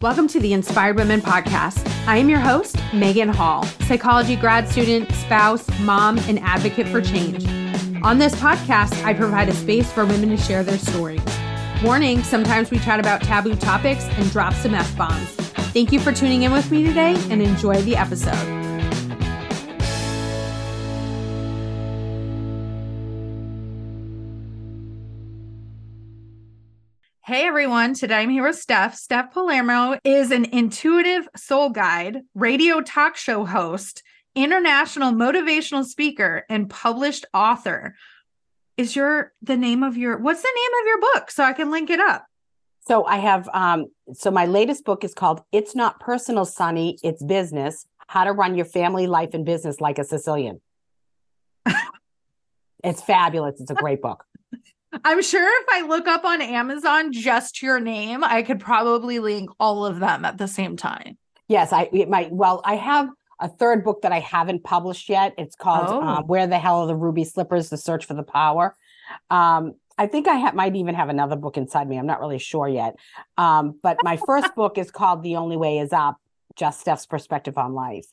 Welcome 0.00 0.28
to 0.28 0.38
the 0.38 0.52
Inspired 0.52 0.94
Women 0.94 1.20
Podcast. 1.20 1.84
I 2.06 2.18
am 2.18 2.28
your 2.28 2.38
host, 2.38 2.76
Megan 2.94 3.28
Hall, 3.28 3.64
psychology 3.88 4.36
grad 4.36 4.68
student, 4.68 5.10
spouse, 5.10 5.68
mom, 5.80 6.18
and 6.28 6.38
advocate 6.38 6.86
for 6.86 7.00
change. 7.00 7.44
On 8.04 8.16
this 8.16 8.32
podcast, 8.36 9.02
I 9.02 9.12
provide 9.12 9.48
a 9.48 9.52
space 9.52 9.90
for 9.90 10.06
women 10.06 10.28
to 10.28 10.36
share 10.36 10.62
their 10.62 10.78
stories. 10.78 11.24
Warning 11.82 12.22
sometimes 12.22 12.70
we 12.70 12.78
chat 12.78 13.00
about 13.00 13.22
taboo 13.22 13.56
topics 13.56 14.04
and 14.04 14.30
drop 14.30 14.54
some 14.54 14.72
F 14.72 14.96
bombs. 14.96 15.30
Thank 15.74 15.90
you 15.90 15.98
for 15.98 16.12
tuning 16.12 16.44
in 16.44 16.52
with 16.52 16.70
me 16.70 16.84
today 16.84 17.16
and 17.28 17.42
enjoy 17.42 17.82
the 17.82 17.96
episode. 17.96 18.67
Hey 27.28 27.46
everyone, 27.46 27.92
today 27.92 28.22
I'm 28.22 28.30
here 28.30 28.46
with 28.46 28.56
Steph. 28.56 28.94
Steph 28.94 29.34
Palermo 29.34 29.98
is 30.02 30.30
an 30.30 30.46
intuitive 30.46 31.28
soul 31.36 31.68
guide, 31.68 32.22
radio 32.34 32.80
talk 32.80 33.18
show 33.18 33.44
host, 33.44 34.02
international 34.34 35.12
motivational 35.12 35.84
speaker, 35.84 36.46
and 36.48 36.70
published 36.70 37.26
author. 37.34 37.94
Is 38.78 38.96
your 38.96 39.34
the 39.42 39.58
name 39.58 39.82
of 39.82 39.94
your 39.98 40.16
what's 40.16 40.40
the 40.40 40.48
name 40.56 40.80
of 40.80 40.86
your 40.86 41.00
book 41.12 41.30
so 41.30 41.44
I 41.44 41.52
can 41.52 41.70
link 41.70 41.90
it 41.90 42.00
up? 42.00 42.24
So 42.86 43.04
I 43.04 43.18
have 43.18 43.46
um 43.52 43.88
so 44.14 44.30
my 44.30 44.46
latest 44.46 44.86
book 44.86 45.04
is 45.04 45.12
called 45.12 45.42
It's 45.52 45.74
Not 45.74 46.00
Personal 46.00 46.46
Sonny, 46.46 46.96
It's 47.02 47.22
Business: 47.22 47.84
How 48.06 48.24
to 48.24 48.32
Run 48.32 48.54
Your 48.54 48.64
Family 48.64 49.06
Life 49.06 49.34
and 49.34 49.44
Business 49.44 49.82
Like 49.82 49.98
a 49.98 50.04
Sicilian. 50.04 50.62
it's 52.82 53.02
fabulous. 53.02 53.60
It's 53.60 53.70
a 53.70 53.74
great 53.74 54.00
book. 54.00 54.24
I'm 55.04 55.22
sure 55.22 55.46
if 55.62 55.66
I 55.70 55.86
look 55.86 56.06
up 56.06 56.24
on 56.24 56.40
Amazon 56.40 57.12
just 57.12 57.62
your 57.62 57.78
name, 57.80 58.24
I 58.24 58.42
could 58.42 58.60
probably 58.60 59.18
link 59.18 59.50
all 59.60 59.84
of 59.84 60.00
them 60.00 60.24
at 60.24 60.38
the 60.38 60.48
same 60.48 60.76
time. 60.76 61.18
Yes, 61.48 61.72
I 61.72 61.88
it 61.92 62.08
might. 62.08 62.32
Well, 62.32 62.60
I 62.64 62.76
have 62.76 63.08
a 63.40 63.48
third 63.48 63.84
book 63.84 64.02
that 64.02 64.12
I 64.12 64.20
haven't 64.20 64.64
published 64.64 65.08
yet. 65.08 65.34
It's 65.38 65.54
called 65.56 65.88
Oh. 65.88 66.02
um, 66.02 66.24
"Where 66.26 66.46
the 66.46 66.58
Hell 66.58 66.80
Are 66.80 66.86
the 66.86 66.94
Ruby 66.96 67.24
Slippers: 67.24 67.68
The 67.70 67.76
Search 67.76 68.04
for 68.06 68.14
the 68.14 68.22
Power." 68.22 68.76
Um, 69.30 69.74
I 69.96 70.06
think 70.06 70.28
I 70.28 70.36
ha- 70.38 70.52
might 70.54 70.76
even 70.76 70.94
have 70.94 71.08
another 71.08 71.36
book 71.36 71.56
inside 71.56 71.88
me. 71.88 71.96
I'm 71.98 72.06
not 72.06 72.20
really 72.20 72.38
sure 72.38 72.68
yet. 72.68 72.96
Um, 73.36 73.78
but 73.82 73.98
my 74.02 74.16
first 74.26 74.54
book 74.54 74.78
is 74.78 74.90
called 74.90 75.22
"The 75.22 75.36
Only 75.36 75.56
Way 75.56 75.78
Is 75.78 75.92
Up: 75.92 76.16
Just 76.56 76.80
Steph's 76.80 77.06
Perspective 77.06 77.56
on 77.58 77.74
Life." 77.74 78.06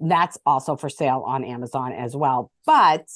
That's 0.00 0.36
also 0.44 0.76
for 0.76 0.88
sale 0.90 1.22
on 1.26 1.44
Amazon 1.44 1.92
as 1.92 2.14
well. 2.14 2.50
But 2.66 3.06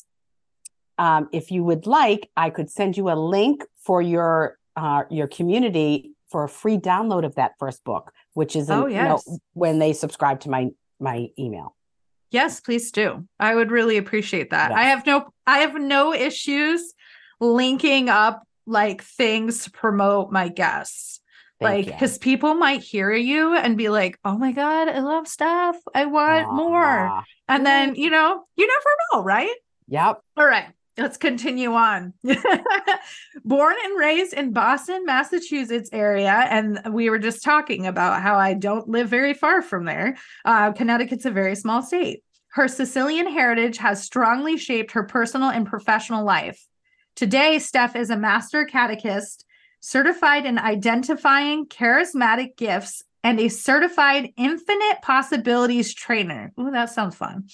um, 1.04 1.28
if 1.32 1.50
you 1.50 1.64
would 1.64 1.86
like, 1.86 2.22
I 2.36 2.50
could 2.50 2.70
send 2.70 2.96
you 2.98 3.10
a 3.10 3.16
link 3.36 3.64
for 3.86 4.00
your 4.02 4.58
uh, 4.76 5.02
your 5.10 5.26
community 5.26 6.12
for 6.30 6.44
a 6.44 6.48
free 6.48 6.76
download 6.78 7.24
of 7.24 7.34
that 7.34 7.52
first 7.58 7.82
book, 7.84 8.12
which 8.34 8.54
is 8.54 8.68
in, 8.70 8.76
Oh, 8.76 8.86
you 8.86 9.02
know, 9.02 9.18
yes. 9.26 9.38
when 9.54 9.78
they 9.82 9.92
subscribe 9.92 10.38
to 10.40 10.50
my 10.50 10.68
my 11.00 11.28
email. 11.38 11.68
Yes, 12.30 12.60
please 12.60 12.92
do. 12.92 13.26
I 13.40 13.54
would 13.56 13.70
really 13.72 13.96
appreciate 13.96 14.50
that. 14.50 14.70
Yes. 14.70 14.78
I 14.78 14.84
have 14.92 15.06
no 15.06 15.16
I 15.46 15.58
have 15.64 15.74
no 15.74 16.12
issues 16.14 16.94
linking 17.40 18.08
up 18.08 18.36
like 18.66 19.02
things 19.02 19.64
to 19.64 19.70
promote 19.70 20.30
my 20.30 20.48
guests. 20.48 21.20
Thank 21.60 21.86
like 21.86 21.94
because 21.94 22.18
people 22.18 22.54
might 22.54 22.82
hear 22.82 23.12
you 23.12 23.54
and 23.56 23.76
be 23.76 23.88
like, 23.88 24.18
"Oh 24.24 24.38
my 24.38 24.52
god, 24.52 24.88
I 24.88 25.00
love 25.00 25.26
Steph. 25.26 25.76
I 25.94 26.06
want 26.06 26.52
more." 26.54 27.08
Ah, 27.08 27.24
And 27.48 27.66
then, 27.66 27.96
you 27.96 28.10
know, 28.10 28.44
you 28.56 28.66
never 28.66 28.90
know, 29.12 29.22
right? 29.24 29.56
Yep. 29.88 30.22
All 30.38 30.46
right, 30.46 30.68
let's 31.00 31.16
continue 31.16 31.72
on. 31.72 32.12
Born 33.44 33.74
and 33.84 33.98
raised 33.98 34.34
in 34.34 34.52
Boston, 34.52 35.04
Massachusetts 35.06 35.90
area, 35.92 36.46
and 36.50 36.80
we 36.90 37.08
were 37.10 37.18
just 37.18 37.42
talking 37.42 37.86
about 37.86 38.22
how 38.22 38.36
I 38.36 38.54
don't 38.54 38.88
live 38.88 39.08
very 39.08 39.34
far 39.34 39.62
from 39.62 39.84
there. 39.86 40.16
Uh, 40.44 40.72
Connecticut's 40.72 41.24
a 41.24 41.30
very 41.30 41.56
small 41.56 41.82
state. 41.82 42.22
Her 42.48 42.68
Sicilian 42.68 43.30
heritage 43.30 43.78
has 43.78 44.02
strongly 44.02 44.56
shaped 44.56 44.92
her 44.92 45.04
personal 45.04 45.50
and 45.50 45.66
professional 45.66 46.24
life. 46.24 46.66
Today, 47.16 47.58
Steph 47.58 47.96
is 47.96 48.10
a 48.10 48.16
master 48.16 48.64
catechist, 48.64 49.44
certified 49.80 50.46
in 50.46 50.58
identifying 50.58 51.66
charismatic 51.66 52.56
gifts, 52.56 53.04
and 53.22 53.38
a 53.38 53.48
certified 53.48 54.32
infinite 54.36 55.02
possibilities 55.02 55.94
trainer. 55.94 56.52
Ooh, 56.58 56.70
that 56.70 56.90
sounds 56.90 57.14
fun. 57.14 57.44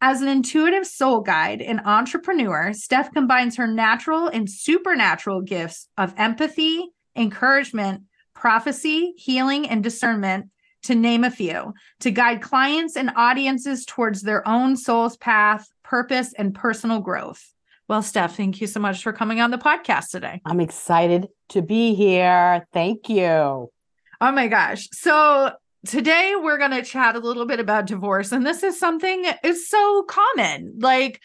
As 0.00 0.22
an 0.22 0.28
intuitive 0.28 0.86
soul 0.86 1.22
guide 1.22 1.60
and 1.60 1.80
entrepreneur, 1.84 2.72
Steph 2.72 3.12
combines 3.12 3.56
her 3.56 3.66
natural 3.66 4.28
and 4.28 4.48
supernatural 4.48 5.40
gifts 5.40 5.88
of 5.98 6.14
empathy, 6.16 6.86
encouragement, 7.16 8.02
prophecy, 8.32 9.14
healing, 9.16 9.68
and 9.68 9.82
discernment, 9.82 10.50
to 10.84 10.94
name 10.94 11.24
a 11.24 11.30
few, 11.32 11.74
to 11.98 12.12
guide 12.12 12.40
clients 12.40 12.96
and 12.96 13.10
audiences 13.16 13.84
towards 13.84 14.22
their 14.22 14.46
own 14.46 14.76
soul's 14.76 15.16
path, 15.16 15.66
purpose, 15.82 16.32
and 16.34 16.54
personal 16.54 17.00
growth. 17.00 17.52
Well, 17.88 18.02
Steph, 18.02 18.36
thank 18.36 18.60
you 18.60 18.68
so 18.68 18.78
much 18.78 19.02
for 19.02 19.12
coming 19.12 19.40
on 19.40 19.50
the 19.50 19.58
podcast 19.58 20.10
today. 20.10 20.40
I'm 20.46 20.60
excited 20.60 21.26
to 21.48 21.62
be 21.62 21.94
here. 21.94 22.64
Thank 22.72 23.08
you. 23.08 23.72
Oh 24.20 24.32
my 24.32 24.46
gosh. 24.46 24.88
So 24.92 25.52
today 25.86 26.34
we're 26.36 26.58
going 26.58 26.70
to 26.72 26.82
chat 26.82 27.16
a 27.16 27.20
little 27.20 27.46
bit 27.46 27.60
about 27.60 27.86
divorce. 27.86 28.32
And 28.32 28.44
this 28.46 28.62
is 28.62 28.78
something 28.78 29.24
is 29.42 29.68
so 29.68 30.02
common. 30.04 30.74
Like, 30.78 31.20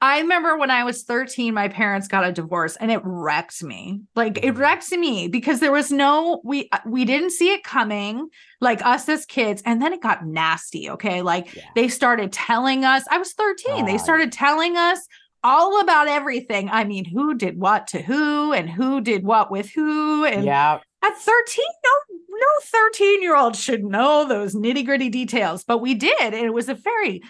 I 0.00 0.20
remember 0.20 0.56
when 0.56 0.70
I 0.70 0.84
was 0.84 1.02
13, 1.02 1.52
my 1.52 1.66
parents 1.68 2.06
got 2.06 2.24
a 2.24 2.30
divorce 2.32 2.76
and 2.76 2.92
it 2.92 3.00
wrecked 3.02 3.64
me. 3.64 4.02
Like 4.14 4.38
it 4.44 4.52
wrecked 4.52 4.92
me 4.92 5.26
because 5.26 5.58
there 5.58 5.72
was 5.72 5.90
no 5.90 6.40
we 6.44 6.70
we 6.86 7.04
didn't 7.04 7.30
see 7.30 7.50
it 7.52 7.64
coming 7.64 8.28
like 8.60 8.80
us 8.86 9.08
as 9.08 9.26
kids 9.26 9.60
and 9.66 9.82
then 9.82 9.92
it 9.92 10.00
got 10.00 10.24
nasty, 10.24 10.88
okay? 10.90 11.20
Like 11.22 11.52
Yeah. 11.52 11.64
they 11.74 11.88
started 11.88 12.30
telling 12.32 12.84
us 12.84 13.04
I 13.10 13.18
was 13.18 13.32
13. 13.32 13.82
Ah, 13.82 13.84
they 13.86 13.98
started 13.98 14.30
telling 14.30 14.76
us 14.76 15.00
all 15.42 15.80
about 15.80 16.06
everything. 16.06 16.68
I 16.70 16.84
mean, 16.84 17.04
who 17.04 17.34
did 17.34 17.58
what 17.58 17.88
to 17.88 18.00
who 18.00 18.52
and 18.52 18.70
who 18.70 19.00
did 19.00 19.24
what 19.24 19.50
with 19.50 19.68
who 19.70 20.24
and 20.24 20.44
Yeah. 20.44 20.78
at 21.04 21.16
13 21.18 21.64
no 21.84 22.17
no 22.38 22.46
13 22.62 23.22
year 23.22 23.36
old 23.36 23.56
should 23.56 23.84
know 23.84 24.26
those 24.26 24.54
nitty 24.54 24.84
gritty 24.84 25.08
details 25.08 25.64
but 25.64 25.78
we 25.78 25.94
did 25.94 26.20
and 26.20 26.34
it 26.46 26.52
was 26.54 26.68
a 26.68 26.74
very 26.74 27.20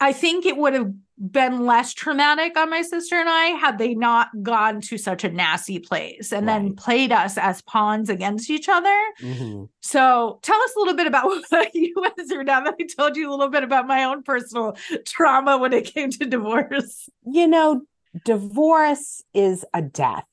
i 0.00 0.12
think 0.12 0.44
it 0.46 0.56
would 0.56 0.74
have 0.74 0.92
been 1.16 1.64
less 1.64 1.94
traumatic 1.94 2.56
on 2.58 2.68
my 2.68 2.82
sister 2.82 3.14
and 3.16 3.28
i 3.28 3.46
had 3.46 3.78
they 3.78 3.94
not 3.94 4.28
gone 4.42 4.80
to 4.80 4.98
such 4.98 5.22
a 5.24 5.30
nasty 5.30 5.78
place 5.78 6.32
and 6.32 6.48
then 6.48 6.74
played 6.74 7.12
us 7.12 7.38
as 7.38 7.62
pawns 7.62 8.08
against 8.10 8.50
each 8.50 8.68
other 8.68 8.98
Mhm. 9.22 9.68
so 9.80 10.40
tell 10.42 10.60
us 10.60 10.74
a 10.76 10.78
little 10.80 10.94
bit 10.96 11.06
about 11.06 11.26
what 11.50 11.74
you 11.74 11.94
went 11.96 12.28
through 12.28 12.42
now 12.44 12.60
that 12.64 12.74
i 12.80 12.84
told 12.98 13.16
you 13.16 13.28
a 13.30 13.32
little 13.32 13.48
bit 13.48 13.62
about 13.62 13.86
my 13.86 14.02
own 14.04 14.22
personal 14.24 14.76
trauma 15.06 15.56
when 15.56 15.72
it 15.72 15.84
came 15.94 16.10
to 16.10 16.24
divorce 16.26 17.08
You 17.24 17.46
know, 17.46 17.82
divorce 18.24 19.22
is 19.32 19.64
a 19.72 19.82
death. 19.82 20.26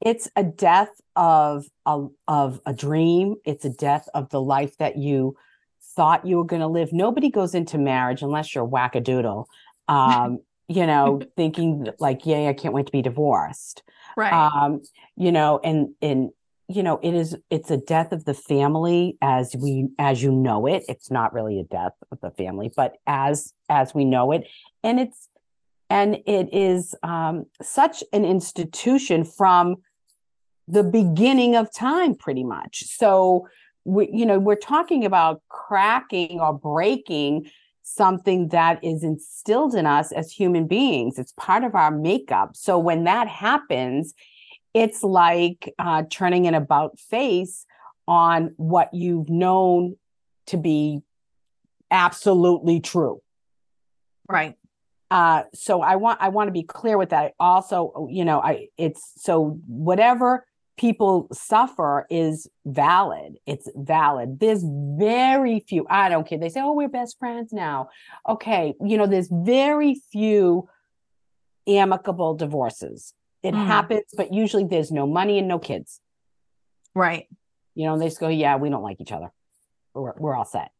It's 0.00 0.28
a 0.36 0.42
death 0.44 0.90
of 1.16 1.66
a 1.86 2.06
of 2.28 2.60
a 2.66 2.72
dream. 2.72 3.36
It's 3.44 3.64
a 3.64 3.70
death 3.70 4.08
of 4.14 4.28
the 4.30 4.40
life 4.40 4.76
that 4.78 4.96
you 4.96 5.36
thought 5.96 6.26
you 6.26 6.36
were 6.36 6.44
going 6.44 6.60
to 6.60 6.68
live. 6.68 6.92
Nobody 6.92 7.30
goes 7.30 7.54
into 7.54 7.78
marriage 7.78 8.22
unless 8.22 8.54
you're 8.54 8.68
wackadoodle. 8.68 9.46
Um, 9.88 10.40
you 10.68 10.86
know, 10.86 11.20
thinking 11.36 11.88
like, 11.98 12.26
yeah, 12.26 12.48
I 12.48 12.52
can't 12.52 12.74
wait 12.74 12.86
to 12.86 12.92
be 12.92 13.02
divorced. 13.02 13.82
right 14.16 14.32
um 14.32 14.80
you 15.16 15.30
know 15.32 15.60
and 15.62 15.90
and 16.02 16.30
you 16.68 16.82
know 16.82 16.98
it 17.02 17.14
is 17.14 17.36
it's 17.50 17.70
a 17.70 17.76
death 17.76 18.12
of 18.12 18.24
the 18.24 18.34
family 18.34 19.16
as 19.22 19.54
we 19.56 19.88
as 19.98 20.22
you 20.22 20.32
know 20.32 20.66
it 20.66 20.84
it's 20.88 21.10
not 21.10 21.32
really 21.32 21.60
a 21.60 21.64
death 21.64 21.92
of 22.10 22.20
the 22.20 22.30
family 22.30 22.70
but 22.74 22.96
as 23.06 23.52
as 23.68 23.94
we 23.94 24.04
know 24.04 24.32
it 24.32 24.44
and 24.82 24.98
it's 24.98 25.28
and 25.88 26.16
it 26.26 26.52
is 26.52 26.94
um 27.02 27.44
such 27.62 28.02
an 28.12 28.24
institution 28.24 29.24
from 29.24 29.76
the 30.68 30.82
beginning 30.82 31.56
of 31.56 31.72
time 31.72 32.14
pretty 32.14 32.44
much. 32.44 32.84
So 32.84 33.48
we 33.84 34.10
you 34.12 34.26
know 34.26 34.38
we're 34.38 34.56
talking 34.56 35.04
about 35.04 35.42
cracking 35.48 36.40
or 36.40 36.52
breaking 36.52 37.50
something 37.82 38.48
that 38.48 38.82
is 38.82 39.04
instilled 39.04 39.74
in 39.74 39.86
us 39.86 40.10
as 40.10 40.32
human 40.32 40.66
beings. 40.66 41.18
It's 41.18 41.32
part 41.36 41.62
of 41.62 41.76
our 41.76 41.92
makeup. 41.92 42.56
So 42.56 42.78
when 42.78 43.04
that 43.04 43.28
happens 43.28 44.14
it's 44.76 45.02
like 45.02 45.72
uh, 45.78 46.02
turning 46.10 46.46
an 46.46 46.52
about 46.52 46.98
face 46.98 47.64
on 48.06 48.52
what 48.58 48.92
you've 48.92 49.30
known 49.30 49.96
to 50.48 50.58
be 50.58 51.00
absolutely 51.90 52.80
true. 52.80 53.22
Right. 54.28 54.54
Uh 55.10 55.44
so 55.54 55.82
i 55.82 55.94
want 55.94 56.20
i 56.20 56.28
want 56.30 56.48
to 56.48 56.52
be 56.52 56.64
clear 56.64 56.98
with 56.98 57.10
that. 57.10 57.32
Also 57.38 58.08
you 58.10 58.24
know 58.24 58.40
i 58.40 58.66
it's 58.76 59.12
so 59.16 59.60
whatever 59.68 60.44
people 60.76 61.26
suffer 61.32 62.06
is 62.10 62.48
valid 62.66 63.38
it's 63.46 63.68
valid 63.76 64.38
there's 64.40 64.62
very 64.98 65.60
few 65.60 65.86
i 65.88 66.08
don't 66.08 66.26
care 66.28 66.38
they 66.38 66.48
say 66.50 66.60
oh 66.60 66.72
we're 66.72 66.88
best 66.88 67.18
friends 67.18 67.52
now 67.52 67.88
okay 68.28 68.74
you 68.84 68.96
know 68.98 69.06
there's 69.06 69.28
very 69.30 69.94
few 70.12 70.68
amicable 71.66 72.34
divorces 72.34 73.14
it 73.42 73.54
Mhm. 73.54 73.66
happens 73.66 74.04
but 74.16 74.32
usually 74.32 74.64
there's 74.64 74.92
no 74.92 75.06
money 75.06 75.38
and 75.38 75.48
no 75.48 75.58
kids 75.58 76.00
right 76.94 77.26
You 77.74 77.84
know, 77.86 77.98
they 77.98 78.06
just 78.06 78.20
go, 78.20 78.28
yeah, 78.28 78.56
we 78.56 78.70
don't 78.70 78.82
like 78.82 79.02
each 79.02 79.12
other. 79.12 79.30
We're, 79.92 80.14
we're 80.16 80.34
all 80.34 80.46
set. 80.46 80.70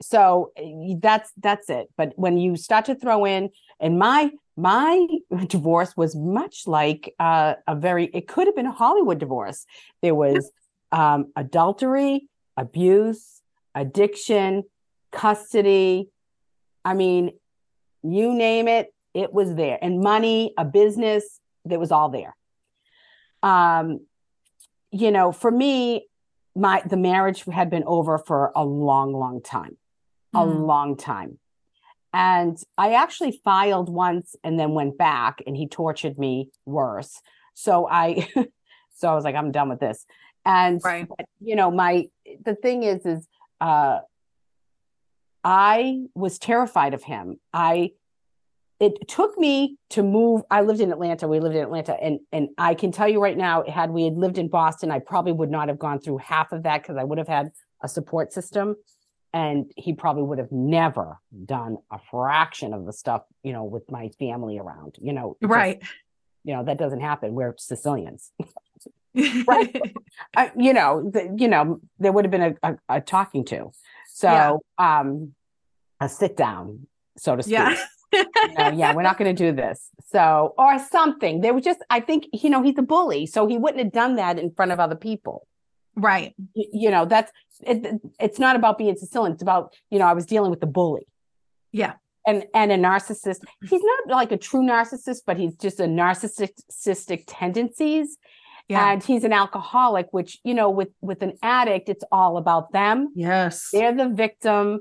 So 0.00 0.50
eh, 0.56 0.94
that's 0.98 1.30
that's 1.36 1.68
it. 1.68 1.88
But 1.98 2.14
when 2.16 2.38
you 2.38 2.56
start 2.56 2.86
to 2.86 2.94
throw 2.94 3.26
in, 3.26 3.50
and 3.82 3.98
my 3.98 4.30
my 4.56 5.06
divorce 5.46 5.96
was 5.96 6.14
much 6.14 6.66
like 6.66 7.14
uh, 7.18 7.54
a 7.66 7.74
very 7.74 8.06
it 8.06 8.28
could 8.28 8.46
have 8.46 8.56
been 8.56 8.66
a 8.66 8.72
Hollywood 8.72 9.18
divorce. 9.18 9.66
There 10.00 10.14
was 10.14 10.50
um, 10.92 11.32
adultery, 11.36 12.28
abuse, 12.56 13.42
addiction, 13.74 14.64
custody. 15.10 16.08
I 16.84 16.94
mean, 16.94 17.32
you 18.02 18.32
name 18.34 18.68
it, 18.68 18.94
it 19.14 19.32
was 19.32 19.54
there. 19.54 19.78
And 19.80 20.00
money, 20.00 20.52
a 20.56 20.64
business, 20.64 21.40
that 21.64 21.78
was 21.78 21.92
all 21.92 22.08
there. 22.08 22.36
Um, 23.42 24.00
you 24.90 25.10
know, 25.10 25.32
for 25.32 25.50
me, 25.50 26.08
my 26.54 26.82
the 26.84 26.96
marriage 26.96 27.44
had 27.44 27.70
been 27.70 27.84
over 27.86 28.18
for 28.18 28.52
a 28.54 28.64
long, 28.64 29.12
long 29.12 29.42
time. 29.42 29.78
Mm. 30.34 30.42
A 30.42 30.52
hmm. 30.52 30.62
long 30.62 30.96
time. 30.96 31.38
And 32.12 32.58
I 32.76 32.92
actually 32.94 33.40
filed 33.44 33.88
once 33.88 34.36
and 34.44 34.58
then 34.58 34.72
went 34.72 34.98
back 34.98 35.42
and 35.46 35.56
he 35.56 35.66
tortured 35.66 36.18
me 36.18 36.50
worse. 36.66 37.20
So 37.54 37.88
I 37.88 38.28
so 38.94 39.10
I 39.10 39.14
was 39.14 39.24
like, 39.24 39.34
I'm 39.34 39.52
done 39.52 39.68
with 39.68 39.80
this. 39.80 40.06
And 40.44 40.80
right. 40.84 41.08
you 41.40 41.56
know, 41.56 41.70
my 41.70 42.08
the 42.44 42.54
thing 42.54 42.82
is, 42.82 43.06
is 43.06 43.28
uh 43.60 44.00
I 45.44 46.04
was 46.14 46.38
terrified 46.38 46.94
of 46.94 47.02
him. 47.02 47.40
I 47.52 47.92
it 48.82 49.06
took 49.06 49.38
me 49.38 49.76
to 49.90 50.02
move. 50.02 50.42
I 50.50 50.62
lived 50.62 50.80
in 50.80 50.90
Atlanta. 50.90 51.28
We 51.28 51.38
lived 51.38 51.54
in 51.54 51.62
Atlanta, 51.62 51.96
and 52.02 52.18
and 52.32 52.48
I 52.58 52.74
can 52.74 52.90
tell 52.90 53.08
you 53.08 53.22
right 53.22 53.36
now, 53.36 53.62
had 53.64 53.90
we 53.90 54.04
had 54.04 54.14
lived 54.14 54.38
in 54.38 54.48
Boston, 54.48 54.90
I 54.90 54.98
probably 54.98 55.32
would 55.32 55.50
not 55.50 55.68
have 55.68 55.78
gone 55.78 56.00
through 56.00 56.18
half 56.18 56.50
of 56.50 56.64
that 56.64 56.82
because 56.82 56.96
I 56.96 57.04
would 57.04 57.18
have 57.18 57.28
had 57.28 57.52
a 57.80 57.88
support 57.88 58.32
system, 58.32 58.74
and 59.32 59.70
he 59.76 59.92
probably 59.94 60.22
would 60.22 60.38
have 60.38 60.52
never 60.52 61.18
done 61.44 61.78
a 61.90 61.98
fraction 62.10 62.74
of 62.74 62.84
the 62.84 62.92
stuff 62.92 63.22
you 63.42 63.52
know 63.52 63.64
with 63.64 63.90
my 63.90 64.08
family 64.18 64.58
around. 64.58 64.96
You 65.00 65.12
know, 65.12 65.36
right? 65.42 65.80
Just, 65.80 65.92
you 66.44 66.54
know 66.54 66.64
that 66.64 66.78
doesn't 66.78 67.00
happen. 67.00 67.34
We're 67.34 67.54
Sicilians. 67.58 68.32
right 69.46 69.94
you 70.56 70.72
know 70.72 71.10
the, 71.10 71.36
you 71.36 71.46
know 71.46 71.78
there 71.98 72.10
would 72.10 72.24
have 72.24 72.30
been 72.30 72.56
a, 72.62 72.70
a, 72.70 72.78
a 72.88 73.00
talking 73.02 73.44
to 73.44 73.70
so 74.08 74.62
yeah. 74.80 75.02
um 75.02 75.34
a 76.00 76.08
sit 76.08 76.34
down 76.34 76.86
so 77.18 77.36
to 77.36 77.42
speak 77.42 77.52
yeah 77.52 77.76
you 78.12 78.24
know, 78.58 78.70
yeah, 78.70 78.94
we're 78.94 79.02
not 79.02 79.18
going 79.18 79.34
to 79.34 79.44
do 79.44 79.54
this. 79.54 79.88
So, 80.10 80.54
or 80.58 80.78
something. 80.78 81.40
There 81.40 81.54
was 81.54 81.64
just, 81.64 81.80
I 81.90 82.00
think, 82.00 82.26
you 82.32 82.50
know, 82.50 82.62
he's 82.62 82.78
a 82.78 82.82
bully. 82.82 83.26
So 83.26 83.46
he 83.46 83.56
wouldn't 83.56 83.82
have 83.82 83.92
done 83.92 84.16
that 84.16 84.38
in 84.38 84.50
front 84.52 84.72
of 84.72 84.80
other 84.80 84.94
people. 84.94 85.46
Right. 85.96 86.34
You, 86.54 86.66
you 86.72 86.90
know, 86.90 87.04
that's, 87.04 87.30
it, 87.60 88.00
it's 88.18 88.38
not 88.38 88.56
about 88.56 88.78
being 88.78 88.96
Sicilian. 88.96 89.32
It's 89.32 89.42
about, 89.42 89.74
you 89.90 89.98
know, 89.98 90.06
I 90.06 90.12
was 90.12 90.26
dealing 90.26 90.50
with 90.50 90.60
the 90.60 90.66
bully. 90.66 91.06
Yeah. 91.70 91.94
And, 92.26 92.44
and 92.54 92.70
a 92.70 92.76
narcissist. 92.76 93.40
He's 93.62 93.82
not 93.82 94.08
like 94.08 94.32
a 94.32 94.36
true 94.36 94.62
narcissist, 94.62 95.22
but 95.26 95.36
he's 95.36 95.54
just 95.54 95.80
a 95.80 95.84
narcissistic 95.84 97.24
tendencies. 97.26 98.16
Yeah. 98.68 98.92
And 98.92 99.02
he's 99.02 99.24
an 99.24 99.32
alcoholic, 99.32 100.06
which, 100.12 100.38
you 100.44 100.54
know, 100.54 100.70
with, 100.70 100.90
with 101.00 101.22
an 101.22 101.34
addict, 101.42 101.88
it's 101.88 102.04
all 102.12 102.36
about 102.36 102.72
them. 102.72 103.12
Yes. 103.14 103.70
They're 103.72 103.94
the 103.94 104.08
victim 104.08 104.80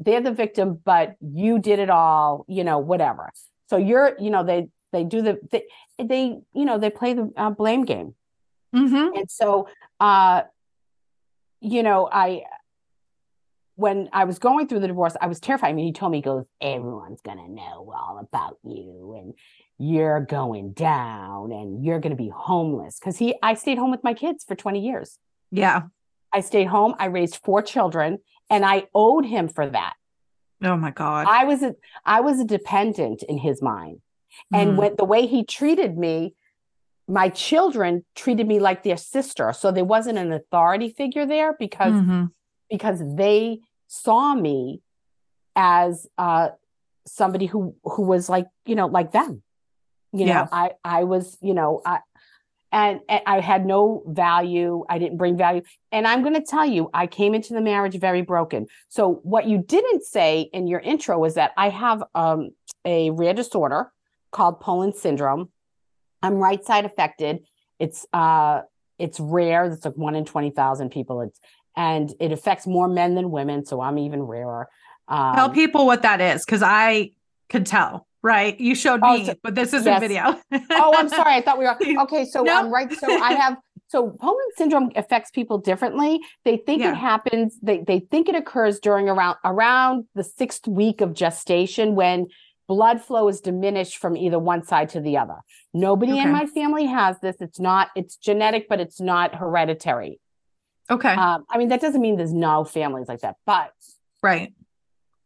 they're 0.00 0.22
the 0.22 0.32
victim, 0.32 0.80
but 0.82 1.14
you 1.20 1.58
did 1.58 1.78
it 1.78 1.90
all, 1.90 2.46
you 2.48 2.64
know, 2.64 2.78
whatever. 2.78 3.30
So 3.68 3.76
you're, 3.76 4.16
you 4.18 4.30
know, 4.30 4.42
they 4.42 4.68
they 4.92 5.04
do 5.04 5.22
the 5.22 5.38
they, 5.50 5.64
they 6.02 6.38
you 6.52 6.64
know 6.64 6.78
they 6.78 6.90
play 6.90 7.12
the 7.12 7.30
uh, 7.36 7.50
blame 7.50 7.84
game, 7.84 8.14
mm-hmm. 8.74 9.16
and 9.16 9.30
so 9.30 9.68
uh, 10.00 10.42
you 11.60 11.82
know, 11.82 12.08
I 12.10 12.44
when 13.76 14.10
I 14.12 14.24
was 14.24 14.38
going 14.38 14.68
through 14.68 14.80
the 14.80 14.88
divorce, 14.88 15.16
I 15.20 15.26
was 15.26 15.40
terrified. 15.40 15.68
I 15.68 15.72
mean, 15.72 15.86
he 15.86 15.92
told 15.92 16.12
me, 16.12 16.18
he 16.18 16.22
goes, 16.22 16.44
everyone's 16.60 17.20
gonna 17.22 17.48
know 17.48 17.92
all 17.96 18.18
about 18.20 18.58
you, 18.64 19.14
and 19.18 19.34
you're 19.78 20.20
going 20.20 20.72
down, 20.72 21.52
and 21.52 21.84
you're 21.84 22.00
gonna 22.00 22.16
be 22.16 22.28
homeless. 22.34 22.98
Because 22.98 23.18
he, 23.18 23.34
I 23.42 23.54
stayed 23.54 23.78
home 23.78 23.90
with 23.90 24.04
my 24.04 24.14
kids 24.14 24.44
for 24.44 24.54
20 24.54 24.80
years. 24.80 25.18
Yeah, 25.50 25.82
I 26.32 26.40
stayed 26.40 26.66
home. 26.66 26.94
I 26.98 27.06
raised 27.06 27.36
four 27.36 27.62
children, 27.62 28.18
and 28.48 28.64
I 28.64 28.88
owed 28.94 29.26
him 29.26 29.48
for 29.48 29.68
that. 29.68 29.94
Oh 30.62 30.76
my 30.76 30.90
god. 30.90 31.26
I 31.28 31.44
was 31.44 31.62
a 31.62 31.74
I 32.04 32.20
was 32.20 32.40
a 32.40 32.44
dependent 32.44 33.22
in 33.22 33.38
his 33.38 33.62
mind. 33.62 34.00
And 34.52 34.72
mm. 34.72 34.76
when 34.76 34.94
the 34.96 35.04
way 35.04 35.26
he 35.26 35.44
treated 35.44 35.98
me, 35.98 36.34
my 37.10 37.28
children 37.28 38.04
treated 38.14 38.46
me 38.46 38.60
like 38.60 38.84
their 38.84 38.96
sister. 38.96 39.52
So 39.52 39.72
there 39.72 39.84
wasn't 39.84 40.18
an 40.18 40.32
authority 40.32 40.90
figure 40.90 41.26
there 41.26 41.54
because 41.58 41.92
mm-hmm. 41.92 42.26
because 42.70 43.02
they 43.16 43.60
saw 43.88 44.34
me 44.34 44.80
as 45.56 46.06
uh 46.16 46.50
somebody 47.06 47.46
who 47.46 47.74
who 47.82 48.02
was 48.02 48.28
like, 48.28 48.46
you 48.64 48.76
know, 48.76 48.86
like 48.86 49.10
them. 49.10 49.42
You 50.12 50.26
yeah. 50.26 50.42
know, 50.42 50.48
I 50.52 50.70
I 50.84 51.04
was, 51.04 51.36
you 51.40 51.52
know, 51.52 51.82
I 51.84 51.98
and, 52.72 53.00
and, 53.08 53.22
I 53.26 53.40
had 53.40 53.66
no 53.66 54.04
value. 54.06 54.84
I 54.88 54.98
didn't 54.98 55.18
bring 55.18 55.36
value. 55.36 55.62
And 55.90 56.06
I'm 56.06 56.22
going 56.22 56.34
to 56.34 56.42
tell 56.42 56.64
you, 56.64 56.88
I 56.94 57.08
came 57.08 57.34
into 57.34 57.52
the 57.52 57.60
marriage 57.60 57.98
very 57.98 58.22
broken. 58.22 58.68
So 58.88 59.20
what 59.24 59.48
you 59.48 59.58
didn't 59.58 60.04
say 60.04 60.48
in 60.52 60.68
your 60.68 60.78
intro 60.78 61.18
was 61.18 61.34
that 61.34 61.50
I 61.56 61.68
have 61.70 62.04
um, 62.14 62.50
a 62.84 63.10
rare 63.10 63.34
disorder 63.34 63.90
called 64.30 64.60
Poland 64.60 64.94
syndrome. 64.94 65.50
I'm 66.22 66.34
right 66.34 66.64
side 66.64 66.84
affected. 66.84 67.44
It's 67.78 68.06
uh, 68.12 68.62
it's 68.98 69.18
rare. 69.20 69.64
It's 69.66 69.84
like 69.84 69.96
one 69.96 70.14
in 70.14 70.24
twenty 70.24 70.50
thousand 70.50 70.90
people. 70.90 71.20
It's 71.22 71.40
and 71.76 72.12
it 72.20 72.32
affects 72.32 72.66
more 72.66 72.88
men 72.88 73.14
than 73.14 73.30
women. 73.30 73.64
So 73.64 73.80
I'm 73.80 73.98
even 73.98 74.22
rarer. 74.22 74.68
Um, 75.08 75.34
tell 75.34 75.50
people 75.50 75.86
what 75.86 76.02
that 76.02 76.20
is, 76.20 76.44
because 76.44 76.62
I 76.62 77.12
could 77.48 77.66
tell 77.66 78.06
right? 78.22 78.58
You 78.60 78.74
showed 78.74 79.00
oh, 79.02 79.18
me, 79.18 79.26
so, 79.26 79.34
but 79.42 79.54
this 79.54 79.72
is 79.72 79.86
yes. 79.86 79.96
a 79.96 80.00
video. 80.00 80.38
oh, 80.70 80.94
I'm 80.96 81.08
sorry. 81.08 81.34
I 81.34 81.40
thought 81.40 81.58
we 81.58 81.64
were 81.64 82.02
okay. 82.02 82.24
So 82.24 82.46
um, 82.48 82.70
right. 82.70 82.92
So 82.92 83.10
I 83.10 83.32
have 83.34 83.56
so 83.88 84.10
Poland 84.10 84.52
syndrome 84.56 84.90
affects 84.94 85.30
people 85.30 85.58
differently. 85.58 86.20
They 86.44 86.58
think 86.58 86.82
yeah. 86.82 86.92
it 86.92 86.96
happens. 86.96 87.58
They 87.62 87.78
they 87.78 88.00
think 88.00 88.28
it 88.28 88.34
occurs 88.34 88.78
during 88.78 89.08
around 89.08 89.36
around 89.44 90.06
the 90.14 90.24
sixth 90.24 90.68
week 90.68 91.00
of 91.00 91.14
gestation 91.14 91.94
when 91.94 92.28
blood 92.70 93.02
flow 93.02 93.26
is 93.26 93.40
diminished 93.40 93.98
from 93.98 94.16
either 94.16 94.38
one 94.38 94.62
side 94.62 94.88
to 94.90 95.00
the 95.00 95.18
other. 95.18 95.34
Nobody 95.74 96.12
okay. 96.12 96.22
in 96.22 96.30
my 96.30 96.46
family 96.46 96.86
has 96.86 97.18
this. 97.18 97.34
It's 97.40 97.58
not. 97.58 97.88
It's 97.96 98.14
genetic, 98.14 98.68
but 98.68 98.78
it's 98.78 99.00
not 99.00 99.34
hereditary. 99.34 100.20
Okay. 100.88 101.08
Um, 101.08 101.44
I 101.50 101.58
mean 101.58 101.70
that 101.70 101.80
doesn't 101.80 102.00
mean 102.00 102.16
there's 102.16 102.32
no 102.32 102.62
families 102.62 103.08
like 103.08 103.22
that, 103.22 103.34
but 103.44 103.72
right. 104.22 104.54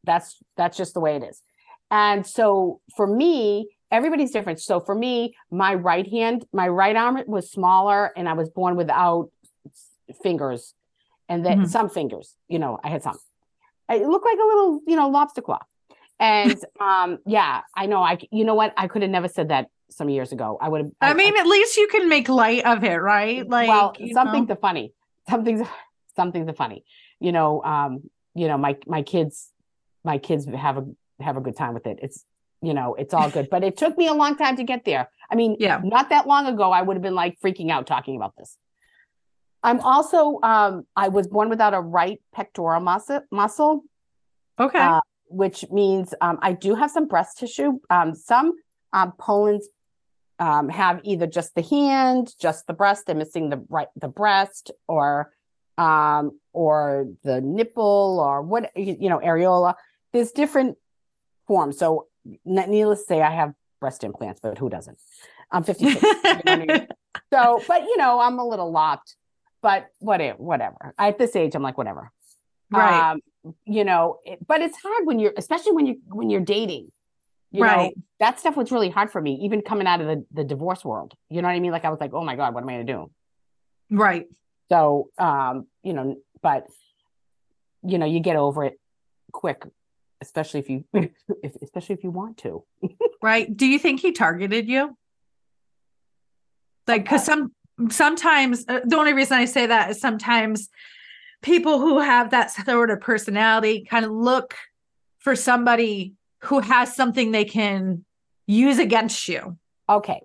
That's 0.04 0.38
that's 0.56 0.78
just 0.78 0.94
the 0.94 1.00
way 1.00 1.16
it 1.16 1.22
is. 1.22 1.42
And 1.90 2.26
so 2.26 2.80
for 2.96 3.06
me, 3.06 3.68
everybody's 3.90 4.30
different. 4.30 4.60
So 4.60 4.80
for 4.80 4.94
me, 4.94 5.36
my 5.50 5.74
right 5.74 6.08
hand, 6.08 6.46
my 6.50 6.66
right 6.66 6.96
arm 6.96 7.22
was 7.26 7.50
smaller 7.50 8.10
and 8.16 8.26
I 8.26 8.32
was 8.32 8.48
born 8.48 8.74
without 8.74 9.28
fingers 10.22 10.72
and 11.28 11.44
then 11.44 11.58
mm-hmm. 11.58 11.66
some 11.66 11.90
fingers, 11.90 12.36
you 12.48 12.58
know, 12.58 12.78
I 12.82 12.88
had 12.88 13.02
some. 13.02 13.18
It 13.90 14.06
looked 14.06 14.24
like 14.24 14.38
a 14.38 14.46
little, 14.46 14.80
you 14.86 14.96
know, 14.96 15.10
lobster 15.10 15.42
claw. 15.42 15.60
And 16.20 16.56
um, 16.80 17.18
yeah, 17.26 17.62
I 17.74 17.86
know 17.86 18.02
I 18.02 18.18
you 18.30 18.44
know 18.44 18.54
what? 18.54 18.72
I 18.76 18.88
could 18.88 19.02
have 19.02 19.10
never 19.10 19.28
said 19.28 19.48
that 19.48 19.68
some 19.90 20.08
years 20.08 20.32
ago. 20.32 20.58
I 20.60 20.68
would 20.68 20.80
have 20.82 20.90
I, 21.00 21.10
I 21.10 21.14
mean, 21.14 21.36
I, 21.36 21.40
at 21.40 21.46
least 21.46 21.76
you 21.76 21.88
can 21.88 22.08
make 22.08 22.28
light 22.28 22.64
of 22.64 22.84
it, 22.84 22.96
right? 22.96 23.48
Like 23.48 23.68
well, 23.68 23.94
something's 24.12 24.48
the 24.48 24.56
funny. 24.56 24.92
Something's 25.28 25.66
something's 26.16 26.46
the 26.46 26.52
funny. 26.52 26.84
You 27.20 27.32
know, 27.32 27.62
um, 27.64 28.10
you 28.34 28.48
know, 28.48 28.58
my 28.58 28.76
my 28.86 29.02
kids 29.02 29.50
my 30.04 30.18
kids 30.18 30.46
have 30.46 30.78
a 30.78 30.86
have 31.20 31.36
a 31.36 31.40
good 31.40 31.56
time 31.56 31.74
with 31.74 31.86
it. 31.86 31.98
It's 32.02 32.24
you 32.62 32.72
know, 32.72 32.94
it's 32.94 33.12
all 33.12 33.28
good. 33.28 33.48
but 33.50 33.62
it 33.62 33.76
took 33.76 33.96
me 33.98 34.06
a 34.06 34.14
long 34.14 34.36
time 34.36 34.56
to 34.56 34.64
get 34.64 34.84
there. 34.86 35.10
I 35.30 35.34
mean, 35.34 35.56
yeah, 35.58 35.80
not 35.84 36.10
that 36.10 36.26
long 36.26 36.46
ago, 36.46 36.70
I 36.72 36.82
would 36.82 36.96
have 36.96 37.02
been 37.02 37.14
like 37.14 37.38
freaking 37.40 37.70
out 37.70 37.86
talking 37.86 38.16
about 38.16 38.34
this. 38.36 38.56
I'm 39.62 39.80
also 39.80 40.38
um, 40.42 40.86
I 40.94 41.08
was 41.08 41.26
born 41.26 41.48
without 41.48 41.74
a 41.74 41.80
right 41.80 42.20
pectoral 42.32 42.80
muscle 42.80 43.20
muscle. 43.30 43.84
Okay. 44.58 44.78
Uh, 44.78 45.00
which 45.34 45.64
means 45.70 46.14
um, 46.20 46.38
I 46.42 46.52
do 46.52 46.74
have 46.74 46.90
some 46.90 47.06
breast 47.06 47.38
tissue. 47.38 47.80
Um, 47.90 48.14
some 48.14 48.54
um, 48.92 49.12
Poland's 49.18 49.68
um, 50.38 50.68
have 50.68 51.00
either 51.04 51.26
just 51.26 51.54
the 51.54 51.62
hand, 51.62 52.34
just 52.40 52.66
the 52.66 52.72
breast, 52.72 53.06
they're 53.06 53.14
missing 53.14 53.50
the 53.50 53.64
right 53.68 53.88
the 53.96 54.08
breast, 54.08 54.70
or 54.88 55.32
um, 55.78 56.38
or 56.52 57.08
the 57.22 57.40
nipple, 57.40 58.20
or 58.20 58.42
what 58.42 58.70
you 58.76 59.08
know, 59.08 59.18
areola. 59.18 59.74
There's 60.12 60.30
different 60.30 60.76
forms. 61.46 61.78
So, 61.78 62.06
needless 62.44 63.00
to 63.00 63.06
say, 63.06 63.22
I 63.22 63.30
have 63.30 63.54
breast 63.80 64.04
implants, 64.04 64.40
but 64.40 64.58
who 64.58 64.68
doesn't? 64.68 64.98
I'm 65.50 65.62
56. 65.62 66.02
you 66.02 66.10
know 66.10 66.40
I 66.46 66.56
mean? 66.56 66.88
So, 67.32 67.62
but 67.68 67.82
you 67.82 67.96
know, 67.96 68.20
I'm 68.20 68.38
a 68.38 68.46
little 68.46 68.72
lopped, 68.72 69.14
but 69.62 69.86
whatever, 69.98 70.36
whatever. 70.42 70.94
At 70.98 71.16
this 71.16 71.36
age, 71.36 71.54
I'm 71.54 71.62
like, 71.62 71.78
whatever. 71.78 72.10
Right. 72.70 73.12
Um, 73.12 73.20
you 73.64 73.84
know, 73.84 74.18
it, 74.24 74.46
but 74.46 74.60
it's 74.60 74.76
hard 74.80 75.06
when 75.06 75.18
you're, 75.18 75.32
especially 75.36 75.72
when 75.72 75.86
you're, 75.86 75.96
when 76.06 76.30
you're 76.30 76.40
dating. 76.40 76.90
You 77.50 77.62
right. 77.62 77.94
Know, 77.96 78.02
that 78.18 78.40
stuff 78.40 78.56
was 78.56 78.72
really 78.72 78.90
hard 78.90 79.12
for 79.12 79.20
me, 79.20 79.40
even 79.42 79.62
coming 79.62 79.86
out 79.86 80.00
of 80.00 80.06
the, 80.08 80.24
the 80.32 80.44
divorce 80.44 80.84
world. 80.84 81.14
You 81.30 81.40
know 81.40 81.48
what 81.48 81.54
I 81.54 81.60
mean? 81.60 81.70
Like 81.70 81.84
I 81.84 81.90
was 81.90 82.00
like, 82.00 82.12
oh 82.12 82.24
my 82.24 82.34
God, 82.34 82.52
what 82.52 82.62
am 82.62 82.68
I 82.68 82.74
going 82.74 82.86
to 82.86 82.92
do? 82.92 83.10
Right. 83.90 84.26
So, 84.70 85.10
um, 85.18 85.66
you 85.82 85.92
know, 85.92 86.16
but 86.42 86.66
you 87.86 87.98
know, 87.98 88.06
you 88.06 88.20
get 88.20 88.36
over 88.36 88.64
it 88.64 88.80
quick, 89.32 89.64
especially 90.20 90.60
if 90.60 90.70
you, 90.70 90.84
if, 91.42 91.54
especially 91.62 91.94
if 91.94 92.02
you 92.02 92.10
want 92.10 92.38
to. 92.38 92.64
right. 93.22 93.54
Do 93.54 93.66
you 93.66 93.78
think 93.78 94.00
he 94.00 94.12
targeted 94.12 94.66
you? 94.66 94.96
Like, 96.86 97.04
because 97.04 97.24
some 97.24 97.52
sometimes 97.90 98.64
uh, 98.68 98.80
the 98.84 98.96
only 98.96 99.12
reason 99.12 99.38
I 99.38 99.44
say 99.46 99.66
that 99.66 99.90
is 99.90 100.00
sometimes 100.00 100.68
people 101.44 101.78
who 101.78 102.00
have 102.00 102.30
that 102.30 102.50
sort 102.50 102.90
of 102.90 103.00
personality 103.00 103.86
kind 103.88 104.04
of 104.04 104.10
look 104.10 104.56
for 105.18 105.36
somebody 105.36 106.14
who 106.40 106.58
has 106.58 106.96
something 106.96 107.30
they 107.30 107.44
can 107.44 108.04
use 108.46 108.78
against 108.78 109.28
you. 109.28 109.56
Okay. 109.88 110.22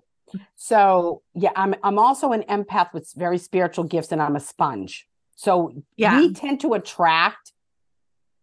So 0.56 1.22
yeah, 1.34 1.50
I'm 1.54 1.74
I'm 1.82 1.98
also 1.98 2.32
an 2.32 2.42
empath 2.44 2.92
with 2.94 3.12
very 3.16 3.38
spiritual 3.38 3.84
gifts 3.84 4.12
and 4.12 4.22
I'm 4.22 4.36
a 4.36 4.40
sponge. 4.40 5.06
So 5.36 5.72
yeah. 5.96 6.18
we 6.18 6.32
tend 6.32 6.60
to 6.60 6.74
attract 6.74 7.52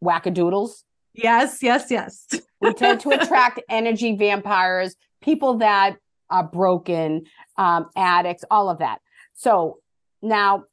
wackadoodles. 0.04 0.84
Yes, 1.14 1.64
yes, 1.64 1.90
yes. 1.90 2.28
we 2.62 2.74
tend 2.74 3.00
to 3.02 3.10
attract 3.10 3.60
energy 3.70 4.16
vampires, 4.16 4.96
people 5.22 5.56
that 5.56 5.98
are 6.30 6.44
broken, 6.44 7.24
um, 7.58 7.90
addicts, 7.96 8.44
all 8.52 8.70
of 8.70 8.80
that. 8.80 9.00
So 9.34 9.80
now 10.22 10.66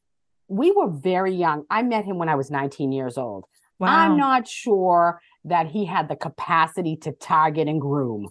we 0.49 0.73
were 0.73 0.91
very 0.91 1.35
young. 1.35 1.65
I 1.71 1.83
met 1.83 2.05
him 2.05 2.19
when 2.19 2.29
I 2.29 2.35
was 2.35 2.51
19 2.51 2.93
years 2.93 3.19
old. 3.19 3.45
Wow. 3.79 3.89
I'm 3.89 4.17
not 4.17 4.47
sure 4.47 5.21
that 5.45 5.67
he 5.67 5.85
had 5.85 6.09
the 6.09 6.17
capacity 6.17 6.97
to 6.97 7.13
target 7.13 7.69
and 7.69 7.81
groom. 7.81 8.29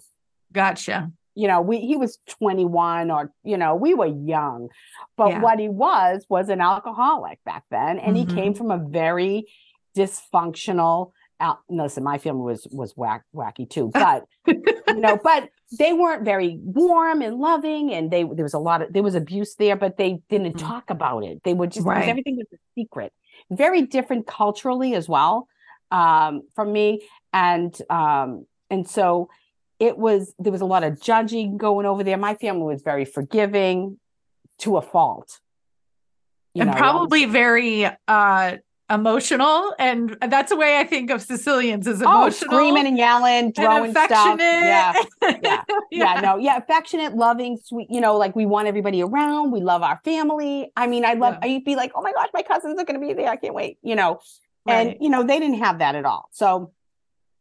Gotcha. 0.52 1.10
You 1.34 1.48
know, 1.48 1.60
we 1.60 1.80
he 1.80 1.96
was 1.96 2.18
21 2.40 3.10
or 3.10 3.32
you 3.42 3.56
know, 3.56 3.74
we 3.74 3.94
were 3.94 4.06
young. 4.06 4.68
But 5.16 5.30
yeah. 5.30 5.40
what 5.40 5.58
he 5.58 5.68
was 5.68 6.24
was 6.28 6.48
an 6.48 6.60
alcoholic 6.60 7.42
back 7.44 7.64
then 7.70 7.98
and 7.98 8.16
mm-hmm. 8.16 8.28
he 8.28 8.34
came 8.34 8.54
from 8.54 8.70
a 8.70 8.78
very 8.78 9.46
dysfunctional 9.96 11.12
listen, 11.68 12.04
my 12.04 12.18
family 12.18 12.42
was 12.42 12.66
was 12.70 12.96
whack, 12.96 13.24
wacky 13.34 13.68
too, 13.68 13.90
but 13.94 14.26
you 14.46 14.62
know, 14.88 15.18
but 15.22 15.50
they 15.78 15.92
weren't 15.92 16.24
very 16.24 16.58
warm 16.62 17.22
and 17.22 17.38
loving, 17.38 17.92
and 17.92 18.10
they 18.10 18.24
there 18.24 18.44
was 18.44 18.54
a 18.54 18.58
lot 18.58 18.82
of 18.82 18.92
there 18.92 19.02
was 19.02 19.14
abuse 19.14 19.54
there, 19.56 19.76
but 19.76 19.96
they 19.96 20.20
didn't 20.28 20.56
mm-hmm. 20.56 20.66
talk 20.66 20.90
about 20.90 21.24
it. 21.24 21.42
They 21.44 21.54
would 21.54 21.72
just 21.72 21.86
right. 21.86 22.08
everything 22.08 22.36
was 22.36 22.46
a 22.52 22.56
secret. 22.74 23.12
Very 23.50 23.82
different 23.82 24.26
culturally 24.26 24.94
as 24.94 25.08
well 25.08 25.48
um, 25.90 26.42
from 26.54 26.72
me, 26.72 27.06
and 27.32 27.76
um, 27.90 28.46
and 28.70 28.88
so 28.88 29.28
it 29.78 29.98
was 29.98 30.34
there 30.38 30.52
was 30.52 30.60
a 30.60 30.66
lot 30.66 30.84
of 30.84 31.00
judging 31.00 31.56
going 31.56 31.86
over 31.86 32.04
there. 32.04 32.16
My 32.16 32.34
family 32.34 32.64
was 32.64 32.82
very 32.82 33.04
forgiving 33.04 33.98
to 34.58 34.76
a 34.76 34.82
fault. 34.82 35.40
and 36.54 36.70
know, 36.70 36.76
probably 36.76 37.26
very 37.26 37.86
uh 38.06 38.56
emotional 38.94 39.74
and 39.78 40.16
that's 40.28 40.50
the 40.50 40.56
way 40.56 40.78
i 40.78 40.84
think 40.84 41.10
of 41.10 41.20
sicilians 41.20 41.86
is 41.86 42.00
oh, 42.02 42.04
emotional 42.04 42.26
oh, 42.26 42.30
screaming 42.30 42.86
and 42.86 42.96
yelling 42.96 43.52
throwing 43.52 43.84
and 43.84 43.92
stuff 43.92 44.38
yeah. 44.38 44.92
Yeah. 45.22 45.38
yeah. 45.42 45.62
Yeah 45.90 46.20
no 46.20 46.36
yeah 46.36 46.56
affectionate 46.56 47.14
loving 47.14 47.58
sweet 47.62 47.88
you 47.90 48.00
know 48.00 48.16
like 48.16 48.34
we 48.34 48.46
want 48.46 48.68
everybody 48.68 49.02
around 49.02 49.50
we 49.50 49.60
love 49.60 49.82
our 49.82 50.00
family. 50.04 50.70
I 50.76 50.86
mean 50.86 51.04
i 51.04 51.14
love 51.14 51.38
yeah. 51.42 51.56
i'd 51.56 51.64
be 51.64 51.76
like 51.76 51.92
oh 51.94 52.02
my 52.02 52.12
gosh 52.12 52.28
my 52.32 52.42
cousins 52.42 52.80
are 52.80 52.84
going 52.84 53.00
to 53.00 53.06
be 53.06 53.12
there 53.12 53.30
i 53.30 53.36
can't 53.36 53.54
wait 53.54 53.78
you 53.82 53.94
know? 53.94 54.20
Right. 54.66 54.88
and 54.88 54.96
you 55.00 55.10
know 55.10 55.22
they 55.22 55.38
didn't 55.38 55.58
have 55.58 55.80
that 55.80 55.94
at 55.94 56.04
all. 56.04 56.28
So 56.32 56.72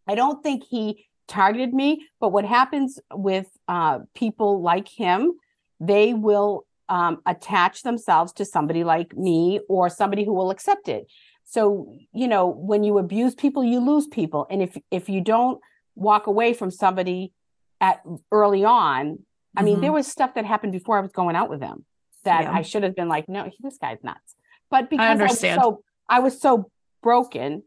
i 0.07 0.15
don't 0.15 0.43
think 0.43 0.63
he 0.63 1.07
targeted 1.27 1.73
me 1.73 2.05
but 2.19 2.29
what 2.29 2.45
happens 2.45 2.99
with 3.11 3.47
uh, 3.67 3.99
people 4.13 4.61
like 4.61 4.87
him 4.87 5.33
they 5.79 6.13
will 6.13 6.65
um, 6.89 7.21
attach 7.25 7.83
themselves 7.83 8.33
to 8.33 8.45
somebody 8.45 8.83
like 8.83 9.15
me 9.15 9.59
or 9.69 9.89
somebody 9.89 10.23
who 10.25 10.33
will 10.33 10.51
accept 10.51 10.87
it 10.87 11.07
so 11.53 11.95
you 12.11 12.27
know 12.27 12.47
when 12.47 12.83
you 12.83 12.97
abuse 12.97 13.35
people 13.35 13.63
you 13.63 13.79
lose 13.79 14.07
people 14.07 14.47
and 14.49 14.61
if 14.63 14.75
if 14.89 15.07
you 15.07 15.21
don't 15.21 15.61
walk 15.95 16.25
away 16.25 16.51
from 16.53 16.71
somebody 16.71 17.31
at 17.79 18.01
early 18.31 18.65
on 18.65 19.19
i 19.55 19.59
mm-hmm. 19.59 19.65
mean 19.65 19.81
there 19.81 19.89
mm-hmm. 19.89 19.97
was 19.97 20.07
stuff 20.07 20.33
that 20.33 20.45
happened 20.45 20.73
before 20.73 20.97
i 20.97 21.01
was 21.01 21.11
going 21.11 21.35
out 21.35 21.49
with 21.49 21.59
them 21.59 21.85
that 22.23 22.43
yeah. 22.43 22.51
i 22.51 22.63
should 22.63 22.81
have 22.81 22.95
been 22.95 23.07
like 23.07 23.29
no 23.29 23.49
this 23.59 23.77
guy's 23.77 24.03
nuts 24.03 24.35
but 24.71 24.89
because 24.89 25.05
I, 25.05 25.11
understand. 25.11 25.59
I 25.61 25.65
was 25.65 25.75
so 25.75 25.83
i 26.09 26.19
was 26.19 26.41
so 26.41 26.71
broken 27.03 27.61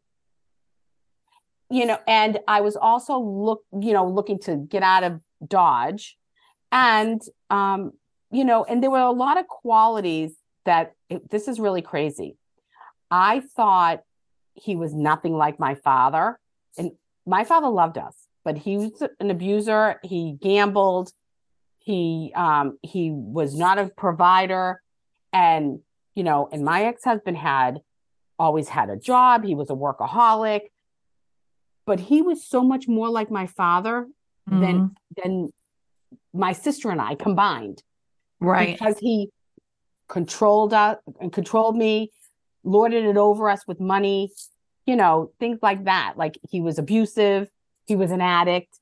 you 1.71 1.87
know 1.87 1.99
and 2.09 2.40
i 2.49 2.61
was 2.62 2.75
also 2.75 3.19
look 3.19 3.62
you 3.81 3.93
know 3.93 4.09
looking 4.09 4.40
to 4.40 4.57
get 4.57 4.83
out 4.83 5.05
of 5.05 5.21
dodge 5.47 6.16
and 6.73 7.21
um 7.50 7.93
you 8.33 8.45
know 8.45 8.64
and 8.64 8.83
there 8.83 8.90
were 8.90 8.99
a 8.99 9.12
lot 9.12 9.38
of 9.38 9.47
qualities 9.47 10.35
that 10.64 10.95
it, 11.09 11.31
this 11.31 11.47
is 11.47 11.61
really 11.61 11.83
crazy 11.83 12.37
I 13.11 13.41
thought 13.41 14.03
he 14.55 14.77
was 14.77 14.95
nothing 14.95 15.37
like 15.37 15.59
my 15.59 15.75
father. 15.75 16.39
And 16.79 16.93
my 17.27 17.45
father 17.45 17.69
loved 17.69 17.99
us, 17.99 18.15
but 18.45 18.59
he 18.59 18.77
was 18.77 19.03
an 19.21 19.31
abuser. 19.31 20.01
He 20.03 20.37
gambled. 20.41 21.13
He 21.79 22.33
um, 22.35 22.79
he 22.83 23.11
was 23.11 23.55
not 23.55 23.79
a 23.79 23.89
provider. 23.89 24.81
And, 25.33 25.81
you 26.15 26.25
know, 26.25 26.49
and 26.51 26.65
my 26.65 26.85
ex-husband 26.85 27.37
had 27.37 27.81
always 28.39 28.69
had 28.69 28.91
a 28.91 28.97
job. 28.97 29.45
He 29.45 29.55
was 29.55 29.71
a 29.71 29.75
workaholic. 29.75 30.63
But 31.85 32.01
he 32.01 32.23
was 32.23 32.45
so 32.45 32.63
much 32.63 32.89
more 32.89 33.09
like 33.09 33.31
my 33.31 33.47
father 33.47 34.09
mm-hmm. 34.51 34.61
than 34.61 34.97
than 35.23 35.51
my 36.33 36.53
sister 36.53 36.91
and 36.91 37.01
I 37.01 37.15
combined. 37.15 37.83
Right. 38.41 38.79
Because 38.79 38.99
he 38.99 39.31
controlled 40.09 40.75
us 40.75 40.99
and 41.21 41.33
controlled 41.33 41.77
me 41.77 42.11
lorded 42.66 43.04
it 43.04 43.16
over 43.16 43.49
us 43.49 43.66
with 43.66 43.80
money, 43.80 44.32
you 44.85 44.96
know, 44.96 45.32
things 45.40 45.61
like 45.62 45.85
that. 45.85 46.14
Like 46.16 46.38
he 46.50 46.61
was 46.61 46.78
abusive, 46.78 47.49
he 47.87 47.96
was 47.96 48.11
an 48.11 48.20
addict. 48.20 48.78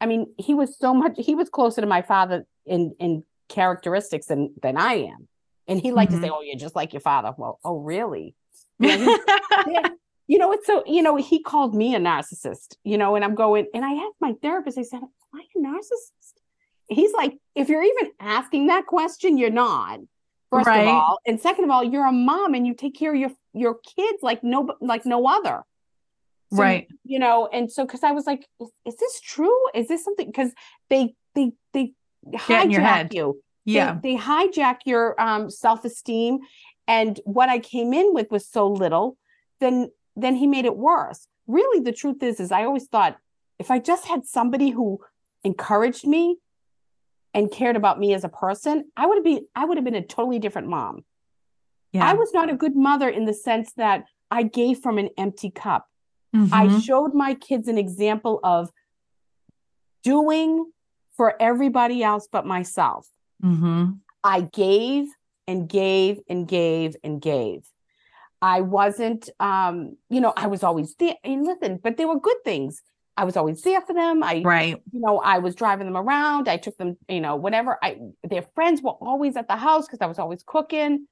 I 0.00 0.06
mean, 0.06 0.32
he 0.38 0.54
was 0.54 0.76
so 0.78 0.92
much 0.92 1.12
he 1.16 1.34
was 1.34 1.48
closer 1.48 1.80
to 1.80 1.86
my 1.86 2.02
father 2.02 2.44
in 2.66 2.94
in 2.98 3.24
characteristics 3.48 4.26
than 4.26 4.52
than 4.60 4.76
I 4.76 4.94
am. 4.94 5.28
And 5.68 5.80
he 5.80 5.92
liked 5.92 6.10
mm-hmm. 6.12 6.22
to 6.22 6.26
say, 6.26 6.32
"Oh, 6.34 6.42
you're 6.42 6.58
just 6.58 6.74
like 6.74 6.92
your 6.92 7.00
father." 7.00 7.32
Well, 7.36 7.58
oh, 7.64 7.78
really? 7.78 8.34
Yeah, 8.82 9.16
yeah, 9.68 9.88
you 10.26 10.38
know, 10.38 10.52
it's 10.52 10.66
so 10.66 10.82
you 10.86 11.02
know 11.02 11.16
he 11.16 11.42
called 11.42 11.74
me 11.74 11.94
a 11.94 11.98
narcissist. 11.98 12.76
You 12.82 12.98
know, 12.98 13.14
and 13.14 13.24
I'm 13.24 13.34
going, 13.34 13.66
and 13.74 13.84
I 13.84 13.92
asked 13.92 14.16
my 14.20 14.34
therapist. 14.42 14.78
I 14.78 14.82
said, 14.82 15.00
"Am 15.02 15.10
I 15.34 15.44
a 15.54 15.58
narcissist?" 15.58 16.32
He's 16.88 17.12
like, 17.12 17.36
"If 17.54 17.68
you're 17.68 17.82
even 17.82 18.10
asking 18.18 18.68
that 18.68 18.86
question, 18.86 19.38
you're 19.38 19.50
not." 19.50 20.00
First 20.50 20.66
right. 20.66 20.82
of 20.82 20.88
all 20.88 21.18
and 21.26 21.40
second 21.40 21.64
of 21.64 21.70
all 21.70 21.82
you're 21.82 22.06
a 22.06 22.12
mom 22.12 22.54
and 22.54 22.66
you 22.66 22.74
take 22.74 22.94
care 22.94 23.14
of 23.14 23.20
your 23.20 23.30
your 23.52 23.74
kids 23.96 24.18
like 24.22 24.42
no 24.42 24.74
like 24.80 25.06
no 25.06 25.26
other. 25.26 25.62
So, 26.52 26.58
right. 26.58 26.88
you 27.04 27.20
know 27.20 27.48
and 27.52 27.70
so 27.70 27.86
because 27.86 28.02
i 28.02 28.10
was 28.10 28.26
like 28.26 28.44
is, 28.60 28.70
is, 28.84 28.96
this 28.96 29.20
true? 29.20 29.56
Is 29.72 29.86
this 29.86 30.04
something 30.04 30.26
because 30.26 30.50
they 30.88 31.14
they 31.34 31.52
they 31.72 31.92
hijack 32.34 33.14
you. 33.14 33.40
Yeah. 33.64 33.98
they, 34.02 34.16
they 34.16 34.20
hijack 34.20 34.78
your 34.84 35.20
um 35.20 35.50
self-esteem. 35.50 36.40
And 36.88 37.20
what 37.24 37.48
i 37.48 37.58
came 37.60 37.92
in 37.92 38.12
with 38.12 38.30
was 38.30 38.46
so 38.46 38.68
little 38.68 39.16
then 39.60 39.90
then 40.16 40.34
he 40.34 40.46
made 40.46 40.64
it 40.64 40.76
worse. 40.76 41.26
Really 41.46 41.82
the 41.82 41.92
truth 41.92 42.22
is 42.22 42.40
is 42.40 42.50
i 42.50 42.64
always 42.64 42.86
thought 42.86 43.16
if 43.58 43.70
i 43.70 43.78
just 43.78 44.06
had 44.06 44.26
somebody 44.26 44.70
who 44.70 44.98
encouraged 45.44 46.06
me 46.06 46.38
and 47.34 47.50
cared 47.50 47.76
about 47.76 47.98
me 47.98 48.14
as 48.14 48.24
a 48.24 48.28
person, 48.28 48.90
I 48.96 49.06
would 49.06 49.22
be 49.22 49.42
I 49.54 49.64
would 49.64 49.76
have 49.76 49.84
been 49.84 49.94
a 49.94 50.02
totally 50.02 50.38
different 50.38 50.68
mom. 50.68 51.04
Yeah. 51.92 52.08
I 52.08 52.14
was 52.14 52.32
not 52.32 52.50
a 52.50 52.56
good 52.56 52.76
mother 52.76 53.08
in 53.08 53.24
the 53.24 53.34
sense 53.34 53.72
that 53.74 54.04
I 54.30 54.44
gave 54.44 54.78
from 54.78 54.98
an 54.98 55.10
empty 55.18 55.50
cup. 55.50 55.86
Mm-hmm. 56.34 56.54
I 56.54 56.78
showed 56.80 57.14
my 57.14 57.34
kids 57.34 57.66
an 57.66 57.78
example 57.78 58.38
of 58.44 58.70
doing 60.02 60.70
for 61.16 61.34
everybody 61.40 62.02
else 62.02 62.28
but 62.30 62.46
myself. 62.46 63.08
Mm-hmm. 63.42 63.92
I 64.22 64.42
gave 64.42 65.08
and 65.48 65.68
gave 65.68 66.20
and 66.28 66.46
gave 66.46 66.96
and 67.02 67.20
gave. 67.20 67.64
I 68.42 68.62
wasn't, 68.62 69.28
um, 69.38 69.96
you 70.08 70.20
know, 70.20 70.32
I 70.36 70.46
was 70.46 70.62
always 70.62 70.94
there. 70.94 71.16
And 71.24 71.44
listen, 71.44 71.78
but 71.82 71.96
there 71.96 72.08
were 72.08 72.20
good 72.20 72.42
things. 72.44 72.82
I 73.20 73.24
was 73.24 73.36
always 73.36 73.60
there 73.60 73.82
for 73.82 73.92
them. 73.92 74.22
I, 74.22 74.40
right. 74.42 74.82
You 74.94 75.00
know, 75.00 75.18
I 75.18 75.40
was 75.40 75.54
driving 75.54 75.84
them 75.84 75.96
around. 75.96 76.48
I 76.48 76.56
took 76.56 76.78
them, 76.78 76.96
you 77.06 77.20
know, 77.20 77.36
whatever. 77.36 77.76
I, 77.82 77.98
their 78.24 78.40
friends 78.40 78.80
were 78.80 78.92
always 78.92 79.36
at 79.36 79.46
the 79.46 79.56
house 79.56 79.86
because 79.86 79.98
I 80.00 80.06
was 80.06 80.18
always 80.18 80.42
cooking. 80.42 81.06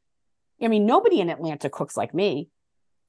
I 0.62 0.68
mean, 0.68 0.86
nobody 0.86 1.20
in 1.20 1.28
Atlanta 1.28 1.68
cooks 1.68 1.98
like 1.98 2.14
me. 2.14 2.48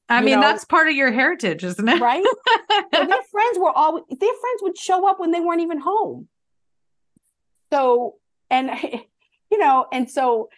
I 0.10 0.20
mean, 0.20 0.36
know? 0.36 0.42
that's 0.42 0.66
part 0.66 0.90
of 0.90 0.96
your 0.96 1.14
heritage, 1.14 1.64
isn't 1.64 1.88
it? 1.88 2.02
Right. 2.02 2.26
their 2.92 3.06
friends 3.32 3.58
were 3.58 3.72
always, 3.72 4.04
their 4.10 4.18
friends 4.20 4.64
would 4.64 4.78
show 4.78 5.10
up 5.10 5.18
when 5.18 5.32
they 5.32 5.40
weren't 5.40 5.62
even 5.62 5.80
home. 5.80 6.28
So, 7.72 8.16
and, 8.50 8.70
you 9.50 9.60
know, 9.60 9.86
and 9.94 10.12
so 10.12 10.50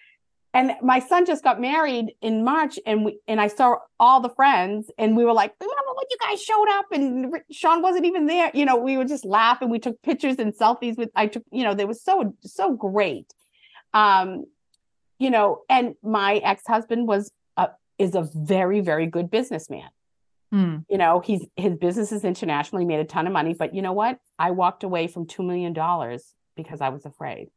and 0.54 0.74
my 0.82 1.00
son 1.00 1.26
just 1.26 1.44
got 1.44 1.62
married 1.62 2.14
in 2.22 2.44
March, 2.44 2.78
and 2.86 3.06
we 3.06 3.20
and 3.28 3.40
I 3.40 3.48
saw 3.48 3.78
all 4.00 4.20
the 4.20 4.30
friends, 4.30 4.92
and 4.98 5.16
we 5.16 5.24
were 5.24 5.34
like, 5.34 5.54
"Remember 5.62 5.94
when 5.96 6.06
you 6.10 6.18
guys 6.20 6.42
showed 6.44 6.68
up 6.72 6.86
and 6.92 7.34
Sean 7.52 7.82
wasn't 7.82 8.06
even 8.06 8.26
there?" 8.26 8.52
You 8.54 8.66
know, 8.66 8.76
we 8.76 8.98
would 8.98 9.08
just 9.08 9.24
laugh 9.24 9.62
and 9.62 9.72
we 9.72 9.80
took 9.80 10.02
pictures 10.02 10.38
and 10.40 10.54
selfies 10.54 10.98
with. 10.98 11.10
I 11.16 11.28
took, 11.28 11.44
you 11.52 11.64
know, 11.64 11.74
they 11.74 11.86
was 11.86 12.04
so 12.04 12.36
so 12.42 12.74
great, 12.74 13.34
um, 13.94 14.46
you 15.20 15.30
know. 15.30 15.62
And 15.70 15.96
my 16.04 16.36
ex 16.38 16.64
husband 16.68 17.08
was 17.08 17.32
uh, 17.56 17.68
is 17.98 18.14
a 18.14 18.28
very, 18.36 18.82
very 18.82 19.06
good 19.06 19.32
businessman. 19.32 19.90
Mm. 20.54 20.84
You 20.90 20.98
know, 20.98 21.22
he's 21.22 21.46
his 21.56 21.78
business 21.78 22.12
is 22.12 22.26
international. 22.26 22.82
He 22.82 22.86
made 22.86 23.00
a 23.00 23.06
ton 23.06 23.26
of 23.26 23.32
money, 23.32 23.54
but 23.54 23.74
you 23.74 23.82
know 23.82 23.94
what? 23.94 24.20
I 24.38 24.52
walked 24.52 24.84
away 24.84 25.08
from 25.08 25.28
two 25.28 25.44
million 25.44 25.72
dollars 25.72 26.34
because 26.58 26.82
I 26.82 26.90
was 26.90 27.06
afraid. 27.06 27.52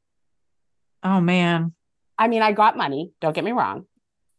Oh 1.02 1.20
man. 1.20 1.74
I 2.18 2.28
mean, 2.28 2.42
I 2.42 2.52
got 2.52 2.76
money. 2.76 3.12
Don't 3.20 3.34
get 3.34 3.44
me 3.44 3.52
wrong, 3.52 3.86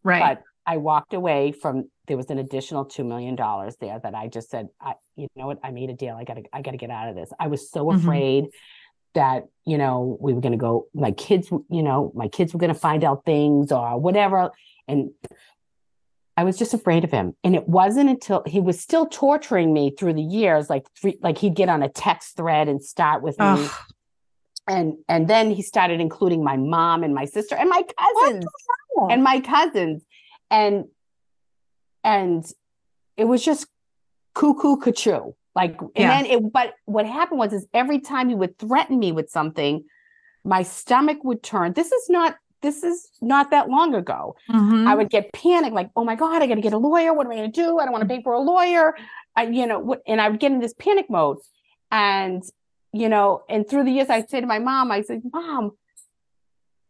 Right. 0.03 0.37
but 0.37 0.43
I 0.65 0.77
walked 0.77 1.13
away 1.13 1.51
from. 1.51 1.89
There 2.07 2.17
was 2.17 2.29
an 2.29 2.37
additional 2.37 2.85
two 2.85 3.03
million 3.03 3.35
dollars 3.35 3.75
there 3.81 3.99
that 4.03 4.13
I 4.13 4.27
just 4.27 4.51
said, 4.51 4.67
I, 4.79 4.93
you 5.15 5.27
know 5.35 5.47
what? 5.47 5.59
I 5.63 5.71
made 5.71 5.89
a 5.89 5.93
deal. 5.95 6.15
I 6.15 6.23
got 6.23 6.35
to, 6.35 6.43
I 6.53 6.61
got 6.61 6.71
to 6.71 6.77
get 6.77 6.91
out 6.91 7.09
of 7.09 7.15
this. 7.15 7.31
I 7.39 7.47
was 7.47 7.69
so 7.71 7.85
Mhm. 7.85 7.95
afraid 7.99 8.45
that 9.15 9.45
you 9.65 9.77
know 9.77 10.17
we 10.19 10.33
were 10.33 10.41
going 10.41 10.51
to 10.51 10.57
go. 10.57 10.85
My 10.93 11.11
kids, 11.11 11.49
you 11.69 11.81
know, 11.83 12.11
my 12.15 12.27
kids 12.27 12.53
were 12.53 12.59
going 12.59 12.73
to 12.73 12.79
find 12.79 13.03
out 13.03 13.25
things 13.25 13.71
or 13.71 13.99
whatever, 13.99 14.51
and 14.87 15.09
I 16.37 16.43
was 16.43 16.57
just 16.57 16.73
afraid 16.73 17.03
of 17.05 17.11
him. 17.11 17.33
And 17.43 17.55
it 17.55 17.67
wasn't 17.67 18.09
until 18.09 18.43
he 18.45 18.59
was 18.59 18.79
still 18.79 19.05
torturing 19.07 19.73
me 19.73 19.91
through 19.97 20.13
the 20.13 20.21
years, 20.21 20.69
like 20.69 20.83
three, 20.99 21.17
like 21.21 21.37
he'd 21.37 21.55
get 21.55 21.69
on 21.69 21.81
a 21.81 21.89
text 21.89 22.35
thread 22.35 22.67
and 22.67 22.83
start 22.83 23.23
with 23.23 23.39
me. 23.39 23.67
And 24.67 24.95
and 25.07 25.27
then 25.27 25.51
he 25.51 25.61
started 25.61 25.99
including 26.01 26.43
my 26.43 26.57
mom 26.57 27.03
and 27.03 27.13
my 27.13 27.25
sister 27.25 27.55
and 27.55 27.69
my 27.69 27.83
cousins 27.83 28.45
and 29.11 29.23
my 29.23 29.39
cousins. 29.39 30.03
And 30.49 30.85
and 32.03 32.45
it 33.17 33.25
was 33.25 33.43
just 33.43 33.67
cuckoo 34.33 34.77
cuckoo. 34.77 35.31
Like 35.55 35.79
and 35.81 35.89
Yeah. 35.95 36.09
then 36.09 36.25
it 36.25 36.51
but 36.51 36.73
what 36.85 37.05
happened 37.05 37.39
was 37.39 37.53
is 37.53 37.67
every 37.73 37.99
time 37.99 38.29
he 38.29 38.35
would 38.35 38.57
threaten 38.57 38.97
me 38.99 39.11
with 39.11 39.29
something, 39.29 39.83
my 40.43 40.63
stomach 40.63 41.19
would 41.23 41.43
turn. 41.43 41.73
This 41.73 41.91
is 41.91 42.09
not 42.09 42.35
this 42.61 42.83
is 42.83 43.07
not 43.21 43.51
that 43.51 43.69
long 43.69 43.93
ago. 43.93 44.35
Mhm. 44.51 44.87
I 44.87 44.95
would 44.95 45.11
get 45.11 45.31
panicked, 45.33 45.75
like, 45.75 45.91
oh 45.95 46.03
my 46.03 46.15
God, 46.15 46.41
I 46.41 46.47
got 46.47 46.55
to 46.55 46.61
get 46.61 46.73
a 46.73 46.77
lawyer. 46.79 47.13
What 47.13 47.27
am 47.27 47.31
I 47.31 47.35
going 47.35 47.51
to 47.51 47.61
do? 47.61 47.77
I 47.77 47.83
don't 47.83 47.91
want 47.91 48.01
to 48.01 48.07
pay 48.07 48.23
for 48.23 48.33
a 48.33 48.39
lawyer. 48.39 48.95
I, 49.35 49.43
you 49.43 49.67
know, 49.67 49.77
what, 49.77 50.01
and 50.07 50.19
I 50.19 50.29
would 50.29 50.39
get 50.39 50.51
in 50.51 50.59
this 50.59 50.73
panic 50.73 51.07
mode. 51.07 51.37
And, 51.91 52.41
you 52.95 53.09
know, 53.09 53.43
and 53.49 53.67
through 53.67 53.83
the 53.83 53.91
years, 53.91 54.09
I'd 54.09 54.29
say 54.29 54.39
to 54.41 54.47
my 54.47 54.59
mom, 54.59 54.91
I 54.91 55.01
said, 55.01 55.21
Mom, 55.33 55.71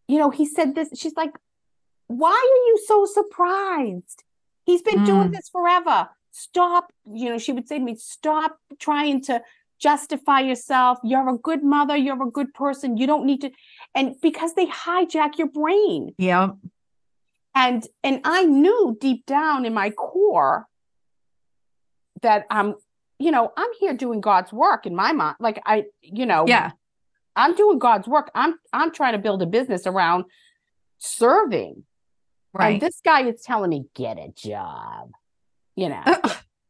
you 0.07 0.17
know, 0.19 0.29
he 0.29 0.45
said 0.45 0.75
this. 0.75 0.89
She's 0.95 1.15
like, 1.15 1.31
why 2.07 2.29
are 2.29 2.61
you 2.69 2.79
so 2.85 3.05
surprised? 3.05 4.23
He's 4.65 4.83
been 4.83 5.03
doing 5.03 5.29
Mm. 5.29 5.33
this 5.33 5.49
forever. 5.49 6.09
Stop. 6.31 6.91
You 7.11 7.29
know, 7.31 7.37
she 7.39 7.51
would 7.51 7.67
say 7.67 7.79
to 7.79 7.83
me, 7.83 7.95
stop 7.95 8.59
trying 8.77 9.21
to 9.23 9.41
justify 9.79 10.41
yourself. 10.41 10.99
You're 11.03 11.27
a 11.29 11.37
good 11.37 11.63
mother. 11.63 11.95
You're 11.97 12.21
a 12.21 12.31
good 12.31 12.53
person. 12.53 12.97
You 12.97 13.07
don't 13.07 13.25
need 13.25 13.41
to. 13.41 13.51
And 13.95 14.15
because 14.21 14.53
they 14.53 14.67
hijack 14.67 15.37
your 15.39 15.47
brain 15.49 16.13
yeah. 16.17 16.49
and 17.55 17.87
and 18.03 18.21
i 18.25 18.43
knew 18.43 18.97
deep 18.99 19.25
down 19.25 19.65
in 19.65 19.73
my 19.73 19.89
core 19.89 20.67
that 22.21 22.45
i'm 22.49 22.75
you 23.19 23.31
know 23.31 23.51
i'm 23.57 23.69
here 23.79 23.93
doing 23.93 24.21
god's 24.21 24.51
work 24.51 24.85
in 24.85 24.95
my 24.95 25.11
mind 25.13 25.35
like 25.39 25.61
i 25.65 25.83
you 26.01 26.25
know 26.25 26.45
Yeah. 26.47 26.71
i'm 27.35 27.55
doing 27.55 27.79
god's 27.79 28.07
work. 28.07 28.29
I'm 28.35 28.55
i'm 28.73 28.91
trying 28.91 29.13
to 29.13 29.19
build 29.19 29.41
a 29.41 29.45
business 29.45 29.87
around 29.87 30.25
serving. 30.97 31.83
Right. 32.53 32.73
and 32.73 32.81
this 32.81 33.01
guy 33.03 33.23
is 33.27 33.41
telling 33.41 33.69
me 33.69 33.85
get 33.95 34.17
a 34.17 34.29
job 34.35 35.11
you 35.75 35.89
know. 35.89 36.03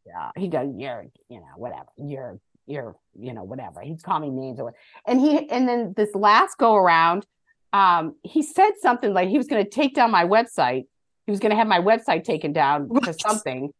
Yeah 0.05 0.31
he 0.37 0.47
goes 0.47 0.73
you're 0.77 1.05
you 1.29 1.39
know 1.39 1.53
whatever 1.57 1.87
you're 1.97 2.39
you're 2.67 2.95
you 3.19 3.33
know 3.33 3.43
whatever. 3.43 3.81
He's 3.81 4.01
calling 4.01 4.35
me 4.35 4.41
names 4.47 4.59
or 4.59 4.65
what 4.65 4.73
and 5.05 5.19
he 5.19 5.49
and 5.49 5.67
then 5.67 5.93
this 5.97 6.13
last 6.15 6.57
go 6.57 6.75
around 6.75 7.25
um 7.73 8.15
he 8.23 8.41
said 8.41 8.71
something 8.81 9.13
like 9.13 9.29
he 9.29 9.37
was 9.37 9.47
going 9.47 9.63
to 9.63 9.69
take 9.69 9.93
down 9.93 10.11
my 10.11 10.23
website. 10.25 10.85
He 11.25 11.31
was 11.31 11.39
going 11.39 11.49
to 11.51 11.55
have 11.55 11.67
my 11.67 11.79
website 11.79 12.23
taken 12.23 12.53
down 12.53 12.89
for 13.03 13.13
something. 13.13 13.71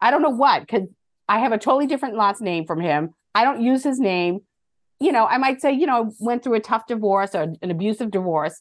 I 0.00 0.10
don't 0.10 0.22
know 0.22 0.30
what 0.30 0.60
because 0.62 0.88
i 1.28 1.38
have 1.38 1.52
a 1.52 1.58
totally 1.58 1.86
different 1.86 2.16
last 2.16 2.40
name 2.40 2.64
from 2.66 2.80
him 2.80 3.10
i 3.34 3.44
don't 3.44 3.60
use 3.60 3.82
his 3.82 3.98
name 3.98 4.40
you 5.00 5.12
know 5.12 5.26
i 5.26 5.38
might 5.38 5.60
say 5.60 5.72
you 5.72 5.86
know 5.86 6.12
went 6.20 6.42
through 6.42 6.54
a 6.54 6.60
tough 6.60 6.86
divorce 6.86 7.34
or 7.34 7.42
an 7.62 7.70
abusive 7.70 8.10
divorce 8.10 8.60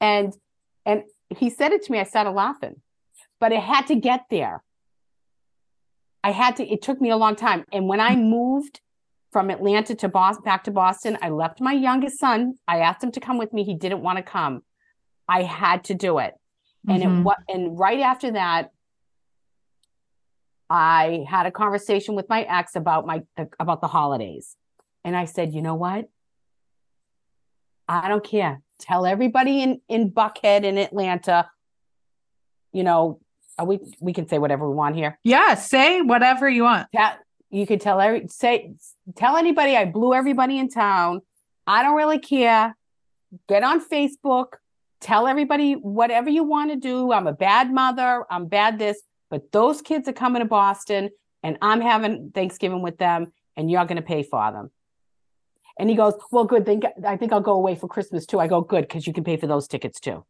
and 0.00 0.34
and 0.86 1.02
he 1.30 1.48
said 1.50 1.72
it 1.72 1.82
to 1.82 1.92
me 1.92 1.98
i 1.98 2.04
started 2.04 2.30
laughing 2.32 2.76
but 3.40 3.52
it 3.52 3.60
had 3.60 3.86
to 3.86 3.94
get 3.94 4.22
there 4.30 4.62
I 6.26 6.30
had 6.30 6.56
to, 6.56 6.66
it 6.66 6.80
took 6.80 7.02
me 7.02 7.10
a 7.10 7.18
long 7.18 7.36
time. 7.36 7.66
And 7.70 7.86
when 7.86 8.00
I 8.00 8.16
moved 8.16 8.80
from 9.30 9.50
Atlanta 9.50 9.94
to 9.96 10.08
Boston, 10.08 10.42
back 10.42 10.64
to 10.64 10.70
Boston, 10.70 11.18
I 11.20 11.28
left 11.28 11.60
my 11.60 11.74
youngest 11.74 12.18
son. 12.18 12.54
I 12.66 12.78
asked 12.78 13.04
him 13.04 13.12
to 13.12 13.20
come 13.20 13.36
with 13.36 13.52
me. 13.52 13.62
He 13.62 13.74
didn't 13.74 14.00
want 14.00 14.16
to 14.16 14.22
come. 14.22 14.62
I 15.28 15.42
had 15.42 15.84
to 15.84 15.94
do 15.94 16.18
it. 16.20 16.32
And 16.88 17.02
it 17.02 17.10
Mhm. 17.10 17.24
what 17.24 17.36
and 17.50 17.78
right 17.78 18.00
after 18.00 18.30
that, 18.30 18.70
I 20.74 21.24
had 21.28 21.46
a 21.46 21.52
conversation 21.52 22.16
with 22.16 22.28
my 22.28 22.42
ex 22.42 22.74
about 22.74 23.06
my 23.06 23.22
about 23.60 23.80
the 23.80 23.86
holidays. 23.86 24.56
And 25.04 25.16
I 25.16 25.26
said, 25.26 25.54
you 25.54 25.62
know 25.62 25.76
what? 25.76 26.08
I 27.86 28.08
don't 28.08 28.24
care. 28.24 28.60
Tell 28.80 29.06
everybody 29.06 29.62
in 29.62 29.80
in 29.88 30.10
Buckhead 30.10 30.64
in 30.64 30.76
Atlanta, 30.76 31.48
you 32.72 32.82
know, 32.82 33.20
are 33.56 33.66
we 33.66 33.78
we 34.00 34.12
can 34.12 34.26
say 34.26 34.38
whatever 34.38 34.68
we 34.68 34.74
want 34.74 34.96
here 34.96 35.16
yeah. 35.22 35.54
Say 35.54 36.00
whatever 36.02 36.48
you 36.48 36.64
want. 36.64 36.88
tell 36.92 37.18
you 37.50 37.68
could 37.68 37.80
tell 37.80 38.00
every 38.00 38.26
say 38.26 38.74
tell 39.14 39.36
anybody 39.36 39.76
I 39.76 39.84
blew 39.84 40.12
everybody 40.12 40.58
in 40.58 40.68
town. 40.68 41.20
I 41.68 41.84
don't 41.84 41.94
really 41.94 42.18
care. 42.18 42.76
Get 43.48 43.62
on 43.62 43.80
Facebook, 43.80 44.54
tell 45.00 45.28
everybody 45.28 45.74
whatever 45.74 46.30
you 46.30 46.42
want 46.42 46.72
to 46.72 46.76
do. 46.76 47.12
I'm 47.12 47.28
a 47.28 47.32
bad 47.32 47.72
mother, 47.72 48.24
I'm 48.28 48.46
bad 48.46 48.80
this, 48.80 49.00
but 49.34 49.50
those 49.50 49.82
kids 49.82 50.06
are 50.06 50.12
coming 50.12 50.42
to 50.42 50.46
Boston 50.46 51.10
and 51.42 51.58
I'm 51.60 51.80
having 51.80 52.30
Thanksgiving 52.32 52.82
with 52.82 52.98
them 52.98 53.32
and 53.56 53.68
you're 53.68 53.84
going 53.84 53.96
to 53.96 54.02
pay 54.02 54.22
for 54.22 54.52
them. 54.52 54.70
And 55.76 55.90
he 55.90 55.96
goes, 55.96 56.14
"Well, 56.30 56.44
good. 56.44 56.64
Think 56.64 56.84
I 57.04 57.16
think 57.16 57.32
I'll 57.32 57.40
go 57.40 57.54
away 57.54 57.74
for 57.74 57.88
Christmas 57.88 58.26
too." 58.26 58.38
I 58.38 58.46
go, 58.46 58.60
"Good, 58.60 58.82
because 58.82 59.08
you 59.08 59.12
can 59.12 59.24
pay 59.24 59.36
for 59.36 59.48
those 59.48 59.66
tickets 59.66 59.98
too." 59.98 60.24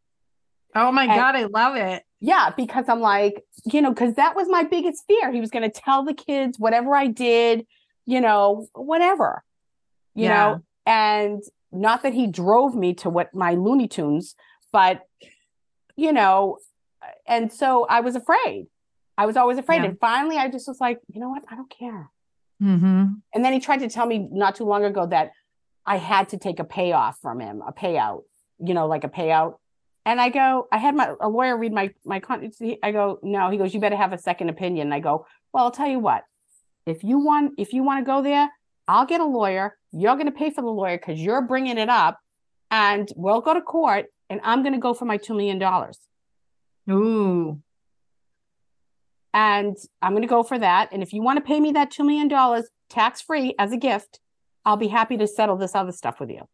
Oh 0.75 0.91
my 0.91 1.03
And- 1.03 1.13
God. 1.21 1.37
I 1.37 1.45
love 1.45 1.77
it. 1.77 2.03
Yeah, 2.19 2.49
because 2.57 2.89
I'm 2.89 3.01
like, 3.01 3.45
you 3.67 3.83
know, 3.83 3.91
because 3.91 4.15
that 4.15 4.35
was 4.35 4.49
my 4.49 4.63
biggest 4.63 5.05
fear. 5.07 5.31
He 5.31 5.41
was 5.43 5.51
going 5.51 5.71
to 5.71 5.81
tell 5.87 6.03
the 6.03 6.15
kids 6.15 6.59
whatever 6.59 6.95
I 6.97 7.09
did, 7.09 7.67
you 8.07 8.23
know, 8.23 8.67
whatever, 8.73 9.45
you 10.15 10.25
Yeah. 10.25 10.35
know, 10.35 10.63
and 10.87 11.43
not 11.71 12.03
that 12.05 12.15
he 12.15 12.27
drove 12.27 12.75
me 12.75 12.95
to 12.95 13.11
what 13.11 13.35
my 13.35 13.53
Looney 13.53 13.87
Tunes, 13.87 14.35
but, 14.73 15.03
you 15.95 16.11
know, 16.15 16.57
and 17.27 17.53
so 17.53 17.85
I 17.85 18.01
was 18.01 18.17
afraid. 18.17 18.69
I 19.17 19.27
was 19.27 19.37
always 19.37 19.59
afraid. 19.59 19.83
Yeah. 19.83 19.91
And 19.91 20.01
finally, 20.01 20.37
I 20.37 20.49
just 20.49 20.67
was 20.67 20.81
like, 20.81 21.01
you 21.13 21.21
know 21.21 21.29
what? 21.29 21.45
I 21.49 21.57
don't 21.57 21.71
care. 21.71 22.11
Mm-hmm. 22.63 23.05
And 23.35 23.45
then 23.45 23.53
he 23.53 23.61
tried 23.61 23.79
to 23.79 23.89
tell 23.89 24.07
me 24.07 24.29
not 24.31 24.57
too 24.57 24.65
long 24.65 24.85
ago 24.85 25.07
that 25.07 25.33
I 25.87 25.97
had 25.97 26.31
to 26.31 26.39
take 26.39 26.59
a 26.59 26.65
payoff 26.65 27.19
from 27.21 27.41
him, 27.41 27.63
a 27.67 27.73
payout, 27.73 28.23
you 28.59 28.75
know, 28.75 28.87
like 28.87 29.05
a 29.05 29.09
payout. 29.09 29.57
And 30.07 30.21
I 30.21 30.29
go, 30.29 30.67
I 30.71 30.79
had 30.79 30.95
my 30.95 31.15
a 31.21 31.29
lawyer 31.29 31.57
read 31.57 31.73
my 31.73 31.93
my 32.05 32.21
con. 32.21 32.51
I 32.83 32.93
go, 32.93 33.19
no. 33.23 33.51
He 33.51 33.57
goes, 33.57 33.73
you 33.73 33.81
better 33.81 33.97
have 33.97 34.13
a 34.13 34.19
second 34.19 34.51
opinion. 34.51 34.89
And 34.89 34.95
I 34.95 35.01
go, 35.01 35.27
well, 35.53 35.65
I'll 35.65 35.71
tell 35.71 35.89
you 35.89 35.99
what. 35.99 36.25
If 36.87 37.03
you 37.03 37.19
want, 37.19 37.53
if 37.57 37.73
you 37.73 37.83
want 37.83 38.05
to 38.05 38.07
go 38.07 38.23
there, 38.23 38.51
I'll 38.87 39.07
get 39.07 39.21
a 39.21 39.25
lawyer. 39.25 39.77
You're 39.93 40.15
going 40.15 40.27
to 40.27 40.33
pay 40.33 40.51
for 40.51 40.61
the 40.61 40.69
lawyer 40.69 40.99
because 40.99 41.21
you're 41.21 41.41
bringing 41.43 41.79
it 41.79 41.89
up, 41.89 42.19
and 42.71 43.11
we'll 43.17 43.41
go 43.41 43.55
to 43.55 43.63
court. 43.63 44.07
And 44.29 44.41
I'm 44.43 44.63
going 44.63 44.75
to 44.75 44.81
go 44.81 44.93
for 44.93 45.05
my 45.07 45.17
two 45.17 45.35
million 45.35 45.59
dollars. 45.59 45.99
Ooh. 46.91 47.61
And 49.35 49.77
I'm 50.01 50.13
going 50.13 50.23
to 50.23 50.29
go 50.29 50.45
for 50.45 50.59
that. 50.59 50.91
And 50.93 51.03
if 51.03 51.13
you 51.13 51.21
want 51.21 51.39
to 51.39 51.45
pay 51.45 51.59
me 51.59 51.73
that 51.73 51.91
$2 51.93 52.07
million 52.07 52.65
tax 52.89 53.21
free 53.21 53.55
as 53.59 53.73
a 53.73 53.77
gift, 53.77 54.21
I'll 54.65 54.77
be 54.77 54.87
happy 54.87 55.17
to 55.19 55.27
settle 55.27 55.57
this 55.57 55.75
other 55.75 55.91
stuff 55.91 56.21
with 56.21 56.31
you. 56.31 56.49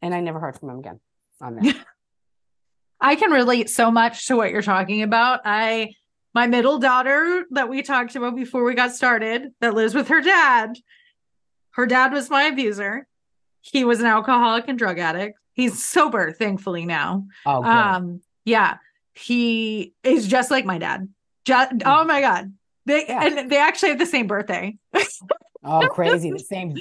And 0.00 0.14
I 0.14 0.20
never 0.20 0.40
heard 0.40 0.58
from 0.58 0.70
him 0.70 0.78
again 0.78 1.00
on 1.40 1.56
that. 1.56 1.76
I 3.02 3.16
can 3.16 3.30
relate 3.30 3.68
so 3.68 3.90
much 3.90 4.26
to 4.26 4.36
what 4.36 4.50
you're 4.50 4.62
talking 4.62 5.02
about. 5.02 5.40
I 5.44 5.92
my 6.32 6.46
middle 6.46 6.78
daughter 6.78 7.44
that 7.50 7.68
we 7.68 7.82
talked 7.82 8.14
about 8.16 8.36
before 8.36 8.64
we 8.64 8.74
got 8.74 8.94
started 8.94 9.48
that 9.60 9.74
lives 9.74 9.94
with 9.94 10.08
her 10.08 10.20
dad. 10.20 10.74
Her 11.72 11.86
dad 11.86 12.12
was 12.12 12.30
my 12.30 12.44
abuser. 12.44 13.06
He 13.60 13.84
was 13.84 14.00
an 14.00 14.06
alcoholic 14.06 14.68
and 14.68 14.78
drug 14.78 14.98
addict. 14.98 15.38
He's 15.52 15.82
sober, 15.82 16.32
thankfully 16.32 16.86
now. 16.86 17.26
oh, 17.44 17.62
good. 17.62 17.68
Um, 17.68 18.20
yeah, 18.44 18.76
he 19.20 19.94
is 20.02 20.26
just 20.26 20.50
like 20.50 20.64
my 20.64 20.78
dad. 20.78 21.08
Just 21.44 21.72
oh 21.84 22.04
my 22.04 22.20
god, 22.20 22.52
they 22.86 23.06
Yeah. 23.06 23.24
and 23.24 23.50
they 23.50 23.56
actually 23.58 23.90
have 23.90 23.98
the 23.98 24.06
same 24.06 24.26
birthday. 24.26 24.76
oh, 25.64 25.88
crazy. 25.90 26.30
The 26.30 26.38
same, 26.38 26.74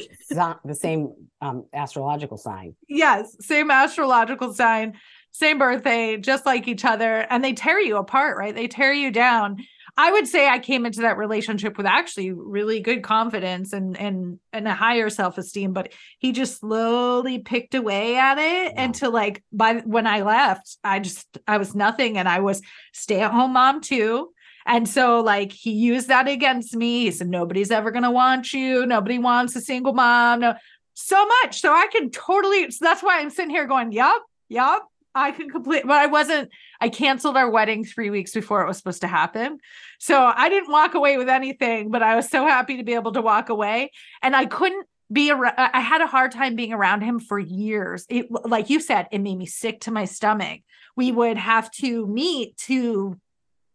the 0.63 0.75
same 0.75 1.13
um, 1.41 1.65
astrological 1.73 2.37
sign. 2.37 2.75
yes, 2.87 3.35
same 3.39 3.71
astrological 3.71 4.53
sign, 4.53 4.97
same 5.31 5.57
birthday, 5.57 6.17
just 6.17 6.45
like 6.45 6.67
each 6.67 6.85
other, 6.85 7.25
and 7.29 7.43
they 7.43 7.53
tear 7.53 7.79
you 7.79 7.97
apart, 7.97 8.37
right? 8.37 8.53
They 8.55 8.67
tear 8.67 8.91
you 8.93 9.11
down. 9.11 9.57
I 10.01 10.13
would 10.13 10.29
say 10.29 10.47
I 10.47 10.59
came 10.59 10.85
into 10.85 11.01
that 11.01 11.17
relationship 11.17 11.75
with 11.75 11.85
actually 11.85 12.31
really 12.31 12.79
good 12.79 13.03
confidence 13.03 13.73
and 13.73 13.99
and 13.99 14.39
and 14.53 14.65
a 14.65 14.73
higher 14.73 15.09
self-esteem, 15.09 15.73
but 15.73 15.91
he 16.19 16.31
just 16.31 16.61
slowly 16.61 17.39
picked 17.39 17.75
away 17.75 18.15
at 18.15 18.37
it 18.37 18.75
until 18.77 19.11
like 19.11 19.43
by 19.51 19.73
when 19.79 20.07
I 20.07 20.21
left, 20.21 20.77
I 20.85 20.99
just 20.99 21.27
I 21.45 21.57
was 21.57 21.75
nothing 21.75 22.17
and 22.17 22.29
I 22.29 22.39
was 22.39 22.61
stay-at-home 22.93 23.51
mom 23.51 23.81
too. 23.81 24.31
And 24.65 24.87
so 24.87 25.19
like 25.19 25.51
he 25.51 25.71
used 25.71 26.07
that 26.07 26.29
against 26.29 26.73
me. 26.73 27.03
He 27.03 27.11
said, 27.11 27.27
Nobody's 27.27 27.69
ever 27.69 27.91
gonna 27.91 28.09
want 28.09 28.53
you, 28.53 28.85
nobody 28.85 29.19
wants 29.19 29.53
a 29.57 29.61
single 29.61 29.91
mom. 29.91 30.39
No, 30.39 30.53
so 30.93 31.25
much. 31.43 31.59
So 31.59 31.73
I 31.73 31.87
can 31.91 32.09
totally 32.09 32.71
so 32.71 32.85
that's 32.85 33.03
why 33.03 33.19
I'm 33.19 33.31
sitting 33.31 33.51
here 33.51 33.67
going, 33.67 33.91
Yup, 33.91 34.23
yup. 34.47 34.88
I 35.15 35.31
can 35.31 35.49
complete, 35.49 35.83
but 35.85 35.97
I 35.97 36.05
wasn't. 36.05 36.49
I 36.79 36.89
canceled 36.89 37.35
our 37.35 37.49
wedding 37.49 37.83
three 37.83 38.09
weeks 38.09 38.33
before 38.33 38.61
it 38.61 38.67
was 38.67 38.77
supposed 38.77 39.01
to 39.01 39.07
happen. 39.07 39.59
So 39.99 40.23
I 40.23 40.49
didn't 40.49 40.71
walk 40.71 40.93
away 40.93 41.17
with 41.17 41.29
anything, 41.29 41.89
but 41.89 42.03
I 42.03 42.15
was 42.15 42.29
so 42.29 42.45
happy 42.45 42.77
to 42.77 42.83
be 42.83 42.93
able 42.93 43.11
to 43.13 43.21
walk 43.21 43.49
away. 43.49 43.91
And 44.21 44.35
I 44.35 44.45
couldn't 44.45 44.87
be 45.11 45.31
around, 45.31 45.55
I 45.57 45.79
had 45.79 46.01
a 46.01 46.07
hard 46.07 46.31
time 46.31 46.55
being 46.55 46.73
around 46.73 47.01
him 47.01 47.19
for 47.19 47.39
years. 47.39 48.05
It, 48.09 48.27
like 48.29 48.69
you 48.69 48.79
said, 48.79 49.07
it 49.11 49.19
made 49.19 49.37
me 49.37 49.47
sick 49.47 49.81
to 49.81 49.91
my 49.91 50.05
stomach. 50.05 50.61
We 50.95 51.11
would 51.11 51.37
have 51.37 51.71
to 51.71 52.05
meet 52.05 52.57
to 52.67 53.19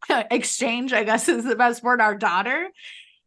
exchange, 0.31 0.92
I 0.92 1.05
guess 1.05 1.29
is 1.29 1.44
the 1.44 1.57
best 1.57 1.83
word, 1.83 2.01
our 2.01 2.14
daughter. 2.16 2.68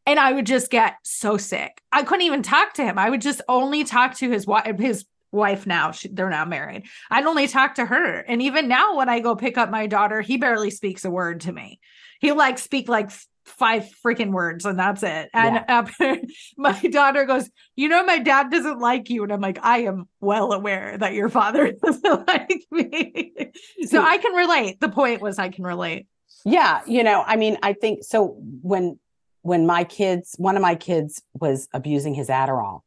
And 0.06 0.20
I 0.20 0.32
would 0.32 0.46
just 0.46 0.72
get 0.72 0.96
so 1.04 1.38
sick. 1.38 1.82
I 1.92 2.04
couldn't 2.04 2.26
even 2.26 2.42
talk 2.42 2.74
to 2.76 2.84
him. 2.84 2.98
I 2.98 3.10
would 3.10 3.22
just 3.22 3.42
only 3.50 3.84
talk 3.84 4.16
to 4.16 4.30
his 4.30 4.48
wife, 4.48 4.80
his 4.80 5.06
wife 5.32 5.68
now. 5.68 5.92
She, 5.92 6.08
they're 6.08 6.30
not 6.30 6.50
married. 6.50 6.86
I'd 7.10 7.26
only 7.26 7.48
talk 7.48 7.76
to 7.76 7.86
her. 7.86 8.20
And 8.20 8.42
even 8.42 8.68
now, 8.68 8.96
when 8.96 9.10
I 9.10 9.20
go 9.20 9.36
pick 9.36 9.58
up 9.58 9.70
my 9.70 9.88
daughter, 9.88 10.22
he 10.22 10.38
barely 10.38 10.72
speaks 10.72 11.06
a 11.06 11.10
word 11.10 11.42
to 11.42 11.52
me. 11.52 11.80
He 12.20 12.32
like 12.32 12.58
speak 12.58 12.88
like 12.90 13.12
five 13.48 13.90
freaking 14.06 14.32
words 14.32 14.66
and 14.66 14.78
that's 14.78 15.04
it. 15.04 15.30
And 15.34 15.64
after 15.68 16.18
my 16.58 16.80
daughter 16.80 17.26
goes, 17.26 17.50
you 17.76 17.88
know, 17.88 18.04
my 18.04 18.20
dad 18.20 18.52
doesn't 18.52 18.80
like 18.80 19.10
you. 19.10 19.24
And 19.24 19.32
I'm 19.32 19.42
like, 19.42 19.60
I 19.64 19.80
am 19.84 20.08
well 20.20 20.52
aware 20.52 20.98
that 20.98 21.14
your 21.14 21.30
father 21.30 21.72
doesn't 21.84 22.28
like 22.28 22.66
me. 22.72 23.52
so 23.86 24.02
I 24.02 24.18
can 24.18 24.34
relate. 24.34 24.80
The 24.80 24.90
point 24.90 25.22
was 25.22 25.40
I 25.40 25.50
can 25.50 25.64
relate. 25.64 26.08
Yeah, 26.46 26.82
you 26.86 27.04
know, 27.04 27.24
I 27.26 27.36
mean, 27.36 27.58
I 27.64 27.74
think 27.74 28.04
so 28.04 28.38
when 28.62 29.00
when 29.42 29.66
my 29.66 29.86
kids, 29.86 30.36
one 30.38 30.56
of 30.58 30.62
my 30.62 30.76
kids 30.76 31.22
was 31.34 31.70
abusing 31.74 32.14
his 32.14 32.28
Adderall 32.28 32.82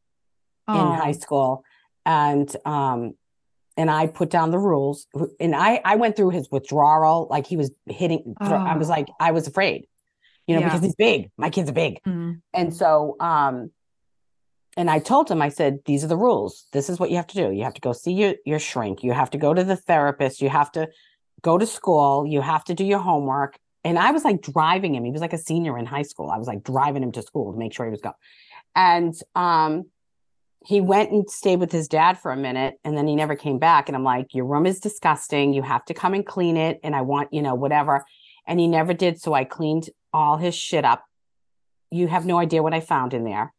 in 0.67 0.75
high 0.75 1.09
oh. 1.09 1.19
school 1.19 1.63
and 2.05 2.53
um 2.65 3.13
and 3.77 3.89
I 3.89 4.07
put 4.07 4.29
down 4.29 4.51
the 4.51 4.59
rules 4.59 5.07
and 5.39 5.55
I 5.55 5.81
I 5.85 5.95
went 5.95 6.15
through 6.15 6.31
his 6.31 6.49
withdrawal 6.51 7.27
like 7.29 7.47
he 7.47 7.57
was 7.57 7.71
hitting 7.87 8.35
thro- 8.43 8.57
I 8.57 8.77
was 8.77 8.89
Oh. 8.89 8.91
like 8.93 9.07
I 9.19 9.31
was 9.31 9.47
afraid. 9.47 9.87
You 10.47 10.55
know, 10.55 10.61
Yeah. 10.61 10.67
because 10.67 10.81
he's 10.81 10.95
big. 10.95 11.29
My 11.37 11.49
kids 11.49 11.69
are 11.69 11.73
big. 11.73 12.01
Mm. 12.03 12.41
And 12.53 12.73
so 12.75 13.15
um 13.19 13.71
and 14.77 14.89
I 14.89 14.99
told 14.99 15.29
him 15.29 15.41
I 15.41 15.49
said 15.49 15.79
these 15.85 16.03
are 16.03 16.07
the 16.07 16.17
rules. 16.17 16.65
This 16.71 16.89
is 16.89 16.99
what 16.99 17.09
you 17.11 17.17
have 17.17 17.27
to 17.27 17.35
do. 17.35 17.51
You 17.51 17.63
have 17.63 17.73
to 17.75 17.81
go 17.81 17.93
see 17.93 18.13
your 18.13 18.33
your 18.45 18.59
shrink. 18.59 19.03
You 19.03 19.13
have 19.13 19.29
to 19.31 19.37
go 19.37 19.53
to 19.53 19.63
the 19.63 19.75
therapist. 19.75 20.41
You 20.41 20.49
have 20.49 20.71
to 20.73 20.87
go 21.41 21.57
to 21.57 21.65
school. 21.65 22.25
You 22.25 22.41
have 22.41 22.63
to 22.65 22.73
do 22.73 22.83
your 22.85 22.99
homework. 22.99 23.57
And 23.83 23.97
I 23.97 24.11
was 24.11 24.23
like 24.23 24.41
driving 24.41 24.93
him. 24.95 25.03
He 25.05 25.11
was 25.11 25.21
like 25.21 25.33
a 25.33 25.37
senior 25.39 25.77
in 25.77 25.85
high 25.87 26.03
school. 26.03 26.29
I 26.29 26.37
was 26.37 26.47
like 26.47 26.63
driving 26.63 27.03
him 27.03 27.11
to 27.13 27.21
school 27.21 27.51
to 27.53 27.57
make 27.57 27.73
sure 27.73 27.85
he 27.85 27.91
was 27.91 28.01
going. 28.01 28.15
And 28.75 29.13
um 29.35 29.85
he 30.63 30.79
went 30.79 31.11
and 31.11 31.29
stayed 31.29 31.59
with 31.59 31.71
his 31.71 31.87
dad 31.87 32.19
for 32.19 32.31
a 32.31 32.37
minute 32.37 32.79
and 32.83 32.95
then 32.95 33.07
he 33.07 33.15
never 33.15 33.35
came 33.35 33.57
back 33.57 33.89
and 33.89 33.95
I'm 33.95 34.03
like 34.03 34.33
your 34.35 34.45
room 34.45 34.65
is 34.65 34.79
disgusting. 34.79 35.53
You 35.53 35.63
have 35.63 35.83
to 35.85 35.93
come 35.93 36.13
and 36.13 36.25
clean 36.25 36.55
it 36.57 36.79
and 36.83 36.95
I 36.95 37.01
want, 37.01 37.33
you 37.33 37.41
know, 37.41 37.55
whatever. 37.55 38.05
And 38.45 38.59
he 38.59 38.67
never 38.67 38.93
did 38.93 39.19
so 39.19 39.33
I 39.33 39.43
cleaned 39.43 39.89
all 40.13 40.37
his 40.37 40.53
shit 40.53 40.85
up. 40.85 41.03
You 41.89 42.07
have 42.07 42.25
no 42.25 42.37
idea 42.37 42.61
what 42.61 42.73
I 42.73 42.79
found 42.79 43.13
in 43.13 43.23
there 43.23 43.53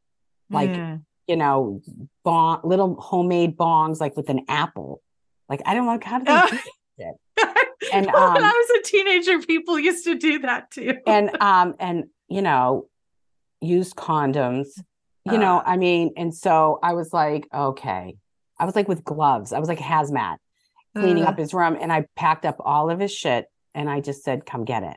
like 0.50 0.70
Yeah. 0.70 0.98
you 1.26 1.36
know, 1.36 1.80
bong, 2.24 2.60
little 2.62 2.94
homemade 3.00 3.56
bongs, 3.56 4.00
like 4.00 4.16
with 4.16 4.28
an 4.30 4.44
apple. 4.48 5.02
Like 5.48 5.62
I 5.66 5.74
don't 5.74 5.86
like 5.86 6.04
how 6.04 6.18
do 6.20 6.24
they 6.24 6.40
do 6.50 6.56
it? 6.98 7.68
And, 7.92 8.06
when 8.06 8.14
um, 8.14 8.36
I 8.36 8.66
was 8.74 8.80
a 8.80 8.82
teenager, 8.88 9.38
people 9.44 9.78
used 9.78 10.04
to 10.04 10.14
do 10.14 10.38
that 10.40 10.70
too. 10.70 10.98
and 11.06 11.30
um 11.42 11.74
and 11.80 12.04
you 12.28 12.42
know, 12.42 12.86
used 13.60 13.96
condoms. 13.96 14.68
You 15.24 15.38
know, 15.38 15.58
Uh. 15.58 15.62
I 15.66 15.76
mean, 15.76 16.12
and 16.16 16.34
so 16.34 16.78
I 16.82 16.94
was 16.94 17.12
like, 17.12 17.46
okay. 17.54 18.16
I 18.58 18.64
was 18.64 18.74
like 18.76 18.88
with 18.88 19.04
gloves. 19.04 19.52
I 19.52 19.58
was 19.60 19.68
like 19.68 19.78
hazmat, 19.78 20.36
cleaning 20.96 21.24
Uh, 21.24 21.28
up 21.28 21.38
his 21.38 21.54
room, 21.54 21.76
and 21.80 21.92
I 21.92 22.06
packed 22.16 22.44
up 22.44 22.56
all 22.60 22.90
of 22.90 22.98
his 23.00 23.12
shit, 23.12 23.46
and 23.74 23.88
I 23.90 24.00
just 24.00 24.22
said, 24.24 24.46
"Come 24.46 24.64
get 24.64 24.82
it." 24.82 24.96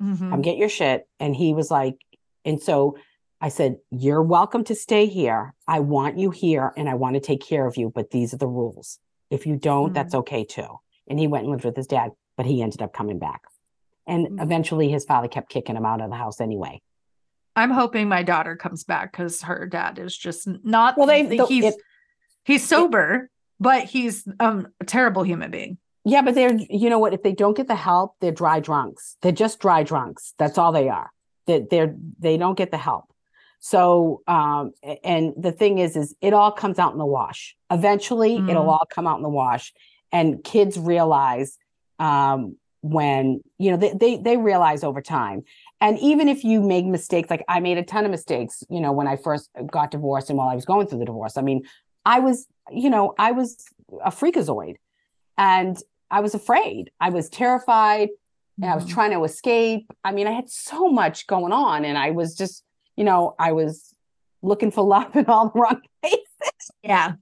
mhm. 0.00 0.30
come 0.30 0.40
get 0.42 0.56
your 0.56 0.68
shit. 0.70 1.06
And 1.18 1.36
he 1.36 1.52
was 1.52 1.70
like, 1.70 1.96
and 2.44 2.60
so 2.62 2.96
I 3.40 3.48
said, 3.50 3.76
You're 3.90 4.22
welcome 4.22 4.64
to 4.64 4.74
stay 4.74 5.06
here. 5.06 5.54
I 5.68 5.80
want 5.80 6.18
you 6.18 6.30
here 6.30 6.72
and 6.76 6.88
I 6.88 6.94
want 6.94 7.14
to 7.14 7.20
take 7.20 7.42
care 7.42 7.66
of 7.66 7.76
you, 7.76 7.90
but 7.94 8.10
these 8.10 8.32
are 8.32 8.38
the 8.38 8.46
rules. 8.46 8.98
If 9.30 9.46
you 9.46 9.56
don't, 9.56 9.90
Mm. 9.90 9.94
that's 9.94 10.14
okay 10.14 10.44
too. 10.44 10.78
And 11.08 11.18
he 11.18 11.26
went 11.26 11.44
and 11.44 11.50
lived 11.52 11.64
with 11.66 11.76
his 11.76 11.86
dad, 11.86 12.12
but 12.36 12.46
he 12.46 12.62
ended 12.62 12.80
up 12.82 12.92
coming 12.94 13.18
back. 13.18 13.42
And 14.06 14.26
Mm. 14.26 14.42
eventually 14.42 14.88
his 14.90 15.04
father 15.04 15.28
kept 15.28 15.50
kicking 15.50 15.76
him 15.76 15.84
out 15.86 16.00
of 16.00 16.08
the 16.10 16.16
house 16.16 16.40
anyway. 16.40 16.80
I'm 17.56 17.70
hoping 17.70 18.08
my 18.08 18.22
daughter 18.22 18.56
comes 18.56 18.84
back 18.84 19.12
because 19.12 19.42
her 19.42 19.66
dad 19.66 19.98
is 19.98 20.16
just 20.16 20.48
not. 20.64 20.96
Well, 20.96 21.06
they- 21.06 21.26
the- 21.26 21.46
he's 21.46 21.64
it- 21.64 21.74
he's 22.44 22.66
sober, 22.66 23.30
but 23.58 23.84
he's 23.84 24.26
um 24.38 24.68
a 24.80 24.84
terrible 24.84 25.22
human 25.22 25.50
being. 25.50 25.78
Yeah, 26.04 26.22
but 26.22 26.34
they're, 26.34 26.54
you 26.70 26.88
know 26.88 26.98
what? 26.98 27.12
If 27.12 27.22
they 27.22 27.32
don't 27.32 27.54
get 27.56 27.68
the 27.68 27.74
help, 27.74 28.14
they're 28.20 28.32
dry 28.32 28.60
drunks. 28.60 29.16
They're 29.20 29.32
just 29.32 29.58
dry 29.60 29.82
drunks. 29.82 30.32
That's 30.38 30.56
all 30.56 30.72
they 30.72 30.88
are. 30.88 31.10
They're, 31.46 31.60
they're 31.70 31.94
they 32.18 32.38
don't 32.38 32.56
get 32.56 32.70
the 32.70 32.78
help. 32.78 33.04
So, 33.58 34.22
um, 34.26 34.72
and 35.04 35.34
the 35.36 35.52
thing 35.52 35.76
is, 35.78 35.96
is 35.96 36.14
it 36.22 36.32
all 36.32 36.50
comes 36.52 36.78
out 36.78 36.92
in 36.92 36.98
the 36.98 37.04
wash. 37.04 37.54
Eventually, 37.70 38.38
Mm. 38.38 38.48
it'll 38.50 38.70
all 38.70 38.86
come 38.88 39.06
out 39.06 39.18
in 39.18 39.22
the 39.22 39.28
wash, 39.28 39.74
and 40.10 40.42
kids 40.42 40.78
realize 40.78 41.58
um, 41.98 42.56
when 42.80 43.42
you 43.58 43.70
know 43.70 43.76
they, 43.76 43.92
they 43.92 44.16
they 44.16 44.36
realize 44.38 44.82
over 44.82 45.02
time. 45.02 45.42
And 45.80 45.98
even 45.98 46.28
if 46.28 46.44
you 46.44 46.60
make 46.60 46.84
mistakes, 46.84 47.30
like 47.30 47.44
I 47.48 47.60
made 47.60 47.78
a 47.78 47.82
ton 47.82 48.04
of 48.04 48.10
mistakes, 48.10 48.62
you 48.68 48.80
know, 48.80 48.92
when 48.92 49.06
I 49.06 49.16
first 49.16 49.48
got 49.70 49.90
divorced 49.90 50.28
and 50.28 50.36
while 50.38 50.48
I 50.48 50.54
was 50.54 50.64
going 50.66 50.86
through 50.86 50.98
the 50.98 51.06
divorce. 51.06 51.36
I 51.36 51.42
mean, 51.42 51.62
I 52.04 52.18
was, 52.20 52.46
you 52.70 52.90
know, 52.90 53.14
I 53.18 53.32
was 53.32 53.64
a 54.04 54.10
freakazoid, 54.10 54.76
and 55.38 55.78
I 56.10 56.20
was 56.20 56.34
afraid. 56.34 56.90
I 57.00 57.08
was 57.10 57.28
terrified 57.30 58.08
and 58.60 58.70
I 58.70 58.74
was 58.74 58.84
Mhm. 58.84 58.90
trying 58.90 59.10
to 59.12 59.24
escape. 59.24 59.90
I 60.04 60.12
mean, 60.12 60.26
I 60.26 60.32
had 60.32 60.50
so 60.50 60.88
much 60.88 61.26
going 61.26 61.52
on, 61.52 61.84
and 61.86 61.96
I 61.96 62.10
was 62.10 62.36
just, 62.36 62.62
you 62.96 63.04
know, 63.04 63.34
I 63.38 63.52
was 63.52 63.94
looking 64.42 64.70
for 64.70 64.84
love 64.84 65.14
in 65.16 65.26
all 65.26 65.48
the 65.48 65.58
wrong 65.60 65.80
places. 66.02 66.26
yeah. 66.82 67.12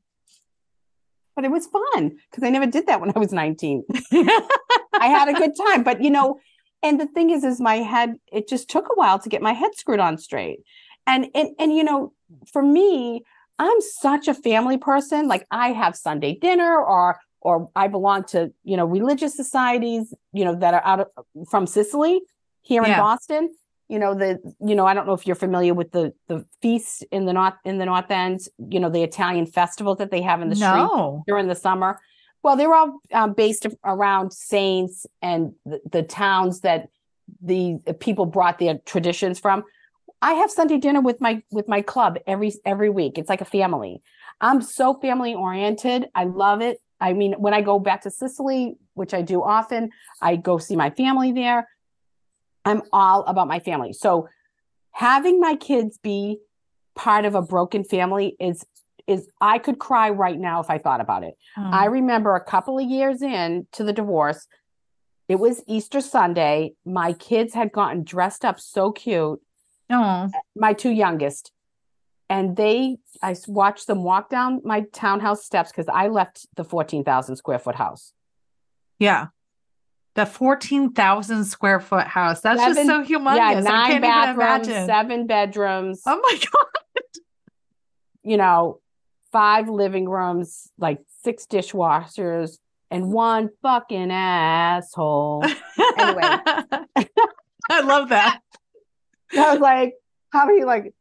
But 1.36 1.44
it 1.44 1.52
was 1.52 1.66
fun 1.68 2.16
because 2.30 2.42
I 2.42 2.50
never 2.50 2.66
did 2.66 2.86
that 2.88 3.00
when 3.00 3.12
I 3.14 3.18
was 3.20 3.32
19. 3.32 3.84
I 4.12 5.06
had 5.06 5.28
a 5.28 5.34
good 5.34 5.52
time, 5.56 5.84
but 5.84 6.02
you 6.02 6.10
know, 6.10 6.40
and 6.82 7.00
the 7.00 7.06
thing 7.06 7.30
is, 7.30 7.44
is 7.44 7.60
my 7.60 7.76
head. 7.76 8.16
It 8.32 8.48
just 8.48 8.68
took 8.70 8.86
a 8.86 8.94
while 8.94 9.18
to 9.18 9.28
get 9.28 9.42
my 9.42 9.52
head 9.52 9.74
screwed 9.74 10.00
on 10.00 10.18
straight, 10.18 10.60
and 11.06 11.28
and 11.34 11.50
and 11.58 11.74
you 11.74 11.84
know, 11.84 12.12
for 12.50 12.62
me, 12.62 13.22
I'm 13.58 13.80
such 13.80 14.28
a 14.28 14.34
family 14.34 14.78
person. 14.78 15.28
Like 15.28 15.46
I 15.50 15.72
have 15.72 15.96
Sunday 15.96 16.38
dinner, 16.40 16.78
or 16.78 17.18
or 17.40 17.70
I 17.74 17.88
belong 17.88 18.24
to 18.24 18.52
you 18.64 18.76
know 18.76 18.84
religious 18.84 19.36
societies, 19.36 20.14
you 20.32 20.44
know, 20.44 20.54
that 20.56 20.74
are 20.74 20.84
out 20.84 21.00
of 21.00 21.48
from 21.50 21.66
Sicily 21.66 22.20
here 22.62 22.82
in 22.82 22.90
Boston. 22.98 23.50
You 23.88 23.98
know 23.98 24.14
the 24.14 24.38
you 24.60 24.74
know 24.74 24.86
I 24.86 24.94
don't 24.94 25.06
know 25.06 25.14
if 25.14 25.26
you're 25.26 25.36
familiar 25.36 25.74
with 25.74 25.92
the 25.92 26.12
the 26.28 26.44
feast 26.60 27.04
in 27.10 27.24
the 27.24 27.32
north 27.32 27.54
in 27.64 27.78
the 27.78 27.86
North 27.86 28.10
End. 28.10 28.40
You 28.58 28.80
know 28.80 28.90
the 28.90 29.02
Italian 29.02 29.46
festivals 29.46 29.98
that 29.98 30.10
they 30.10 30.20
have 30.22 30.42
in 30.42 30.50
the 30.50 30.56
street 30.56 31.24
during 31.26 31.48
the 31.48 31.54
summer. 31.54 31.98
Well, 32.42 32.56
they're 32.56 32.74
all 32.74 33.00
um, 33.12 33.32
based 33.32 33.66
around 33.84 34.32
saints 34.32 35.06
and 35.20 35.54
the, 35.64 35.80
the 35.90 36.02
towns 36.02 36.60
that 36.60 36.88
the 37.42 37.78
people 38.00 38.26
brought 38.26 38.58
their 38.58 38.78
traditions 38.86 39.38
from. 39.38 39.64
I 40.20 40.34
have 40.34 40.50
Sunday 40.50 40.78
dinner 40.78 41.00
with 41.00 41.20
my 41.20 41.42
with 41.50 41.68
my 41.68 41.82
club 41.82 42.18
every 42.26 42.52
every 42.64 42.90
week. 42.90 43.18
It's 43.18 43.28
like 43.28 43.40
a 43.40 43.46
family. 43.46 44.02
I'm 44.40 44.62
so 44.62 44.94
family 44.94 45.34
oriented. 45.34 46.06
I 46.14 46.24
love 46.24 46.60
it. 46.60 46.80
I 47.00 47.12
mean, 47.12 47.34
when 47.34 47.54
I 47.54 47.60
go 47.60 47.78
back 47.78 48.02
to 48.02 48.10
Sicily, 48.10 48.76
which 48.94 49.14
I 49.14 49.22
do 49.22 49.42
often, 49.42 49.90
I 50.20 50.36
go 50.36 50.58
see 50.58 50.74
my 50.74 50.90
family 50.90 51.32
there. 51.32 51.68
I'm 52.64 52.82
all 52.92 53.24
about 53.24 53.46
my 53.46 53.60
family. 53.60 53.92
So 53.92 54.28
having 54.90 55.40
my 55.40 55.54
kids 55.54 55.98
be 55.98 56.38
part 56.96 57.24
of 57.24 57.34
a 57.36 57.42
broken 57.42 57.84
family 57.84 58.36
is 58.40 58.64
is 59.08 59.28
I 59.40 59.58
could 59.58 59.78
cry 59.80 60.10
right 60.10 60.38
now 60.38 60.60
if 60.60 60.70
I 60.70 60.78
thought 60.78 61.00
about 61.00 61.24
it. 61.24 61.34
Mm. 61.56 61.72
I 61.72 61.86
remember 61.86 62.36
a 62.36 62.44
couple 62.44 62.78
of 62.78 62.84
years 62.88 63.22
in 63.22 63.66
to 63.72 63.82
the 63.82 63.92
divorce. 63.92 64.46
It 65.28 65.36
was 65.40 65.62
Easter 65.66 66.00
Sunday. 66.00 66.74
My 66.84 67.12
kids 67.14 67.54
had 67.54 67.72
gotten 67.72 68.04
dressed 68.04 68.44
up 68.44 68.60
so 68.60 68.92
cute. 68.92 69.40
oh. 69.90 70.28
My 70.54 70.72
two 70.74 70.90
youngest, 70.90 71.50
and 72.30 72.56
they, 72.56 72.98
I 73.22 73.34
watched 73.46 73.86
them 73.88 74.02
walk 74.04 74.28
down 74.30 74.60
my 74.64 74.82
townhouse 74.92 75.44
steps 75.44 75.70
because 75.72 75.88
I 75.92 76.08
left 76.08 76.46
the 76.56 76.64
fourteen 76.64 77.02
thousand 77.02 77.36
square 77.36 77.58
foot 77.58 77.74
house. 77.74 78.12
Yeah. 78.98 79.28
The 80.14 80.26
14,000 80.26 81.44
square 81.44 81.78
foot 81.78 82.08
house. 82.08 82.40
That's 82.40 82.60
just 82.60 82.86
so 82.86 83.04
humongous. 83.04 83.36
yeah, 83.36 83.60
nine 83.60 83.90
can't 83.90 84.02
bathrooms, 84.02 84.66
even 84.66 84.76
imagine. 84.76 84.86
seven 84.88 85.26
bedrooms, 85.28 86.02
Oh 86.04 86.20
my 86.20 86.40
God. 86.52 87.22
you 88.24 88.36
know, 88.36 88.80
five 89.32 89.68
living 89.68 90.08
rooms, 90.08 90.70
like 90.78 90.98
six 91.22 91.46
dishwashers, 91.46 92.58
and 92.90 93.12
one 93.12 93.50
fucking 93.62 94.10
asshole. 94.10 95.44
Anyway. 95.98 96.22
I 97.70 97.80
love 97.82 98.08
that. 98.10 98.40
I 99.36 99.52
was 99.52 99.60
like, 99.60 99.94
how 100.32 100.46
many 100.46 100.64
like 100.64 100.94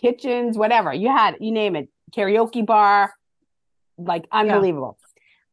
kitchens, 0.00 0.56
whatever 0.56 0.92
you 0.92 1.08
had, 1.08 1.36
you 1.40 1.50
name 1.52 1.76
it, 1.76 1.88
karaoke 2.16 2.64
bar, 2.64 3.12
like 3.98 4.26
unbelievable. 4.30 4.98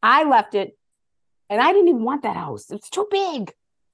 I 0.03 0.23
left 0.23 0.55
it, 0.55 0.77
and 1.49 1.61
I 1.61 1.71
didn't 1.73 1.89
even 1.89 2.03
want 2.03 2.23
that 2.23 2.35
house. 2.35 2.69
It's 2.71 2.89
too 2.89 3.07
big. 3.09 3.53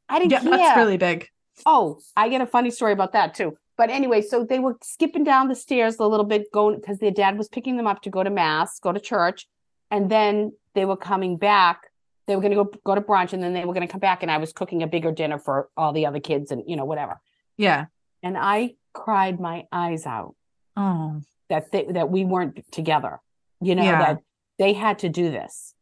I 0.10 0.20
didn't 0.20 0.32
Yeah, 0.32 0.40
care. 0.42 0.50
that's 0.52 0.78
really 0.78 0.98
big. 0.98 1.28
Oh, 1.66 2.00
I 2.16 2.30
get 2.30 2.42
a 2.42 2.46
funny 2.46 2.72
story 2.72 2.94
about 2.94 3.14
that 3.14 3.34
too. 3.34 3.58
But 3.78 3.90
anyway, 3.92 4.22
so 4.22 4.44
they 4.44 4.60
were 4.60 4.76
skipping 4.82 5.24
down 5.24 5.48
the 5.50 5.56
stairs 5.56 5.98
a 6.00 6.08
little 6.08 6.26
bit, 6.26 6.52
going 6.52 6.76
because 6.80 6.98
their 6.98 7.12
dad 7.12 7.38
was 7.38 7.48
picking 7.48 7.78
them 7.78 7.86
up 7.88 8.02
to 8.02 8.10
go 8.10 8.24
to 8.24 8.30
mass, 8.30 8.80
go 8.80 8.92
to 8.92 9.00
church, 9.00 9.48
and 9.92 10.10
then 10.10 10.52
they 10.74 10.86
were 10.86 10.98
coming 10.98 11.38
back. 11.38 11.82
They 12.26 12.36
were 12.36 12.42
going 12.42 12.56
to 12.58 12.64
go 12.64 12.72
go 12.84 12.96
to 12.96 13.02
brunch, 13.02 13.34
and 13.34 13.42
then 13.42 13.54
they 13.54 13.66
were 13.66 13.74
going 13.74 13.88
to 13.88 13.92
come 13.92 14.00
back, 14.00 14.24
and 14.24 14.32
I 14.32 14.38
was 14.38 14.52
cooking 14.52 14.82
a 14.84 14.88
bigger 14.88 15.12
dinner 15.12 15.38
for 15.38 15.70
all 15.78 15.94
the 15.94 16.06
other 16.08 16.20
kids, 16.20 16.52
and 16.52 16.64
you 16.66 16.76
know 16.76 16.86
whatever. 16.86 17.22
Yeah. 17.56 17.86
And 18.24 18.36
I 18.38 18.76
cried 18.94 19.40
my 19.40 19.66
eyes 19.72 20.06
out 20.08 20.36
Oh, 20.76 21.22
that 21.50 21.72
they, 21.72 21.86
that 21.86 22.10
we 22.10 22.26
weren't 22.26 22.60
together. 22.72 23.20
You 23.62 23.76
know 23.76 23.84
Yeah. 23.84 24.00
that 24.00 24.22
they 24.58 24.74
had 24.74 25.00
to 25.00 25.10
do 25.10 25.30
this. 25.30 25.76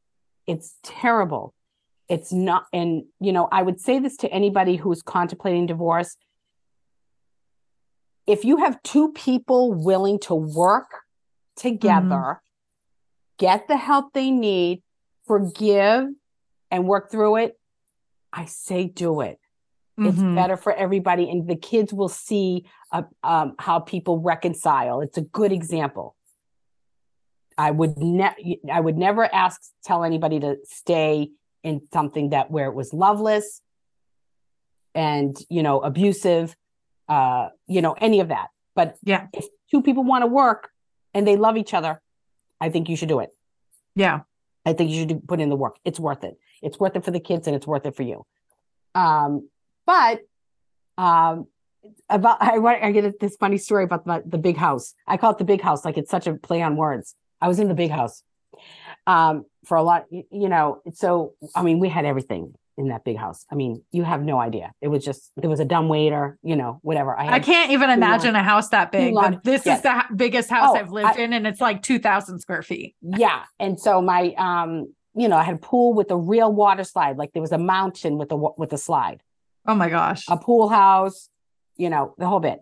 It's 0.47 0.75
terrible. 0.83 1.53
It's 2.09 2.31
not, 2.31 2.65
and 2.73 3.05
you 3.19 3.31
know, 3.31 3.47
I 3.51 3.63
would 3.63 3.79
say 3.79 3.99
this 3.99 4.17
to 4.17 4.31
anybody 4.31 4.75
who's 4.75 5.01
contemplating 5.01 5.65
divorce. 5.65 6.17
If 8.27 8.43
you 8.43 8.57
have 8.57 8.81
two 8.83 9.11
people 9.11 9.73
willing 9.73 10.19
to 10.21 10.35
work 10.35 10.89
together, 11.55 12.41
get 13.37 13.67
the 13.67 13.77
help 13.77 14.13
they 14.13 14.31
need, 14.31 14.81
forgive, 15.27 16.07
and 16.71 16.87
work 16.87 17.11
through 17.11 17.37
it, 17.37 17.59
I 18.33 18.45
say 18.45 18.85
do 18.85 19.21
it. 19.21 19.39
It's 19.97 20.17
mhm. 20.17 20.35
better 20.35 20.57
for 20.57 20.73
everybody 20.73 21.29
and 21.29 21.47
the 21.47 21.55
kids 21.55 21.93
will 21.93 22.09
see 22.09 22.65
uh, 22.91 23.03
um, 23.23 23.55
how 23.57 23.79
people 23.79 24.19
reconcile. 24.19 24.99
It's 24.99 25.17
a 25.17 25.21
good 25.21 25.53
example. 25.53 26.15
I 27.57 27.71
would 27.71 27.97
ne- 27.97 28.59
i 28.69 28.79
would 28.81 28.97
never 28.97 29.33
ask 29.33 29.61
tell 29.85 30.03
anybody 30.03 30.41
to 30.41 30.57
stay 30.65 31.29
in 31.63 31.81
something 31.93 32.31
that 32.31 32.51
where 32.51 32.67
it 32.67 32.75
was 32.75 32.93
loveless 32.93 33.61
and 34.93 35.37
you 35.49 35.63
know 35.63 35.79
abusive 35.79 36.55
uh 37.09 37.49
you 37.67 37.81
know 37.81 37.93
any 37.93 38.19
of 38.19 38.27
that 38.29 38.47
but 38.75 38.97
Yeah. 39.03 39.27
if 39.33 39.45
two 39.71 39.81
people 39.81 40.03
want 40.03 40.23
to 40.23 40.27
work 40.27 40.69
and 41.13 41.25
they 41.27 41.37
love 41.37 41.55
each 41.57 41.73
other 41.73 42.01
i 42.59 42.69
think 42.69 42.89
you 42.89 42.95
should 42.97 43.09
do 43.09 43.19
it 43.19 43.31
Yeah. 43.95 44.21
I 44.67 44.73
think 44.73 44.89
you 44.89 44.97
should 45.01 45.27
put 45.27 45.39
in 45.39 45.49
the 45.49 45.55
work. 45.55 45.75
It's 45.85 45.99
worth 45.99 46.23
it. 46.23 46.35
It's 46.63 46.79
worth 46.79 46.95
it 46.95 47.05
for 47.05 47.11
the 47.11 47.19
kids 47.19 47.45
and 47.45 47.55
it's 47.55 47.67
worth 47.67 47.85
it 47.85 47.95
for 47.95 48.01
you. 48.01 48.25
Um, 48.95 49.47
but 49.85 50.21
um, 50.97 51.45
about 52.09 52.37
I, 52.41 52.57
I 52.87 52.91
get 52.91 53.19
this 53.19 53.35
funny 53.35 53.59
story 53.59 53.83
about 53.83 54.05
the, 54.05 54.23
the 54.25 54.39
big 54.39 54.57
house. 54.57 54.95
I 55.05 55.17
call 55.17 55.31
it 55.33 55.37
the 55.37 55.43
big 55.53 55.61
house, 55.61 55.85
like 55.85 55.99
it's 55.99 56.09
such 56.09 56.25
a 56.25 56.33
play 56.33 56.63
on 56.63 56.77
words. 56.77 57.13
I 57.39 57.47
was 57.47 57.59
in 57.59 57.67
the 57.67 57.75
big 57.75 57.91
house 57.91 58.23
um, 59.05 59.45
for 59.65 59.77
a 59.77 59.83
lot, 59.83 60.05
you 60.09 60.49
know. 60.49 60.81
So 60.93 61.33
I 61.55 61.61
mean, 61.61 61.77
we 61.77 61.87
had 61.89 62.05
everything 62.05 62.55
in 62.77 62.89
that 62.89 63.03
big 63.05 63.17
house. 63.17 63.45
I 63.51 63.55
mean, 63.55 63.83
you 63.91 64.03
have 64.03 64.21
no 64.21 64.37
idea. 64.39 64.73
It 64.81 64.89
was 64.89 65.03
just 65.05 65.31
there 65.37 65.49
was 65.49 65.59
a 65.59 65.65
dumb 65.65 65.87
waiter, 65.87 66.37
you 66.43 66.55
know, 66.55 66.79
whatever. 66.81 67.17
I, 67.17 67.35
I 67.35 67.39
can't 67.39 67.71
even 67.71 67.89
imagine 67.89 68.35
a 68.35 68.43
house 68.43 68.69
that 68.69 68.91
big. 68.91 69.15
this 69.43 69.65
yeah. 69.65 69.75
is 69.77 69.81
the 69.81 70.03
biggest 70.15 70.49
house 70.49 70.71
Oh, 70.73 70.75
I've 70.77 70.91
lived 70.91 71.17
I- 71.17 71.21
in, 71.21 71.33
and 71.33 71.47
it's 71.47 71.61
like 71.61 71.81
2,000 71.83 72.39
square 72.39 72.61
feet. 72.61 72.95
yeah 73.01 73.43
and 73.59 73.79
so 73.79 74.01
my 74.01 74.33
um 74.37 74.93
you 75.15 75.27
know 75.29 75.37
i 75.37 75.43
had 75.43 75.55
a 75.55 75.59
pool 75.59 75.93
with 75.93 76.11
a 76.11 76.17
real 76.17 76.51
water 76.51 76.83
slide 76.83 77.17
like 77.17 77.31
there 77.31 77.41
was 77.41 77.53
a 77.53 77.57
mountain 77.57 78.17
with 78.17 78.31
a 78.31 78.35
with 78.57 78.73
a 78.73 78.77
slide 78.77 79.21
Oh 79.65 79.73
my 79.75 79.89
gosh. 79.89 80.25
a 80.27 80.35
pool 80.37 80.67
house 80.67 81.29
you 81.77 81.89
know 81.89 82.13
the 82.17 82.27
whole 82.27 82.41
bit 82.41 82.59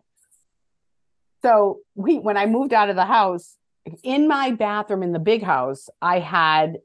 so 1.41 1.80
we 1.95 2.19
when 2.19 2.38
i 2.38 2.45
moved 2.45 2.73
out 2.73 2.89
of 2.89 2.95
the 2.95 3.06
house 3.06 3.58
in 4.04 4.28
my 4.28 4.52
bathroom 4.52 5.04
in 5.04 5.12
the 5.12 5.19
big 5.19 5.41
house 5.43 5.89
i 6.02 6.19
had 6.19 6.78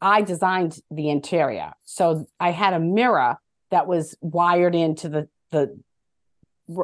i 0.00 0.22
designed 0.22 0.78
the 0.90 1.10
interior. 1.10 1.72
So 1.84 2.26
i 2.38 2.50
had 2.50 2.74
a 2.74 2.80
mirror 2.80 3.36
that 3.70 3.86
was 3.86 4.16
wired 4.20 4.74
into 4.74 5.08
the 5.08 5.28
the 5.50 5.78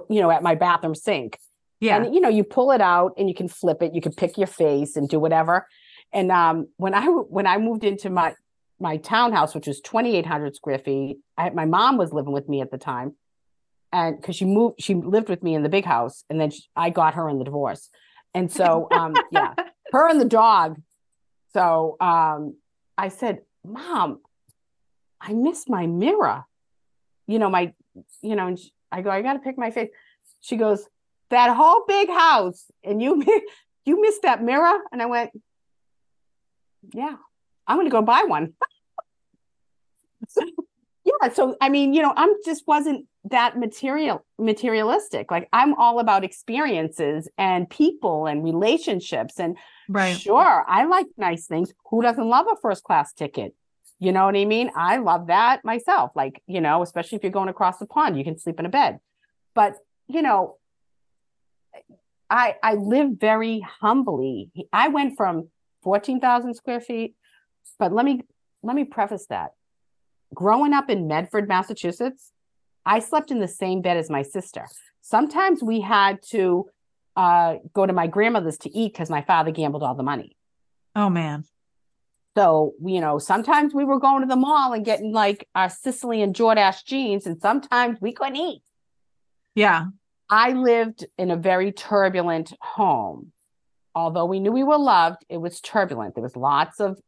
you 0.08 0.20
know 0.20 0.30
at 0.30 0.42
my 0.42 0.54
bathroom 0.54 0.94
sink. 0.94 1.38
Yeah. 1.78 1.96
and 1.96 2.14
you 2.14 2.22
know 2.22 2.30
you 2.30 2.42
pull 2.42 2.72
it 2.72 2.80
out 2.80 3.12
and 3.18 3.28
you 3.28 3.34
can 3.34 3.48
flip 3.48 3.82
it. 3.82 3.94
You 3.94 4.00
can 4.00 4.12
pick 4.12 4.38
your 4.38 4.46
face 4.46 4.96
and 4.96 5.08
do 5.08 5.20
whatever. 5.20 5.66
And 6.12 6.32
um 6.32 6.68
when 6.76 6.94
i 6.94 7.06
when 7.06 7.46
i 7.46 7.58
moved 7.58 7.84
into 7.84 8.10
my 8.10 8.34
my 8.78 8.96
townhouse 8.98 9.54
which 9.54 9.66
was 9.66 9.80
2800 9.80 10.54
square 10.54 10.78
feet 10.78 11.18
I, 11.38 11.50
my 11.50 11.64
mom 11.64 11.96
was 11.96 12.12
living 12.12 12.32
with 12.32 12.48
me 12.48 12.60
at 12.60 12.70
the 12.70 12.78
time. 12.78 13.14
And 13.92 14.20
because 14.20 14.36
she 14.36 14.44
moved 14.44 14.76
she 14.80 14.94
lived 14.94 15.28
with 15.28 15.42
me 15.42 15.54
in 15.54 15.62
the 15.62 15.68
big 15.68 15.84
house 15.84 16.24
and 16.28 16.40
then 16.40 16.50
she, 16.50 16.62
i 16.74 16.90
got 16.90 17.14
her 17.14 17.28
in 17.28 17.38
the 17.38 17.44
divorce. 17.44 17.90
And 18.34 18.50
so 18.50 18.88
um 18.90 19.14
yeah 19.30 19.54
her 19.92 20.08
and 20.08 20.20
the 20.20 20.26
dog. 20.26 20.80
So 21.52 21.96
um 22.00 22.56
i 22.96 23.08
said 23.08 23.40
mom 23.64 24.20
i 25.20 25.32
miss 25.32 25.68
my 25.68 25.86
mirror. 25.86 26.44
You 27.26 27.38
know 27.38 27.50
my 27.50 27.72
you 28.22 28.36
know 28.36 28.46
and 28.46 28.58
she, 28.58 28.72
i 28.92 29.02
go 29.02 29.10
i 29.10 29.22
gotta 29.22 29.40
pick 29.40 29.58
my 29.58 29.70
face. 29.70 29.90
She 30.40 30.56
goes 30.56 30.86
that 31.30 31.54
whole 31.56 31.84
big 31.88 32.08
house 32.08 32.70
and 32.84 33.02
you 33.02 33.22
you 33.84 34.00
missed 34.00 34.22
that 34.22 34.42
mirror? 34.42 34.78
And 34.92 35.02
i 35.02 35.06
went 35.06 35.30
yeah 36.94 37.16
i'm 37.66 37.76
gonna 37.78 37.90
go 37.90 38.02
buy 38.02 38.24
one 38.26 38.54
yeah 41.22 41.32
so 41.32 41.56
i 41.60 41.68
mean 41.68 41.94
you 41.94 42.02
know 42.02 42.12
i'm 42.16 42.30
just 42.44 42.66
wasn't 42.66 43.06
that 43.30 43.58
material 43.58 44.24
materialistic 44.38 45.30
like 45.30 45.48
i'm 45.52 45.74
all 45.74 45.98
about 45.98 46.24
experiences 46.24 47.28
and 47.38 47.68
people 47.68 48.26
and 48.26 48.44
relationships 48.44 49.40
and 49.40 49.56
right. 49.88 50.16
sure 50.16 50.64
i 50.68 50.84
like 50.84 51.06
nice 51.16 51.46
things. 51.46 51.72
Who 51.90 52.02
doesn't 52.02 52.28
love 52.28 52.46
a 52.50 52.56
first 52.56 52.84
class 52.84 53.12
ticket? 53.12 53.54
You 53.98 54.12
know 54.12 54.26
what 54.26 54.36
i 54.36 54.44
mean? 54.44 54.70
I 54.76 54.98
love 54.98 55.28
that 55.28 55.64
myself 55.64 56.12
like 56.14 56.42
you 56.46 56.60
know 56.60 56.82
especially 56.82 57.16
if 57.16 57.22
you're 57.22 57.32
going 57.32 57.48
across 57.48 57.78
the 57.78 57.86
pond 57.86 58.16
you 58.16 58.24
can 58.24 58.38
sleep 58.38 58.60
in 58.60 58.66
a 58.66 58.70
bed. 58.70 58.98
But 59.54 59.76
you 60.08 60.22
know 60.22 60.56
i 62.30 62.56
i 62.62 62.74
live 62.74 63.12
very 63.18 63.60
humbly. 63.80 64.50
I 64.72 64.88
went 64.88 65.16
from 65.16 65.48
14,000 65.82 66.54
square 66.54 66.80
feet 66.80 67.14
but 67.78 67.92
let 67.92 68.04
me 68.04 68.22
let 68.62 68.76
me 68.76 68.84
preface 68.84 69.26
that 69.26 69.50
growing 70.34 70.72
up 70.72 70.90
in 70.90 71.06
medford 71.06 71.48
massachusetts 71.48 72.32
i 72.84 72.98
slept 72.98 73.30
in 73.30 73.40
the 73.40 73.48
same 73.48 73.80
bed 73.82 73.96
as 73.96 74.10
my 74.10 74.22
sister 74.22 74.66
sometimes 75.00 75.62
we 75.62 75.80
had 75.80 76.18
to 76.22 76.66
uh, 77.16 77.54
go 77.72 77.86
to 77.86 77.92
my 77.94 78.06
grandmother's 78.06 78.58
to 78.58 78.70
eat 78.76 78.92
because 78.92 79.08
my 79.08 79.22
father 79.22 79.50
gambled 79.50 79.82
all 79.82 79.94
the 79.94 80.02
money 80.02 80.36
Oh 80.94 81.10
man. 81.10 81.44
so, 82.34 82.72
you 82.82 83.00
know, 83.02 83.18
sometimes 83.18 83.74
we 83.74 83.84
were 83.84 84.00
going 84.00 84.22
to 84.22 84.26
the 84.26 84.34
mall 84.34 84.72
and 84.72 84.82
getting 84.82 85.12
like 85.12 85.46
our 85.54 85.68
Sicilian 85.68 86.32
Jordache 86.32 86.84
jeans, 86.86 87.26
and 87.26 87.38
sometimes 87.38 87.98
we 88.00 88.12
couldn't 88.12 88.36
eat. 88.36 88.62
Yeah. 89.54 89.88
I 90.30 90.52
lived 90.52 91.04
in 91.18 91.30
a 91.30 91.36
very 91.36 91.70
turbulent 91.70 92.54
home. 92.62 93.32
Although 93.94 94.24
we 94.24 94.40
knew 94.40 94.52
we 94.52 94.64
were 94.64 94.78
loved, 94.78 95.24
it 95.28 95.36
was 95.36 95.60
turbulent. 95.60 96.14
There 96.14 96.22
was 96.22 96.34
lots 96.34 96.80
of, 96.80 96.98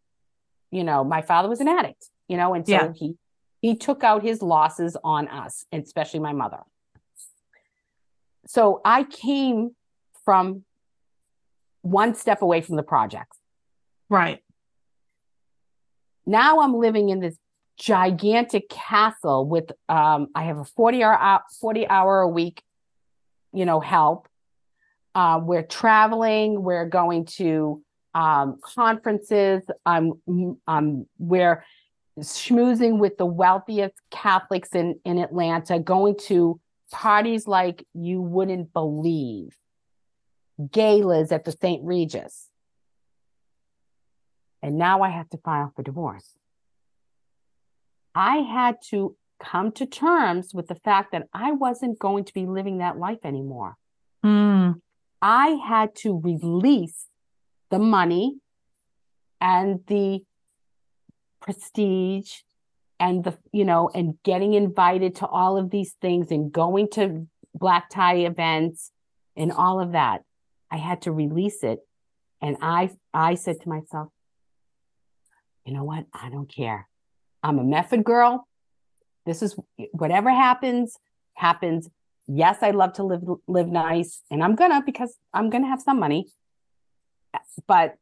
you 0.70 0.84
know, 0.84 1.02
my 1.02 1.22
father 1.22 1.48
was 1.48 1.60
an 1.60 1.68
addict, 1.68 2.10
you 2.28 2.36
know, 2.36 2.54
and 2.54 2.66
so 2.66 2.72
Yeah. 2.72 2.92
he 2.94 3.16
he 3.60 3.74
took 3.76 4.04
out 4.04 4.22
his 4.22 4.40
losses 4.40 4.96
on 5.02 5.26
us, 5.28 5.66
especially 5.72 6.20
my 6.20 6.32
mother. 6.32 6.60
So 8.46 8.80
I 8.84 9.02
came 9.04 9.74
from 10.24 10.64
one 11.82 12.14
step 12.14 12.40
away 12.42 12.60
from 12.60 12.76
the 12.76 12.82
project. 12.82 13.32
Right. 14.08 14.40
now 16.26 16.60
I'm 16.60 16.74
living 16.74 17.08
in 17.08 17.20
this 17.20 17.36
gigantic 17.78 18.68
castle 18.68 19.46
with 19.46 19.70
um 19.88 20.28
I 20.34 20.44
have 20.44 20.58
a 20.58 20.64
40 20.64 21.02
hour 21.02 21.40
40 21.60 21.86
hour 21.88 22.20
a 22.20 22.28
week 22.28 22.62
you 23.52 23.64
know 23.64 23.80
help 23.80 24.28
uh, 25.14 25.40
we're 25.42 25.62
traveling 25.62 26.62
we're 26.62 26.86
going 26.86 27.24
to 27.24 27.82
um 28.14 28.58
conferences 28.62 29.62
I'm 29.86 30.14
um 30.66 31.06
we're 31.18 31.64
schmoozing 32.20 32.98
with 32.98 33.16
the 33.16 33.26
wealthiest 33.26 33.94
Catholics 34.10 34.70
in 34.74 34.98
in 35.04 35.18
Atlanta 35.18 35.78
going 35.78 36.16
to 36.26 36.60
parties 36.90 37.46
like 37.46 37.86
you 37.94 38.22
wouldn't 38.22 38.72
believe 38.72 39.56
galas 40.72 41.30
at 41.30 41.44
the 41.44 41.52
St. 41.52 41.84
Regis 41.84 42.48
and 44.62 44.76
now 44.76 45.02
I 45.02 45.10
have 45.10 45.28
to 45.30 45.38
file 45.38 45.72
for 45.74 45.82
divorce. 45.82 46.36
I 48.14 48.38
had 48.38 48.76
to 48.90 49.16
come 49.42 49.70
to 49.72 49.86
terms 49.86 50.52
with 50.52 50.66
the 50.66 50.74
fact 50.74 51.12
that 51.12 51.28
I 51.32 51.52
wasn't 51.52 51.98
going 51.98 52.24
to 52.24 52.34
be 52.34 52.46
living 52.46 52.78
that 52.78 52.98
life 52.98 53.20
anymore. 53.24 53.76
Mm. 54.24 54.80
I 55.22 55.48
had 55.66 55.94
to 55.96 56.18
release 56.18 57.06
the 57.70 57.78
money 57.78 58.38
and 59.40 59.80
the 59.86 60.24
prestige 61.40 62.32
and 63.00 63.24
the 63.24 63.36
you 63.52 63.64
know 63.64 63.90
and 63.94 64.14
getting 64.24 64.54
invited 64.54 65.16
to 65.16 65.26
all 65.26 65.56
of 65.56 65.70
these 65.70 65.94
things 66.00 66.30
and 66.30 66.52
going 66.52 66.88
to 66.92 67.26
black 67.54 67.90
tie 67.90 68.16
events 68.16 68.90
and 69.36 69.52
all 69.52 69.80
of 69.80 69.92
that 69.92 70.22
i 70.70 70.76
had 70.76 71.02
to 71.02 71.12
release 71.12 71.62
it. 71.62 71.80
And 72.40 72.56
i 72.60 72.90
i 73.12 73.34
said 73.34 73.60
to 73.62 73.68
myself 73.68 74.08
you 75.68 75.74
know 75.74 75.84
what? 75.84 76.06
I 76.14 76.30
don't 76.30 76.50
care. 76.50 76.88
I'm 77.42 77.58
a 77.58 77.62
Medford 77.64 78.02
girl. 78.02 78.48
This 79.26 79.42
is 79.42 79.54
whatever 79.92 80.30
happens 80.30 80.96
happens. 81.34 81.90
Yes 82.26 82.58
i 82.62 82.72
love 82.72 82.92
to 82.94 83.04
live 83.04 83.22
live 83.46 83.68
nice 83.68 84.22
and 84.30 84.44
i'm 84.44 84.54
gonna 84.54 84.82
because 84.84 85.16
i'm 85.32 85.48
gonna 85.48 85.66
have 85.66 85.80
some 85.80 85.98
money 85.98 86.26
but 87.66 87.94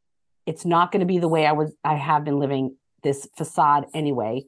it's 0.45 0.65
not 0.65 0.91
going 0.91 0.99
to 0.99 1.05
be 1.05 1.17
the 1.17 1.29
way 1.29 1.45
i 1.45 1.53
was 1.53 1.73
i 1.81 1.95
have 1.95 2.25
been 2.25 2.37
living 2.37 2.75
this 3.07 3.27
facade 3.37 3.85
anyway 3.93 4.43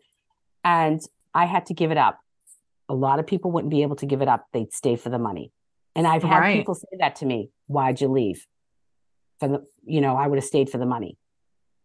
and 0.64 1.00
I 1.34 1.46
had 1.46 1.66
to 1.68 1.74
give 1.74 1.92
it 1.92 1.98
up. 1.98 2.20
A 2.90 2.94
lot 2.94 3.20
of 3.20 3.26
people 3.26 3.52
wouldn't 3.52 3.72
be 3.72 3.82
able 3.84 3.96
to 3.98 4.06
give 4.06 4.22
it 4.22 4.28
up. 4.28 4.46
They'd 4.52 4.74
stay 4.74 4.96
for 4.98 5.10
the 5.10 5.20
money. 5.20 5.52
And 5.96 6.06
I've 6.06 6.24
had 6.24 6.40
Right. 6.40 6.58
people 6.58 6.76
say 6.76 6.88
that 7.00 7.16
to 7.18 7.26
me. 7.26 7.50
Why'd 7.68 8.02
you 8.02 8.10
leave? 8.10 8.46
For 9.40 9.48
the, 9.48 9.66
you 9.86 10.02
know, 10.02 10.16
I 10.18 10.28
would 10.28 10.38
have 10.38 10.46
stayed 10.46 10.70
for 10.70 10.78
the 10.78 10.86
money. 10.86 11.18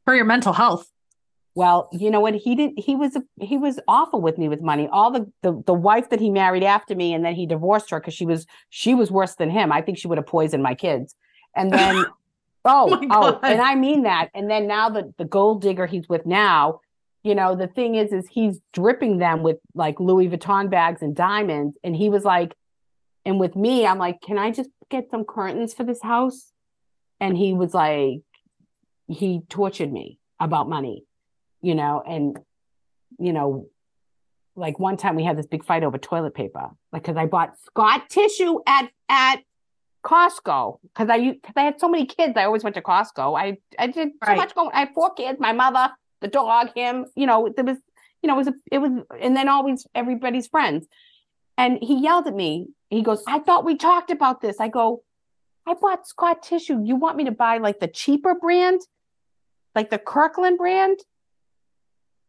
For 0.04 0.14
your 0.14 0.24
mental 0.24 0.52
health. 0.52 0.86
Well, 1.54 1.88
you 1.92 2.10
know 2.10 2.20
what? 2.20 2.34
He 2.34 2.56
didn't. 2.56 2.80
He 2.80 2.96
was 2.96 3.16
he 3.40 3.56
was 3.56 3.78
awful 3.86 4.20
with 4.20 4.38
me 4.38 4.48
with 4.48 4.60
money. 4.60 4.88
All 4.90 5.12
the 5.12 5.30
the 5.42 5.62
the 5.66 5.74
wife 5.74 6.10
that 6.10 6.18
he 6.18 6.28
married 6.30 6.64
after 6.64 6.96
me, 6.96 7.14
and 7.14 7.24
then 7.24 7.34
he 7.36 7.46
divorced 7.46 7.90
her 7.90 8.00
because 8.00 8.14
she 8.14 8.26
was 8.26 8.44
she 8.70 8.92
was 8.94 9.12
worse 9.12 9.36
than 9.36 9.50
him. 9.50 9.70
I 9.70 9.80
think 9.80 9.96
she 9.98 10.08
would 10.08 10.18
have 10.18 10.26
poisoned 10.26 10.64
my 10.64 10.74
kids. 10.74 11.14
And 11.54 11.70
then, 11.70 12.06
Oh, 12.64 12.98
oh, 13.02 13.06
my 13.06 13.16
oh, 13.16 13.40
and 13.42 13.60
I 13.60 13.74
mean 13.74 14.02
that. 14.02 14.30
And 14.34 14.50
then 14.50 14.66
now 14.66 14.88
the 14.88 15.12
the 15.18 15.24
gold 15.24 15.62
digger 15.62 15.86
he's 15.86 16.08
with 16.08 16.26
now, 16.26 16.80
you 17.24 17.34
know, 17.34 17.56
the 17.56 17.66
thing 17.66 17.94
is, 17.94 18.12
is 18.12 18.28
he's 18.28 18.60
dripping 18.72 19.18
them 19.18 19.42
with 19.42 19.56
like 19.74 19.98
Louis 19.98 20.28
Vuitton 20.28 20.70
bags 20.70 21.02
and 21.02 21.16
diamonds. 21.16 21.76
And 21.82 21.96
he 21.96 22.10
was 22.10 22.24
like, 22.24 22.54
and 23.24 23.40
with 23.40 23.56
me, 23.56 23.86
I'm 23.86 23.98
like, 23.98 24.20
can 24.20 24.38
I 24.38 24.50
just 24.50 24.68
get 24.90 25.10
some 25.10 25.24
curtains 25.24 25.72
for 25.72 25.84
this 25.84 26.02
house? 26.02 26.52
And 27.20 27.36
he 27.36 27.54
was 27.54 27.72
like, 27.72 28.20
he 29.08 29.40
tortured 29.48 29.90
me 29.90 30.18
about 30.38 30.68
money, 30.68 31.04
you 31.62 31.74
know, 31.74 32.02
and 32.06 32.38
you 33.18 33.32
know, 33.32 33.68
like 34.56 34.78
one 34.78 34.96
time 34.96 35.16
we 35.16 35.24
had 35.24 35.38
this 35.38 35.46
big 35.46 35.64
fight 35.64 35.82
over 35.82 35.96
toilet 35.98 36.34
paper, 36.34 36.70
like 36.92 37.02
because 37.02 37.16
I 37.16 37.26
bought 37.26 37.58
Scott 37.64 38.10
tissue 38.10 38.60
at 38.66 38.90
at 39.08 39.36
Costco 40.04 40.78
because 40.82 41.08
I 41.10 41.32
because 41.32 41.54
I 41.56 41.62
had 41.62 41.80
so 41.80 41.88
many 41.88 42.06
kids. 42.06 42.34
I 42.36 42.44
always 42.44 42.62
went 42.62 42.74
to 42.76 42.82
Costco. 42.82 43.38
I 43.38 43.58
I 43.78 43.86
did 43.88 44.10
so 44.22 44.30
Right. 44.30 44.36
much 44.36 44.54
going. 44.54 44.70
I 44.72 44.80
had 44.80 44.94
four 44.94 45.12
kids. 45.14 45.40
My 45.40 45.52
mother, 45.52 45.90
the 46.20 46.28
dog, 46.28 46.70
him. 46.74 47.06
You 47.16 47.26
know, 47.26 47.48
there 47.54 47.64
was 47.64 47.78
you 48.22 48.28
know 48.28 48.34
it 48.34 48.38
was 48.38 48.48
a, 48.48 48.54
it 48.70 48.78
was 48.78 48.92
and 49.20 49.36
then 49.36 49.48
always 49.48 49.86
everybody's 49.94 50.46
friends. 50.46 50.86
And 51.56 51.78
he 51.80 52.00
yelled 52.00 52.26
at 52.26 52.34
me. 52.34 52.68
He 52.90 53.02
goes, 53.02 53.22
"I 53.26 53.38
thought 53.38 53.64
we 53.64 53.76
talked 53.76 54.10
about 54.10 54.40
this." 54.40 54.60
I 54.60 54.68
go, 54.68 55.02
"I 55.66 55.74
bought 55.74 56.06
Scott 56.06 56.42
tissue. 56.42 56.80
You 56.84 56.96
want 56.96 57.16
me 57.16 57.24
to 57.24 57.32
buy 57.32 57.58
like 57.58 57.80
the 57.80 57.88
cheaper 57.88 58.34
brand, 58.34 58.80
like 59.74 59.90
the 59.90 59.98
Kirkland 59.98 60.58
brand?" 60.58 60.98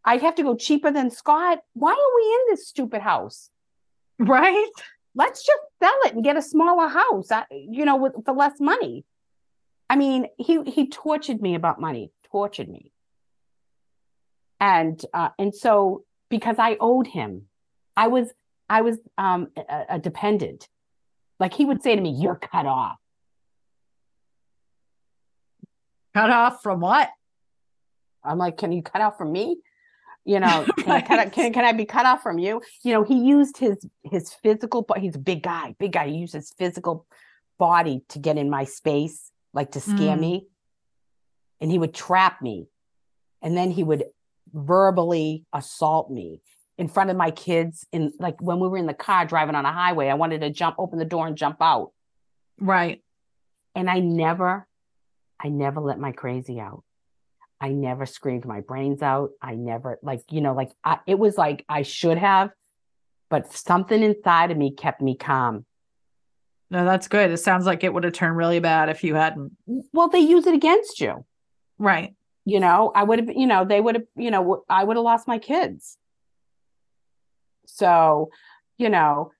I'd 0.07 0.21
have 0.21 0.35
to 0.35 0.43
go 0.43 0.55
cheaper 0.55 0.91
than 0.91 1.09
Scott. 1.09 1.59
Why 1.73 1.91
are 1.91 2.15
we 2.15 2.23
in 2.35 2.41
this 2.51 2.67
stupid 2.67 3.01
house? 3.01 3.49
Right. 4.19 4.69
Let's 5.15 5.45
just 5.45 5.61
sell 5.81 5.95
it 6.03 6.13
and 6.13 6.23
get 6.23 6.35
a 6.35 6.41
smaller 6.41 6.87
house, 6.87 7.29
you 7.51 7.85
know, 7.85 7.95
with, 7.95 8.13
for 8.25 8.33
less 8.33 8.59
money. 8.59 9.05
I 9.89 9.95
mean, 9.95 10.27
he 10.37 10.61
he 10.63 10.89
tortured 10.89 11.41
me 11.41 11.55
about 11.55 11.79
money, 11.79 12.11
tortured 12.31 12.67
me, 12.67 12.91
and 14.59 14.99
uh, 15.13 15.29
and 15.39 15.53
so 15.55 16.03
because 16.29 16.57
I 16.59 16.75
owed 16.79 17.07
him, 17.07 17.43
I 17.95 18.07
was 18.07 18.29
I 18.69 18.81
was 18.81 18.97
um, 19.17 19.49
a, 19.57 19.85
a 19.91 19.99
dependent. 19.99 20.67
Like 21.39 21.53
he 21.53 21.65
would 21.65 21.83
say 21.83 21.95
to 21.95 22.01
me, 22.01 22.11
"You're 22.11 22.35
cut 22.35 22.65
off." 22.65 22.97
Cut 26.13 26.29
off 26.29 26.63
from 26.63 26.79
what? 26.79 27.09
I'm 28.23 28.37
like, 28.37 28.57
"Can 28.57 28.71
you 28.71 28.81
cut 28.81 29.01
off 29.01 29.17
from 29.17 29.31
me?" 29.31 29.57
You 30.25 30.39
know, 30.39 30.65
can, 30.79 30.91
I 30.91 31.01
cut, 31.01 31.31
can, 31.31 31.53
can 31.53 31.65
I 31.65 31.71
be 31.71 31.85
cut 31.85 32.05
off 32.05 32.23
from 32.23 32.39
you? 32.39 32.61
You 32.83 32.93
know, 32.93 33.03
he 33.03 33.19
used 33.19 33.57
his 33.57 33.77
his 34.03 34.33
physical, 34.33 34.81
but 34.81 34.97
he's 34.97 35.15
a 35.15 35.19
big 35.19 35.43
guy, 35.43 35.75
big 35.79 35.93
guy. 35.93 36.07
He 36.07 36.17
used 36.17 36.33
his 36.33 36.51
physical 36.57 37.05
body 37.59 38.01
to 38.09 38.19
get 38.19 38.37
in 38.37 38.49
my 38.49 38.63
space, 38.65 39.31
like 39.53 39.71
to 39.71 39.79
scare 39.79 40.17
Mm. 40.17 40.19
me. 40.19 40.47
And 41.61 41.71
he 41.71 41.77
would 41.77 41.93
trap 41.93 42.41
me. 42.41 42.67
And 43.41 43.55
then 43.55 43.71
he 43.71 43.83
would 43.83 44.05
verbally 44.51 45.45
assault 45.53 46.09
me 46.09 46.41
in 46.77 46.87
front 46.87 47.09
of 47.11 47.17
my 47.17 47.31
kids. 47.31 47.85
In 47.91 48.11
like 48.19 48.41
when 48.41 48.59
we 48.59 48.67
were 48.67 48.77
in 48.77 48.87
the 48.87 48.93
car 48.93 49.25
driving 49.25 49.55
on 49.55 49.65
a 49.65 49.71
highway, 49.71 50.07
I 50.09 50.15
wanted 50.15 50.41
to 50.41 50.49
jump, 50.49 50.75
open 50.79 50.97
the 50.97 51.05
door 51.05 51.27
and 51.27 51.37
jump 51.37 51.57
out. 51.61 51.91
Right. 52.59 53.01
And 53.75 53.89
I 53.89 53.99
never, 53.99 54.67
I 55.39 55.49
never 55.49 55.81
let 55.81 55.99
my 55.99 56.13
crazy 56.13 56.59
out. 56.59 56.83
I 57.61 57.69
never 57.69 58.05
screamed 58.05 58.45
my 58.45 58.61
brains 58.61 59.01
out. 59.01 59.31
I 59.41 59.55
never, 59.55 59.99
like, 60.01 60.21
you 60.29 60.41
know, 60.41 60.53
like 60.53 60.71
I, 60.83 60.99
it 61.07 61.17
was 61.17 61.37
like 61.37 61.65
I 61.69 61.83
should 61.83 62.17
have, 62.17 62.51
but 63.29 63.51
something 63.51 64.01
inside 64.03 64.51
of 64.51 64.57
me 64.57 64.71
kept 64.71 65.01
me 65.01 65.15
calm. 65.15 65.65
No, 66.69 66.83
that's 66.83 67.07
good. 67.07 67.31
It 67.31 67.37
sounds 67.37 67.65
like 67.65 67.83
it 67.83 67.93
would 67.93 68.03
have 68.03 68.13
turned 68.13 68.37
really 68.37 68.59
bad 68.59 68.89
if 68.89 69.03
you 69.03 69.15
hadn't. 69.15 69.53
Well, 69.93 70.09
they 70.09 70.19
use 70.19 70.47
it 70.47 70.55
against 70.55 70.99
you. 70.99 71.25
Right. 71.77 72.15
You 72.43 72.59
know, 72.59 72.91
I 72.93 73.03
would 73.03 73.19
have, 73.19 73.29
you 73.35 73.47
know, 73.47 73.65
they 73.65 73.79
would 73.79 73.95
have, 73.95 74.05
you 74.15 74.31
know, 74.31 74.63
I 74.69 74.83
would 74.83 74.97
have 74.97 75.03
lost 75.03 75.27
my 75.27 75.39
kids. 75.39 75.97
So, 77.65 78.29
you 78.77 78.89
know, 78.89 79.31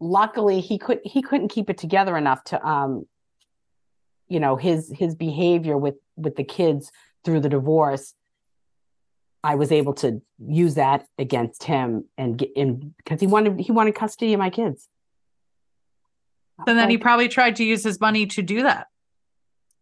luckily 0.00 0.60
he 0.60 0.78
could 0.78 1.00
he 1.04 1.22
couldn't 1.22 1.48
keep 1.48 1.70
it 1.70 1.78
together 1.78 2.16
enough 2.16 2.44
to 2.44 2.66
um 2.66 3.06
you 4.28 4.40
know 4.40 4.56
his 4.56 4.92
his 4.94 5.14
behavior 5.14 5.78
with 5.78 5.94
with 6.16 6.36
the 6.36 6.44
kids 6.44 6.90
through 7.24 7.40
the 7.40 7.48
divorce 7.48 8.14
i 9.42 9.54
was 9.54 9.72
able 9.72 9.94
to 9.94 10.20
use 10.46 10.74
that 10.74 11.06
against 11.18 11.64
him 11.64 12.04
and 12.16 12.38
get 12.38 12.50
in 12.54 12.94
because 12.98 13.20
he 13.20 13.26
wanted 13.26 13.60
he 13.60 13.72
wanted 13.72 13.94
custody 13.94 14.32
of 14.32 14.38
my 14.38 14.50
kids. 14.50 14.88
And 16.68 16.78
then 16.78 16.88
he 16.88 16.98
probably 16.98 17.26
tried 17.26 17.56
to 17.56 17.64
use 17.64 17.82
his 17.82 18.00
money 18.00 18.26
to 18.26 18.42
do 18.42 18.62
that. 18.62 18.86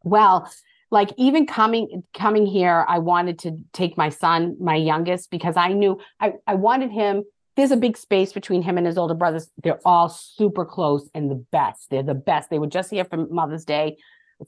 well 0.02 0.50
like 0.90 1.10
even 1.16 1.46
coming 1.46 2.02
coming 2.14 2.46
here 2.46 2.84
i 2.88 2.98
wanted 2.98 3.38
to 3.38 3.58
take 3.72 3.96
my 3.96 4.08
son 4.08 4.56
my 4.60 4.76
youngest 4.76 5.30
because 5.30 5.56
i 5.56 5.72
knew 5.72 5.98
i 6.20 6.34
i 6.46 6.54
wanted 6.54 6.90
him 6.90 7.24
there's 7.56 7.70
a 7.70 7.76
big 7.76 7.96
space 7.96 8.32
between 8.32 8.62
him 8.62 8.78
and 8.78 8.86
his 8.86 8.96
older 8.96 9.14
brothers. 9.14 9.50
They're 9.62 9.80
all 9.84 10.08
super 10.08 10.64
close 10.64 11.08
and 11.14 11.30
the 11.30 11.34
best. 11.34 11.90
They're 11.90 12.02
the 12.02 12.14
best. 12.14 12.48
They 12.48 12.58
were 12.58 12.66
just 12.66 12.90
here 12.90 13.04
for 13.04 13.26
mother's 13.26 13.64
day 13.64 13.98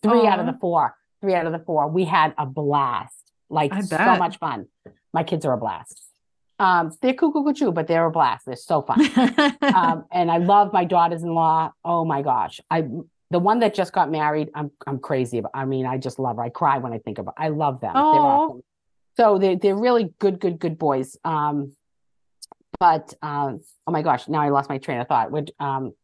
three 0.03 0.27
out 0.27 0.41
of 0.41 0.47
the 0.47 0.57
four 0.61 0.95
three 1.25 1.35
out 1.35 1.47
of 1.47 1.53
the 1.53 1.59
four 1.59 1.89
we 1.89 2.05
had 2.05 2.35
a 2.39 2.47
blast 2.47 3.33
like 3.49 3.73
so 3.83 4.17
much 4.17 4.39
fun 4.39 4.67
my 5.13 5.23
kids 5.23 5.45
are 5.45 5.55
a 5.55 5.57
blast 5.57 6.07
um 6.59 6.91
they're 7.01 7.15
cuckoo 7.15 7.43
cuckoo 7.43 7.73
but 7.73 7.87
they're 7.87 8.07
a 8.07 8.11
blast 8.11 8.47
they're 8.47 8.57
so 8.57 8.83
fun 8.83 9.01
um, 9.75 10.05
and 10.13 10.31
I 10.31 10.39
love 10.39 10.73
my 10.73 10.85
daughters-in-law. 10.85 11.73
Oh 11.85 12.05
my 12.05 12.23
gosh, 12.23 12.61
I 12.71 12.87
the 13.31 13.39
one 13.39 13.61
that 13.61 13.75
just 13.75 13.93
got 13.93 14.11
married. 14.11 14.51
I'm 14.55 14.71
I'm 14.87 14.99
crazy 14.99 15.39
about. 15.39 15.53
I 15.55 15.65
mean, 15.65 15.87
I 15.87 15.99
just 15.99 16.19
love 16.19 16.37
her. 16.37 16.43
I 16.43 16.51
cry 16.51 16.79
when 16.79 16.93
I 16.93 16.99
think 16.99 17.19
about. 17.19 17.35
I 17.37 17.49
love 17.49 17.81
them. 17.81 17.95
They're 17.95 18.03
Aw. 18.03 18.37
awesome. 18.37 18.63
So 19.17 19.39
they 19.39 19.57
they're 19.57 19.77
really 19.77 20.15
good, 20.19 20.41
good, 20.41 20.59
good 20.59 20.79
boys. 20.79 21.17
Um, 21.25 21.73
but 22.79 23.15
um, 23.23 23.61
oh 23.87 23.93
my 23.93 24.03
gosh, 24.03 24.29
now 24.29 24.41
I 24.41 24.51
lost 24.51 24.69
my 24.69 24.79
train 24.79 25.01
of 25.01 25.09
thought. 25.09 25.31
Which 25.31 25.51
um, 25.59 25.95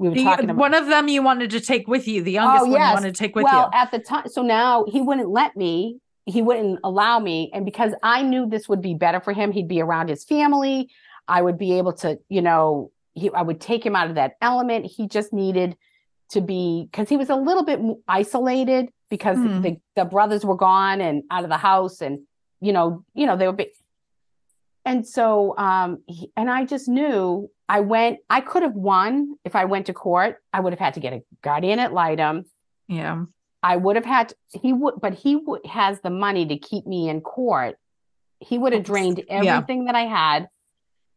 we 0.00 0.08
were 0.08 0.14
The- 0.14 0.24
talking 0.24 0.44
about. 0.50 0.56
one 0.56 0.74
of 0.74 0.86
them 0.86 1.08
you 1.08 1.22
wanted 1.22 1.50
to 1.50 1.60
take 1.60 1.86
with 1.86 2.08
you. 2.08 2.22
The 2.22 2.32
youngest 2.32 2.62
one 2.62 2.70
you 2.72 2.78
yes. 2.78 2.94
wanted 2.94 3.14
to 3.14 3.18
take 3.18 3.36
with 3.36 3.44
well, 3.44 3.70
you. 3.72 3.78
at 3.78 3.90
the 3.90 3.98
time, 4.00 4.26
so 4.28 4.42
now 4.42 4.84
he 4.88 5.00
wouldn't 5.00 5.28
let 5.30 5.56
me. 5.56 5.98
He 6.26 6.42
wouldn't 6.42 6.78
allow 6.84 7.18
me, 7.18 7.50
and 7.54 7.64
because 7.64 7.92
I 8.02 8.22
knew 8.22 8.46
this 8.48 8.68
would 8.68 8.80
be 8.82 8.94
better 8.94 9.20
for 9.20 9.32
him, 9.32 9.52
he'd 9.52 9.68
be 9.68 9.80
around 9.80 10.08
his 10.08 10.24
family. 10.24 10.90
I 11.28 11.42
would 11.42 11.58
be 11.58 11.78
able 11.78 11.92
to, 11.94 12.18
you 12.28 12.42
know, 12.42 12.90
he, 13.14 13.30
I 13.30 13.42
would 13.42 13.60
take 13.60 13.84
him 13.84 13.94
out 13.94 14.08
of 14.08 14.14
that 14.16 14.36
element. 14.40 14.86
He 14.86 15.06
just 15.08 15.32
needed 15.32 15.76
to 16.30 16.40
be 16.40 16.88
because 16.90 17.08
he 17.08 17.16
was 17.16 17.28
a 17.30 17.36
little 17.36 17.64
bit 17.64 17.80
isolated 18.08 18.90
because 19.08 19.36
Hmm. 19.38 19.60
the, 19.62 19.76
the 19.96 20.04
brothers 20.04 20.44
were 20.44 20.56
gone 20.56 21.00
and 21.00 21.24
out 21.30 21.42
of 21.44 21.50
the 21.50 21.56
house, 21.56 22.00
and 22.00 22.20
you 22.60 22.72
know, 22.72 23.04
you 23.14 23.26
know, 23.26 23.36
they 23.36 23.46
were 23.46 23.52
big. 23.52 23.68
And 24.84 25.06
so, 25.06 25.56
um, 25.58 26.02
he, 26.06 26.30
and 26.36 26.50
I 26.50 26.64
just 26.64 26.88
knew 26.88 27.50
I 27.70 27.80
went. 27.80 28.18
I 28.28 28.40
could 28.40 28.64
have 28.64 28.74
won 28.74 29.36
if 29.44 29.54
I 29.54 29.64
went 29.66 29.86
to 29.86 29.92
court. 29.92 30.42
I 30.52 30.58
would 30.58 30.72
have 30.72 30.80
had 30.80 30.94
to 30.94 31.00
get 31.00 31.12
a 31.12 31.22
guardian 31.40 31.78
ad 31.78 31.92
litem. 31.92 32.44
Yeah. 32.88 33.24
I 33.62 33.76
would 33.76 33.94
have 33.94 34.04
had 34.04 34.32
he 34.48 34.72
would, 34.72 34.94
but 35.00 35.14
he 35.14 35.36
would 35.36 35.64
has 35.66 36.00
the 36.00 36.10
money 36.10 36.46
to 36.46 36.56
keep 36.58 36.84
me 36.86 37.08
in 37.08 37.20
court 37.20 37.76
He 38.40 38.58
would 38.58 38.72
have 38.72 38.82
drained 38.82 39.18
Yeah. 39.28 39.54
everything 39.56 39.84
that 39.84 39.94
I 39.94 40.06
had. 40.06 40.48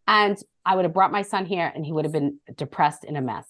And 0.05 0.37
I 0.65 0.75
would 0.75 0.85
have 0.85 0.93
brought 0.93 1.11
my 1.11 1.23
son 1.23 1.45
here 1.45 1.71
and 1.73 1.85
he 1.85 1.91
would 1.91 2.05
have 2.05 2.11
been 2.11 2.39
depressed 2.55 3.03
in 3.03 3.15
a 3.15 3.21
mess. 3.21 3.47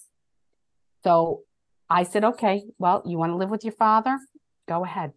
So 1.04 1.42
I 1.90 2.04
said, 2.04 2.24
okay, 2.24 2.64
well, 2.80 3.04
you 3.06 3.18
want 3.18 3.32
to 3.34 3.36
live 3.36 3.50
with 3.50 3.64
your 3.66 3.74
father? 3.74 4.18
Go 4.68 4.86
ahead. 4.86 5.12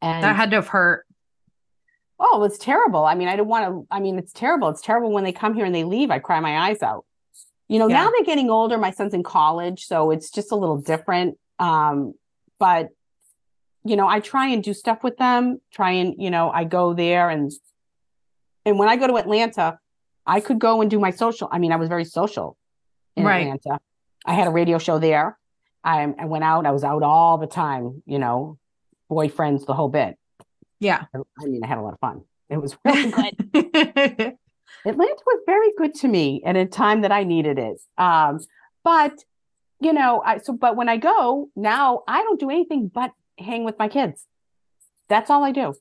And 0.00 0.24
That 0.24 0.36
had 0.36 0.50
to 0.52 0.56
have 0.56 0.68
hurt. 0.68 1.04
Oh, 2.24 2.36
it 2.36 2.40
was 2.40 2.56
terrible. 2.56 3.04
I 3.04 3.14
mean, 3.16 3.26
I 3.28 3.34
don't 3.36 3.48
want 3.48 3.66
to, 3.66 3.86
I 3.90 3.98
mean, 4.00 4.16
it's 4.18 4.32
terrible. 4.32 4.68
It's 4.68 4.80
terrible 4.80 5.10
when 5.10 5.24
they 5.24 5.32
come 5.32 5.54
here 5.54 5.64
and 5.64 5.74
they 5.74 5.82
leave. 5.84 6.10
I 6.10 6.20
cry 6.20 6.38
my 6.40 6.68
eyes 6.68 6.80
out. 6.82 7.04
You 7.68 7.78
know, 7.80 7.88
Yeah. 7.88 8.04
now 8.04 8.10
they're 8.10 8.24
getting 8.24 8.48
older. 8.48 8.78
My 8.78 8.92
son's 8.92 9.12
in 9.12 9.22
college, 9.24 9.86
so 9.86 10.10
it's 10.12 10.30
just 10.30 10.52
a 10.52 10.56
little 10.56 10.76
different. 10.78 11.36
Um, 11.58 12.14
but 12.58 12.90
you 13.84 13.96
know, 13.96 14.06
I 14.06 14.20
try 14.20 14.46
and 14.46 14.62
do 14.62 14.72
stuff 14.72 15.02
with 15.02 15.16
them, 15.16 15.60
try 15.72 15.90
and, 15.92 16.14
you 16.16 16.30
know, 16.30 16.50
I 16.50 16.62
go 16.64 16.94
there 16.94 17.28
and 17.30 17.50
and 18.64 18.78
when 18.78 18.88
I 18.88 18.94
go 18.96 19.08
to 19.08 19.16
Atlanta, 19.16 19.78
I 20.24 20.38
could 20.40 20.60
go 20.60 20.80
and 20.80 20.88
do 20.88 21.00
my 21.00 21.10
social. 21.10 21.48
I 21.50 21.58
mean, 21.58 21.72
I 21.72 21.76
was 21.76 21.88
very 21.88 22.04
social 22.04 22.56
in 23.16 23.24
Right. 23.24 23.48
Atlanta. 23.48 23.80
I 24.24 24.34
had 24.34 24.46
a 24.46 24.50
radio 24.50 24.78
show 24.78 25.00
there. 25.00 25.36
I, 25.82 26.14
I 26.16 26.26
went 26.26 26.44
out, 26.44 26.64
I 26.64 26.70
was 26.70 26.84
out 26.84 27.02
all 27.02 27.38
the 27.38 27.48
time, 27.48 28.04
you 28.06 28.20
know, 28.20 28.56
boyfriends, 29.10 29.66
the 29.66 29.74
whole 29.74 29.88
bit. 29.88 30.16
Yeah. 30.82 31.04
I 31.14 31.44
mean, 31.44 31.62
I 31.62 31.66
had 31.68 31.78
a 31.78 31.80
lot 31.80 31.94
of 31.94 32.00
fun. 32.00 32.22
It 32.50 32.60
was 32.60 32.76
really 32.84 33.10
good. 33.10 34.36
Atlanta 34.84 35.22
was 35.26 35.42
very 35.46 35.70
good 35.78 35.94
to 35.94 36.08
me 36.08 36.42
at 36.44 36.56
a 36.56 36.66
time 36.66 37.02
that 37.02 37.12
I 37.12 37.22
needed 37.22 37.58
it. 37.58 37.80
Um, 37.96 38.40
but 38.82 39.12
you 39.80 39.92
know, 39.92 40.22
I 40.24 40.38
so 40.38 40.52
but 40.52 40.76
when 40.76 40.88
I 40.88 40.96
go 40.96 41.50
now, 41.54 42.02
I 42.08 42.22
don't 42.22 42.40
do 42.40 42.50
anything 42.50 42.88
but 42.88 43.12
hang 43.38 43.64
with 43.64 43.78
my 43.78 43.88
kids. 43.88 44.26
That's 45.08 45.30
all 45.30 45.44
I 45.44 45.52
do. 45.52 45.74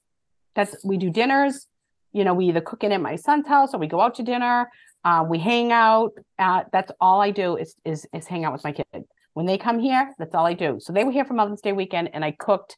That's 0.56 0.76
we 0.84 0.97
do 0.97 1.10
dinners. 1.10 1.68
You 2.14 2.24
know, 2.24 2.36
we 2.36 2.45
either 2.47 2.62
cook 2.62 2.84
it 2.84 2.91
at 2.91 3.02
my 3.02 3.16
son's 3.16 3.47
house 3.47 3.74
or 3.74 3.80
we 3.80 3.88
go 3.88 4.02
out 4.02 4.16
to 4.16 4.24
dinner. 4.24 4.70
Uh, 5.04 5.26
we 5.28 5.39
hang 5.39 5.72
out. 5.72 6.12
Uh, 6.38 6.64
that's 6.72 6.91
all 6.99 7.22
I 7.22 7.32
do 7.32 7.58
is 7.58 7.76
is 7.86 8.08
is 8.14 8.28
hang 8.28 8.45
out 8.45 8.54
with 8.54 8.64
my 8.64 8.72
kids. 8.72 9.08
When 9.34 9.47
they 9.47 9.58
come 9.58 9.80
here, 9.80 10.14
that's 10.20 10.36
all 10.36 10.45
I 10.45 10.54
do. 10.54 10.78
So 10.80 10.93
they 10.93 11.04
were 11.04 11.12
here 11.12 11.26
for 11.26 11.34
Mother's 11.34 11.62
Day 11.62 11.72
weekend, 11.72 12.12
and 12.14 12.24
I 12.24 12.32
cooked 12.32 12.78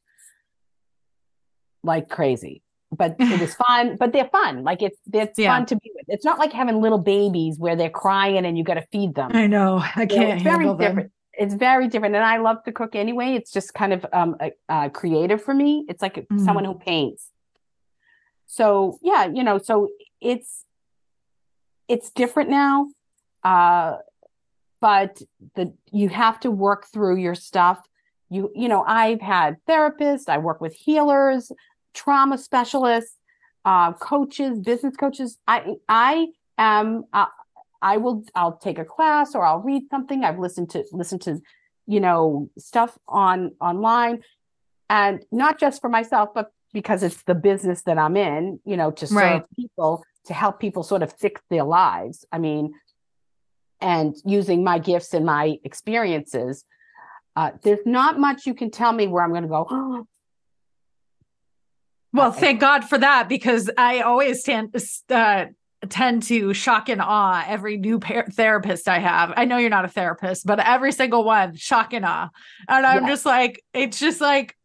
like 1.84 2.10
crazy. 2.10 2.62
But 2.96 3.16
it 3.20 3.40
was 3.40 3.56
fun. 3.56 3.96
But 4.00 4.14
they're 4.14 4.30
fun. 4.30 4.64
Like 4.64 4.82
it's 4.82 4.98
it's 5.12 5.40
Yeah. 5.40 5.50
fun 5.50 5.66
to 5.68 5.76
be 5.76 5.92
with. 5.96 6.06
It's 6.08 6.26
not 6.26 6.40
like 6.40 6.54
having 6.54 6.80
little 6.82 7.00
babies 7.00 7.58
where 7.60 7.76
they're 7.76 7.90
crying 7.90 8.46
and 8.46 8.58
you 8.58 8.64
got 8.64 8.76
to 8.76 8.86
feed 8.92 9.16
them. 9.16 9.32
I 9.34 9.48
know. 9.48 9.78
I 9.96 10.02
You 10.04 10.08
know, 10.08 10.16
can't 10.16 10.34
it's 10.36 10.44
very 10.44 10.56
handle 10.58 10.76
them. 10.76 10.88
different. 10.90 11.12
It's 11.36 11.56
very 11.56 11.88
different, 11.88 12.14
and 12.16 12.24
I 12.24 12.38
love 12.38 12.64
to 12.66 12.72
cook 12.72 12.96
anyway. 12.96 13.34
It's 13.34 13.52
just 13.52 13.74
kind 13.74 13.92
of 13.94 14.06
um 14.14 14.36
uh, 14.70 14.90
creative 14.90 15.42
for 15.44 15.54
me. 15.54 15.86
It's 15.90 16.02
like 16.02 16.28
Mhm. 16.32 16.46
someone 16.46 16.66
who 16.66 16.76
paints. 16.76 17.30
So 18.46 19.00
yeah, 19.02 19.26
you 19.26 19.44
know, 19.44 19.58
so 19.58 19.90
it's 20.22 20.66
it's 21.88 22.12
different 22.12 22.50
now, 22.52 22.88
uh, 23.44 23.98
but 24.80 25.22
the 25.56 25.74
you 25.92 26.10
have 26.10 26.40
to 26.42 26.52
work 26.52 26.86
through 26.94 27.18
your 27.18 27.36
stuff. 27.36 27.80
You 28.30 28.52
you 28.54 28.68
know, 28.70 28.84
I've 28.86 29.22
had 29.22 29.58
therapists. 29.68 30.30
I 30.30 30.38
work 30.38 30.62
with 30.62 30.74
healers, 30.76 31.52
trauma 31.94 32.38
specialists, 32.38 33.18
uh, 33.66 33.94
coaches, 33.94 34.60
business 34.60 34.96
coaches. 34.96 35.38
I 35.48 35.76
I 35.88 36.28
am. 36.58 37.04
Uh, 37.14 37.28
I 37.82 37.98
will 37.98 38.24
I'll 38.36 38.58
take 38.58 38.80
a 38.80 38.86
class 38.86 39.36
or 39.36 39.46
I'll 39.46 39.60
read 39.60 39.84
something. 39.90 40.24
I've 40.24 40.40
listened 40.40 40.70
to 40.72 40.84
listened 40.92 41.22
to, 41.24 41.42
you 41.86 42.00
know, 42.00 42.50
stuff 42.58 42.98
on 43.08 43.56
online 43.60 44.24
and 44.90 45.26
not 45.32 45.60
just 45.60 45.82
for 45.82 45.90
myself, 45.90 46.30
but 46.34 46.52
because 46.74 47.04
it's 47.04 47.24
the 47.24 47.36
business 47.36 47.84
that 47.84 47.98
I'm 47.98 48.18
in, 48.18 48.60
you 48.66 48.78
know, 48.78 48.92
to 48.92 49.06
serve 49.06 49.18
Right. 49.18 49.44
people, 49.56 50.04
to 50.26 50.34
help 50.34 50.60
people 50.60 50.82
sort 50.84 51.04
of 51.04 51.14
fix 51.14 51.42
their 51.50 51.64
lives. 51.64 52.26
I 52.32 52.40
mean, 52.40 52.74
and 53.82 54.16
using 54.26 54.64
my 54.64 54.80
gifts 54.80 55.14
and 55.14 55.26
my 55.26 55.58
experiences. 55.64 56.64
Uh, 57.36 57.52
there's 57.64 57.86
not 57.86 58.20
much 58.20 58.46
you 58.46 58.54
can 58.54 58.72
tell 58.72 58.94
me 58.94 59.08
where 59.08 59.24
I'm 59.24 59.32
going 59.32 59.44
to 59.44 59.50
go. 59.50 59.68
Oh, 59.72 60.08
Well, 62.14 62.32
I- 62.32 62.36
thank 62.36 62.60
God 62.62 62.84
for 62.86 62.98
that 62.98 63.28
because 63.28 63.70
I 63.78 64.02
always 64.02 64.44
tend 64.44 64.76
uh, 65.10 65.46
tend 65.90 66.24
to 66.24 66.54
shock 66.54 66.88
and 66.88 67.02
awe 67.02 67.44
every 67.46 67.76
new 67.78 68.00
par- 68.00 68.28
therapist 68.32 68.88
I 68.88 69.00
have. 69.00 69.34
I 69.36 69.44
know 69.46 69.58
you're 69.58 69.70
not 69.70 69.84
a 69.84 69.90
therapist, 69.90 70.46
but 70.46 70.60
every 70.60 70.92
single 70.94 71.24
one 71.26 71.56
shock 71.56 71.94
and 71.94 72.06
awe, 72.06 72.30
and 72.70 72.86
I'm 72.86 73.04
Yes. 73.04 73.12
just 73.12 73.26
like, 73.26 73.64
it's 73.74 74.00
just 74.00 74.22
like, 74.22 74.56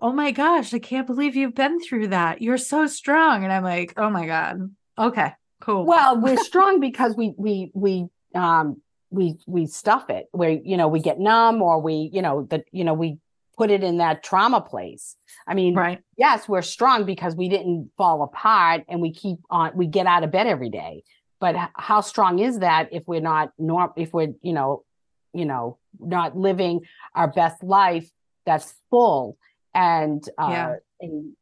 oh 0.00 0.12
my 0.12 0.32
gosh, 0.32 0.74
I 0.74 0.80
can't 0.80 1.06
believe 1.06 1.36
you've 1.36 1.54
been 1.54 1.78
through 1.80 2.08
that. 2.08 2.42
You're 2.42 2.58
so 2.58 2.86
strong, 2.86 3.44
and 3.44 3.52
I'm 3.52 3.62
like, 3.62 3.92
oh 3.96 4.10
my 4.10 4.26
god, 4.26 4.74
okay, 4.98 5.32
cool. 5.60 5.84
Well, 5.86 6.20
we're 6.20 6.38
strong 6.38 6.80
because 6.80 7.14
we 7.16 7.34
we 7.36 7.70
we 7.74 8.06
um 8.34 8.80
we 9.10 9.36
we 9.46 9.66
stuff 9.66 10.10
it 10.10 10.26
where 10.32 10.50
you 10.50 10.76
know 10.76 10.88
we 10.88 10.98
get 10.98 11.20
numb 11.20 11.62
or 11.62 11.80
we 11.80 12.10
you 12.12 12.20
know 12.22 12.46
that 12.50 12.64
you 12.72 12.82
know 12.82 12.94
we 12.94 13.18
put 13.56 13.70
it 13.70 13.82
in 13.82 13.98
that 13.98 14.22
trauma 14.22 14.60
place. 14.60 15.16
I 15.46 15.54
mean, 15.54 15.74
right, 15.74 16.00
yes, 16.16 16.48
we're 16.48 16.62
strong 16.62 17.04
because 17.04 17.34
we 17.36 17.48
didn't 17.48 17.90
fall 17.96 18.22
apart 18.22 18.84
and 18.88 19.00
we 19.00 19.12
keep 19.12 19.38
on 19.50 19.72
we 19.74 19.86
get 19.86 20.06
out 20.06 20.24
of 20.24 20.30
bed 20.30 20.46
every 20.46 20.70
day. 20.70 21.02
But 21.40 21.56
how 21.76 22.00
strong 22.00 22.38
is 22.38 22.60
that 22.60 22.88
if 22.92 23.02
we're 23.06 23.20
not 23.20 23.52
norm 23.58 23.90
if 23.96 24.12
we're 24.14 24.32
you 24.42 24.52
know 24.52 24.84
you 25.32 25.44
know 25.44 25.78
not 26.00 26.36
living 26.36 26.80
our 27.14 27.28
best 27.28 27.62
life 27.62 28.08
that's 28.46 28.74
full 28.90 29.36
and 29.74 30.26
uh 30.38 30.48
Yeah. 30.50 30.74
and 31.00 31.32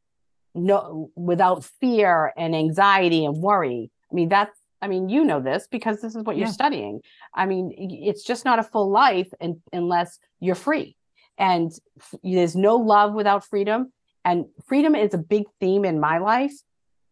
no 0.55 1.09
without 1.15 1.63
fear 1.63 2.33
and 2.37 2.55
anxiety 2.55 3.25
and 3.25 3.37
worry. 3.37 3.91
I 4.11 4.15
mean 4.15 4.29
that's 4.29 4.59
I 4.81 4.87
mean 4.87 5.07
you 5.09 5.23
know 5.23 5.39
this 5.39 5.67
because 5.71 6.01
this 6.01 6.15
is 6.15 6.23
what 6.23 6.35
you're 6.37 6.47
Yeah. 6.47 6.51
studying. 6.51 7.01
I 7.33 7.45
mean 7.45 7.71
it's 7.77 8.23
just 8.23 8.43
not 8.45 8.59
a 8.59 8.63
full 8.63 8.89
life 8.91 9.31
and 9.39 9.57
unless 9.71 10.19
you're 10.39 10.55
free. 10.55 10.95
And 11.37 11.71
f- 11.99 12.19
there's 12.23 12.55
no 12.55 12.75
love 12.77 13.13
without 13.13 13.45
freedom 13.45 13.91
and 14.25 14.45
freedom 14.67 14.95
is 14.95 15.13
a 15.13 15.17
big 15.17 15.43
theme 15.59 15.85
in 15.85 15.99
my 15.99 16.19
life. 16.19 16.53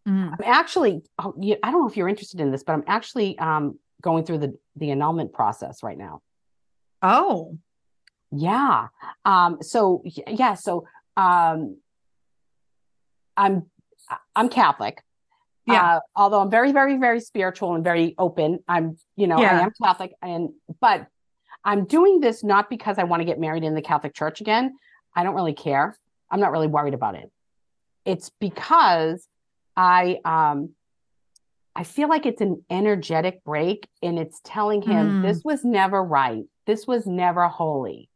Mm. 0.08 0.32
I'm 0.34 0.38
actually 0.46 1.04
oh, 1.20 1.34
I 1.64 1.72
don't 1.72 1.82
know 1.82 1.88
if 1.88 1.96
you're 1.96 2.10
interested 2.10 2.40
in 2.40 2.52
this 2.52 2.64
but 2.64 2.74
I'm 2.74 2.84
actually 2.88 3.38
um 3.38 3.78
going 4.02 4.24
through 4.26 4.40
the 4.40 4.58
the 4.76 4.92
annulment 4.92 5.34
process 5.34 5.84
right 5.84 5.98
now. 5.98 6.22
oh, 7.02 7.58
Yeah. 8.32 8.88
Um, 9.26 9.58
so 9.62 10.04
yeah, 10.06 10.56
so 10.56 10.88
um 11.18 11.78
I'm 13.38 13.70
I'm 14.36 14.50
Catholic. 14.50 15.04
Yeah. 15.68 15.98
Uh, 15.98 16.00
although 16.16 16.42
I'm 16.42 16.50
very, 16.50 16.72
very, 16.72 16.98
very 16.98 17.20
spiritual 17.20 17.76
and 17.76 17.84
very 17.84 18.16
open. 18.18 18.60
I'm, 18.68 18.98
you 19.16 19.28
know, 19.28 19.38
I 19.40 19.62
am 19.62 19.72
Catholic 19.82 20.14
and 20.22 20.50
but 20.80 21.08
I'm 21.64 21.86
doing 21.86 22.20
this 22.20 22.44
not 22.44 22.70
because 22.70 22.98
I 22.98 23.04
want 23.04 23.22
to 23.22 23.26
get 23.26 23.40
married 23.40 23.64
in 23.64 23.76
the 23.76 23.82
Catholic 23.82 24.14
Church 24.16 24.42
again. 24.42 24.74
I 25.16 25.24
don't 25.24 25.36
really 25.36 25.54
care. 25.54 25.98
I'm 26.30 26.40
not 26.40 26.52
really 26.52 26.68
worried 26.68 26.94
about 26.94 27.16
it. 27.16 27.32
It's 28.06 28.32
because 28.40 29.28
I 29.76 30.20
um 30.26 30.72
I 31.76 31.84
feel 31.84 32.10
like 32.10 32.26
it's 32.26 32.42
an 32.42 32.66
energetic 32.70 33.44
break 33.46 33.88
and 34.02 34.20
it's 34.20 34.42
telling 34.44 34.82
him 34.82 35.14
Mm. 35.14 35.22
this 35.22 35.44
was 35.44 35.64
never 35.64 36.04
right. 36.04 36.44
This 36.66 36.86
was 36.86 37.06
never 37.06 37.48
holy. 37.48 38.10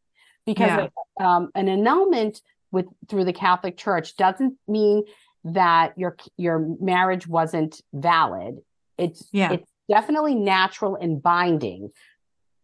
Because 0.46 0.90
Yeah. 1.20 1.36
um, 1.38 1.52
an 1.56 1.70
annulment 1.70 2.42
with 2.72 2.88
through 3.08 3.24
the 3.26 3.34
Catholic 3.34 3.78
Church 3.78 4.16
doesn't 4.18 4.56
mean 4.68 5.04
that 5.46 5.98
your 5.98 6.18
your 6.38 6.60
marriage 6.82 7.28
wasn't 7.28 7.82
valid. 7.94 8.58
It's 8.98 9.30
Yeah. 9.32 9.52
it's 9.54 9.72
definitely 9.88 10.36
natural 10.36 10.96
and 10.96 11.22
binding. 11.22 11.92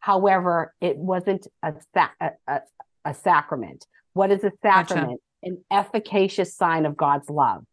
However, 0.02 0.74
it 0.82 0.97
wasn't 0.97 1.47
a, 1.64 1.74
sa- 1.93 2.10
a, 2.20 2.32
a, 2.47 2.62
a 3.06 3.14
sacrament. 3.14 3.88
What 4.14 4.32
is 4.32 4.43
a 4.43 4.52
Gotcha. 4.62 4.95
sacrament? 4.95 5.22
An 5.43 5.64
efficacious 5.72 6.54
sign 6.54 6.86
of 6.86 6.95
God's 6.97 7.30
love, 7.30 7.64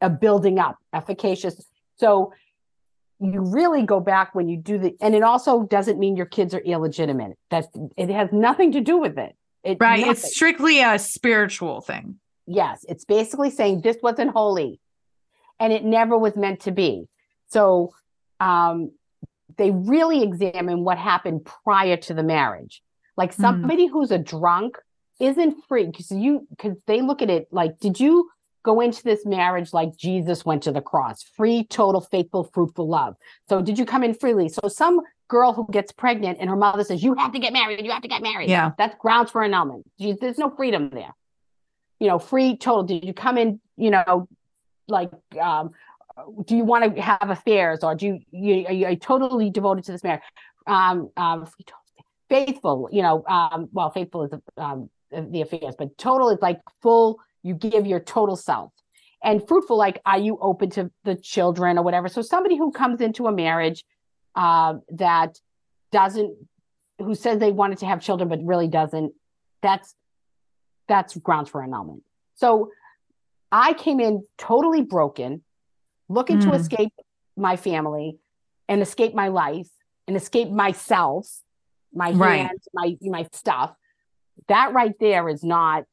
a 0.00 0.08
building 0.08 0.58
up, 0.58 0.78
efficacious. 0.94 1.66
So 1.96 2.32
you 3.20 3.40
really 3.40 3.82
go 3.82 4.00
back 4.00 4.34
when 4.34 4.48
you 4.48 4.56
do 4.56 4.78
the, 4.78 4.96
and 5.00 5.14
it 5.14 5.22
also 5.22 5.64
doesn't 5.64 5.98
mean 5.98 6.16
your 6.16 6.26
kids 6.26 6.54
are 6.54 6.60
illegitimate. 6.60 7.36
That 7.50 7.66
it 7.96 8.08
has 8.10 8.30
nothing 8.32 8.72
to 8.72 8.80
do 8.80 8.98
with 8.98 9.18
it. 9.18 9.34
It 9.62 9.78
right. 9.80 10.00
nothing. 10.00 10.12
It's 10.12 10.34
strictly 10.34 10.80
a 10.80 10.98
spiritual 10.98 11.80
thing. 11.80 12.18
Yes, 12.46 12.84
it's 12.88 13.04
basically 13.04 13.50
saying 13.50 13.80
this 13.80 13.96
wasn't 14.02 14.30
holy 14.30 14.80
and 15.58 15.72
it 15.72 15.84
never 15.84 16.16
was 16.18 16.36
meant 16.36 16.60
to 16.60 16.72
be. 16.72 17.08
So 17.48 17.94
um, 18.40 18.92
they 19.56 19.70
really 19.70 20.22
examine 20.22 20.84
what 20.84 20.98
happened 20.98 21.48
prior 21.64 21.96
to 21.96 22.14
the 22.14 22.22
marriage. 22.22 22.82
Like 23.16 23.32
Mhm. 23.32 23.40
somebody 23.40 23.86
who's 23.86 24.10
a 24.10 24.18
drunk 24.18 24.78
isn't 25.20 25.62
free 25.68 25.86
because 25.86 26.10
you 26.10 26.46
because 26.50 26.76
they 26.86 27.00
look 27.00 27.22
at 27.22 27.30
it 27.30 27.48
like, 27.52 27.78
did 27.78 28.00
you 28.00 28.30
go 28.64 28.80
into 28.80 29.02
this 29.02 29.24
marriage 29.26 29.72
like 29.72 29.94
Jesus 29.96 30.44
went 30.44 30.62
to 30.64 30.72
the 30.72 30.80
cross, 30.80 31.22
free, 31.22 31.64
total, 31.64 32.00
faithful, 32.00 32.44
fruitful 32.44 32.88
love? 32.88 33.14
So 33.48 33.62
did 33.62 33.78
you 33.78 33.84
come 33.84 34.02
in 34.02 34.14
freely? 34.14 34.48
So 34.48 34.68
some 34.68 35.00
girl 35.28 35.52
who 35.52 35.66
gets 35.70 35.92
pregnant 35.92 36.38
and 36.40 36.50
her 36.50 36.56
mother 36.56 36.84
says, 36.84 37.02
You 37.02 37.14
have 37.14 37.32
to 37.32 37.38
get 37.38 37.52
married, 37.52 37.84
you 37.84 37.90
have 37.90 38.02
to 38.02 38.08
get 38.08 38.22
married. 38.22 38.50
Yeah. 38.50 38.72
That's 38.76 38.96
grounds 38.98 39.30
for 39.30 39.42
annulment. 39.42 39.86
There's 39.98 40.38
no 40.38 40.50
freedom 40.50 40.90
there 40.90 41.14
you 42.00 42.08
know, 42.08 42.18
free 42.18 42.56
total. 42.56 42.82
Did 42.82 43.04
you 43.04 43.14
come 43.14 43.38
in, 43.38 43.60
you 43.76 43.90
know, 43.90 44.28
like 44.88 45.10
um 45.40 45.70
do 46.46 46.56
you 46.56 46.64
want 46.64 46.94
to 46.94 47.02
have 47.02 47.30
affairs 47.30 47.80
or 47.82 47.94
do 47.94 48.06
you, 48.06 48.20
you 48.30 48.66
are 48.66 48.72
you 48.72 48.96
totally 48.96 49.50
devoted 49.50 49.84
to 49.84 49.92
this 49.92 50.04
marriage 50.04 50.22
um 50.66 51.10
um 51.16 51.46
faithful 52.28 52.88
you 52.92 53.02
know 53.02 53.24
um 53.26 53.68
well 53.72 53.90
faithful 53.90 54.24
is 54.24 54.32
um 54.56 54.88
the 55.10 55.42
affairs 55.42 55.74
but 55.78 55.96
total 55.98 56.30
is 56.30 56.38
like 56.40 56.60
full 56.82 57.18
you 57.44 57.54
give 57.54 57.86
your 57.86 58.00
total 58.00 58.34
self. 58.34 58.72
And 59.22 59.46
fruitful 59.46 59.76
like 59.76 60.00
are 60.04 60.18
you 60.18 60.38
open 60.40 60.70
to 60.70 60.90
the 61.04 61.14
children 61.14 61.78
or 61.78 61.84
whatever? 61.84 62.08
So 62.08 62.22
somebody 62.22 62.56
who 62.56 62.72
comes 62.72 63.00
into 63.00 63.26
a 63.26 63.32
marriage 63.32 63.84
uh, 64.34 64.74
that 64.94 65.38
doesn't 65.92 66.34
who 66.98 67.14
says 67.14 67.38
they 67.38 67.52
wanted 67.52 67.78
to 67.78 67.86
have 67.86 68.00
children 68.00 68.28
but 68.28 68.40
really 68.42 68.66
doesn't 68.66 69.12
that's 69.62 69.94
that's 70.88 71.16
grounds 71.16 71.48
for 71.50 71.62
annulment. 71.62 72.02
So 72.34 72.70
i 73.52 73.72
came 73.74 74.00
in 74.00 74.24
totally 74.36 74.82
broken 74.82 75.42
looking 76.08 76.38
mm. 76.38 76.44
to 76.44 76.52
escape 76.52 76.92
my 77.36 77.56
family 77.56 78.18
and 78.68 78.82
escape 78.82 79.14
my 79.14 79.28
life 79.28 79.68
and 80.06 80.16
escape 80.16 80.50
myself 80.50 81.26
my 81.92 82.10
right. 82.12 82.46
hands 82.46 82.68
my 82.72 82.96
my 83.02 83.26
stuff 83.32 83.74
that 84.48 84.72
right 84.72 84.94
there 85.00 85.28
is 85.28 85.44
not 85.44 85.84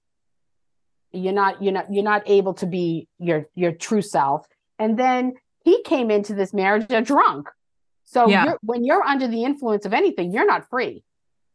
you're 1.12 1.34
not 1.34 1.62
you're 1.62 1.74
not 1.74 1.94
you're 1.94 2.04
not 2.04 2.24
able 2.26 2.54
to 2.54 2.66
be 2.66 3.08
your 3.20 3.48
your 3.56 3.72
true 3.72 4.02
self 4.02 4.46
and 4.80 4.98
then 4.98 5.34
he 5.64 5.84
came 5.84 6.10
into 6.10 6.34
this 6.34 6.54
marriage 6.54 6.86
a 6.90 7.02
drunk 7.02 7.48
so 8.04 8.28
yeah. 8.28 8.46
you're, 8.46 8.60
when 8.62 8.84
you're 8.84 9.04
under 9.04 9.28
the 9.28 9.44
influence 9.44 9.86
of 9.86 9.94
anything 9.94 10.32
you're 10.32 10.46
not 10.46 10.70
free 10.70 11.04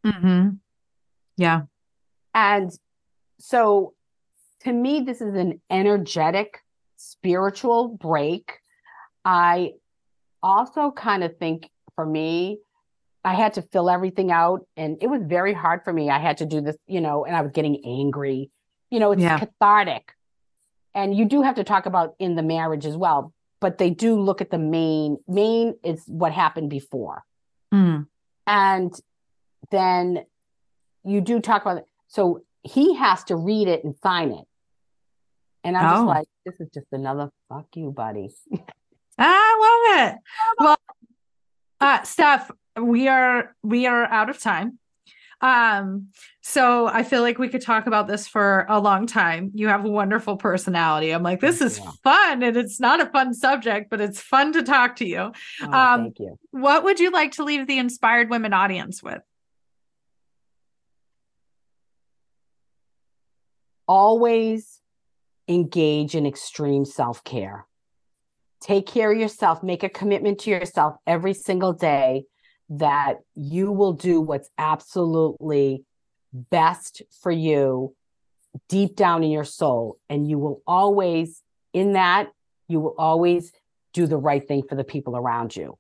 mm-hmm. 0.05 0.51
yeah 1.37 1.63
and 2.35 2.71
so 3.39 3.95
to 4.61 4.73
me 4.73 5.01
this 5.01 5.21
is 5.21 5.35
an 5.35 5.61
energetic 5.71 6.63
spiritual 7.11 7.89
break 7.89 8.53
i 9.25 9.73
also 10.43 10.91
kind 10.91 11.25
of 11.25 11.37
think 11.39 11.71
for 11.95 12.07
me 12.07 12.59
I 13.27 13.35
had 13.35 13.55
to 13.55 13.63
fill 13.63 13.91
everything 13.91 14.31
out 14.31 14.65
and 14.77 14.99
it 15.01 15.09
was 15.09 15.21
very 15.25 15.53
hard 15.53 15.83
for 15.83 15.93
me. 15.93 16.11
I 16.11 16.21
had 16.21 16.39
to 16.39 16.47
do 16.47 16.61
this, 16.61 16.77
you 16.87 17.01
know, 17.01 17.25
and 17.25 17.35
I 17.35 17.41
was 17.41 17.51
getting 17.51 17.83
angry. 17.85 18.53
You 18.89 19.01
know, 19.01 19.11
it's 19.11 19.21
yeah. 19.21 19.41
cathartic. 19.41 20.13
And 20.95 21.13
you 21.13 21.25
do 21.25 21.43
have 21.43 21.57
to 21.57 21.65
talk 21.65 21.87
about 21.87 22.15
in 22.21 22.37
the 22.37 22.45
marriage 22.45 22.87
as 22.87 22.97
well, 22.97 23.35
but 23.61 23.79
they 23.79 23.91
do 23.91 24.21
look 24.21 24.41
at 24.41 24.51
the 24.51 24.59
main 24.59 25.19
main 25.27 25.75
is 25.83 26.05
what 26.07 26.31
happened 26.31 26.71
before. 26.71 27.25
Mm. 27.75 28.07
And 28.47 28.95
then 29.73 30.25
you 31.05 31.21
do 31.21 31.41
talk 31.41 31.63
about 31.63 31.79
it. 31.79 31.87
So 32.07 32.45
he 32.63 32.95
has 32.95 33.25
to 33.25 33.35
read 33.35 33.67
it 33.67 33.83
and 33.83 33.97
sign 34.05 34.31
it. 34.31 34.45
And 35.65 35.77
I'm 35.77 35.85
oh. 35.85 35.97
just 35.97 36.07
like, 36.07 36.29
this 36.47 36.61
is 36.61 36.68
just 36.72 36.86
another 36.92 37.30
fuck 37.49 37.66
you, 37.74 37.90
buddy. 37.90 38.30
I 39.18 39.88
love 39.99 40.09
it. 40.09 40.16
Well, 40.59 40.78
uh, 41.80 42.03
Steph, 42.05 42.51
we 42.80 43.09
are 43.09 43.55
we 43.62 43.86
are 43.86 44.05
out 44.05 44.30
of 44.30 44.38
time. 44.38 44.78
Um 45.42 46.09
so 46.40 46.86
i 46.86 47.03
feel 47.03 47.20
like 47.20 47.38
we 47.38 47.49
could 47.49 47.61
talk 47.61 47.86
about 47.86 48.07
this 48.07 48.26
for 48.26 48.64
a 48.70 48.80
long 48.80 49.07
time. 49.07 49.51
You 49.55 49.68
have 49.68 49.84
a 49.84 49.90
wonderful 49.90 50.38
personality. 50.38 51.11
I'm 51.11 51.22
like 51.22 51.40
this 51.40 51.61
is 51.61 51.78
fun 52.03 52.42
and 52.42 52.57
it's 52.57 52.80
not 52.80 53.03
a 53.03 53.07
fun 53.07 53.34
subject 53.34 53.90
but 53.90 54.01
it's 54.01 54.20
fun 54.20 54.55
to 54.55 54.62
talk 54.62 54.97
to 54.97 55.07
you. 55.07 55.32
Oh, 55.62 55.72
um 55.72 56.03
thank 56.05 56.20
you. 56.20 56.38
what 56.53 56.84
would 56.84 57.01
you 57.01 57.11
like 57.11 57.32
to 57.32 57.44
leave 57.44 57.66
the 57.66 57.78
inspired 57.78 58.30
women 58.30 58.55
audience 58.55 59.03
with? 59.03 59.20
Always 63.86 64.80
engage 65.49 66.14
in 66.14 66.26
extreme 66.26 66.84
self-care 66.84 67.66
take 68.61 68.86
care 68.86 69.12
of 69.12 69.18
yourself 69.18 69.62
make 69.62 69.82
a 69.82 69.88
commitment 69.88 70.40
to 70.40 70.51
yourself 70.51 70.97
every 71.07 71.34
single 71.34 71.72
day 71.72 72.24
that 72.68 73.18
you 73.34 73.70
will 73.70 73.92
do 73.92 74.20
what's 74.20 74.51
absolutely 74.59 75.84
best 76.32 77.03
for 77.22 77.30
you 77.30 77.94
deep 78.68 78.97
down 78.97 79.22
in 79.22 79.30
your 79.30 79.44
soul. 79.44 79.99
And 80.09 80.28
you 80.28 80.38
will 80.38 80.62
always, 80.66 81.42
in 81.72 81.92
that, 81.92 82.28
you 82.68 82.80
will 82.80 82.94
always 82.99 83.53
do 83.92 84.07
the 84.07 84.16
right 84.16 84.47
thing 84.47 84.62
for 84.68 84.74
the 84.74 84.84
people 84.84 85.16
around 85.16 85.55
you. 85.55 85.78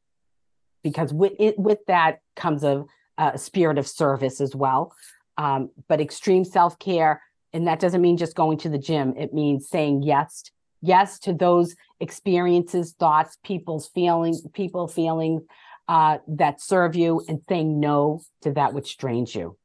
Because 0.82 1.12
with 1.12 1.32
it, 1.38 1.58
with 1.58 1.80
that 1.86 2.20
comes 2.36 2.62
a, 2.62 2.84
a 3.18 3.38
spirit 3.38 3.78
of 3.78 3.88
service 3.88 4.40
as 4.40 4.54
well. 4.54 4.94
Um, 5.36 5.70
but 5.88 6.00
extreme 6.00 6.44
self 6.44 6.78
care, 6.78 7.22
and 7.56 7.66
that 7.66 7.80
doesn't 7.80 8.02
mean 8.02 8.18
just 8.18 8.36
going 8.36 8.58
to 8.58 8.68
the 8.68 8.78
gym. 8.78 9.14
It 9.16 9.32
means 9.32 9.66
saying 9.66 10.02
yes, 10.02 10.44
yes 10.82 11.18
to 11.20 11.32
those 11.32 11.74
experiences, 12.00 12.94
thoughts, 12.98 13.38
people's 13.42 13.88
feelings, 13.88 14.42
people 14.52 14.88
feelings, 14.88 15.42
uh, 15.88 16.18
that 16.28 16.60
serve 16.60 16.94
you 16.94 17.24
and 17.28 17.40
saying 17.48 17.80
no 17.80 18.20
to 18.42 18.52
that 18.52 18.74
which 18.74 18.98
drains 18.98 19.34
you. 19.34 19.56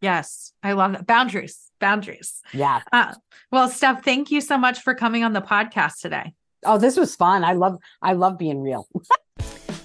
Yes, 0.00 0.52
I 0.64 0.72
love 0.72 0.92
that. 0.92 1.06
Boundaries, 1.06 1.70
boundaries. 1.78 2.42
Yeah. 2.52 2.82
Uh, 2.92 3.14
well, 3.52 3.68
Steph, 3.68 4.04
thank 4.04 4.32
you 4.32 4.40
so 4.40 4.58
much 4.58 4.80
for 4.80 4.92
coming 4.92 5.22
on 5.22 5.32
the 5.32 5.40
podcast 5.40 6.00
today. 6.00 6.34
Oh, 6.64 6.76
this 6.76 6.96
was 6.96 7.14
fun. 7.14 7.44
I 7.44 7.52
love, 7.52 7.78
I 8.02 8.14
love 8.14 8.36
being 8.36 8.60
real. 8.60 8.88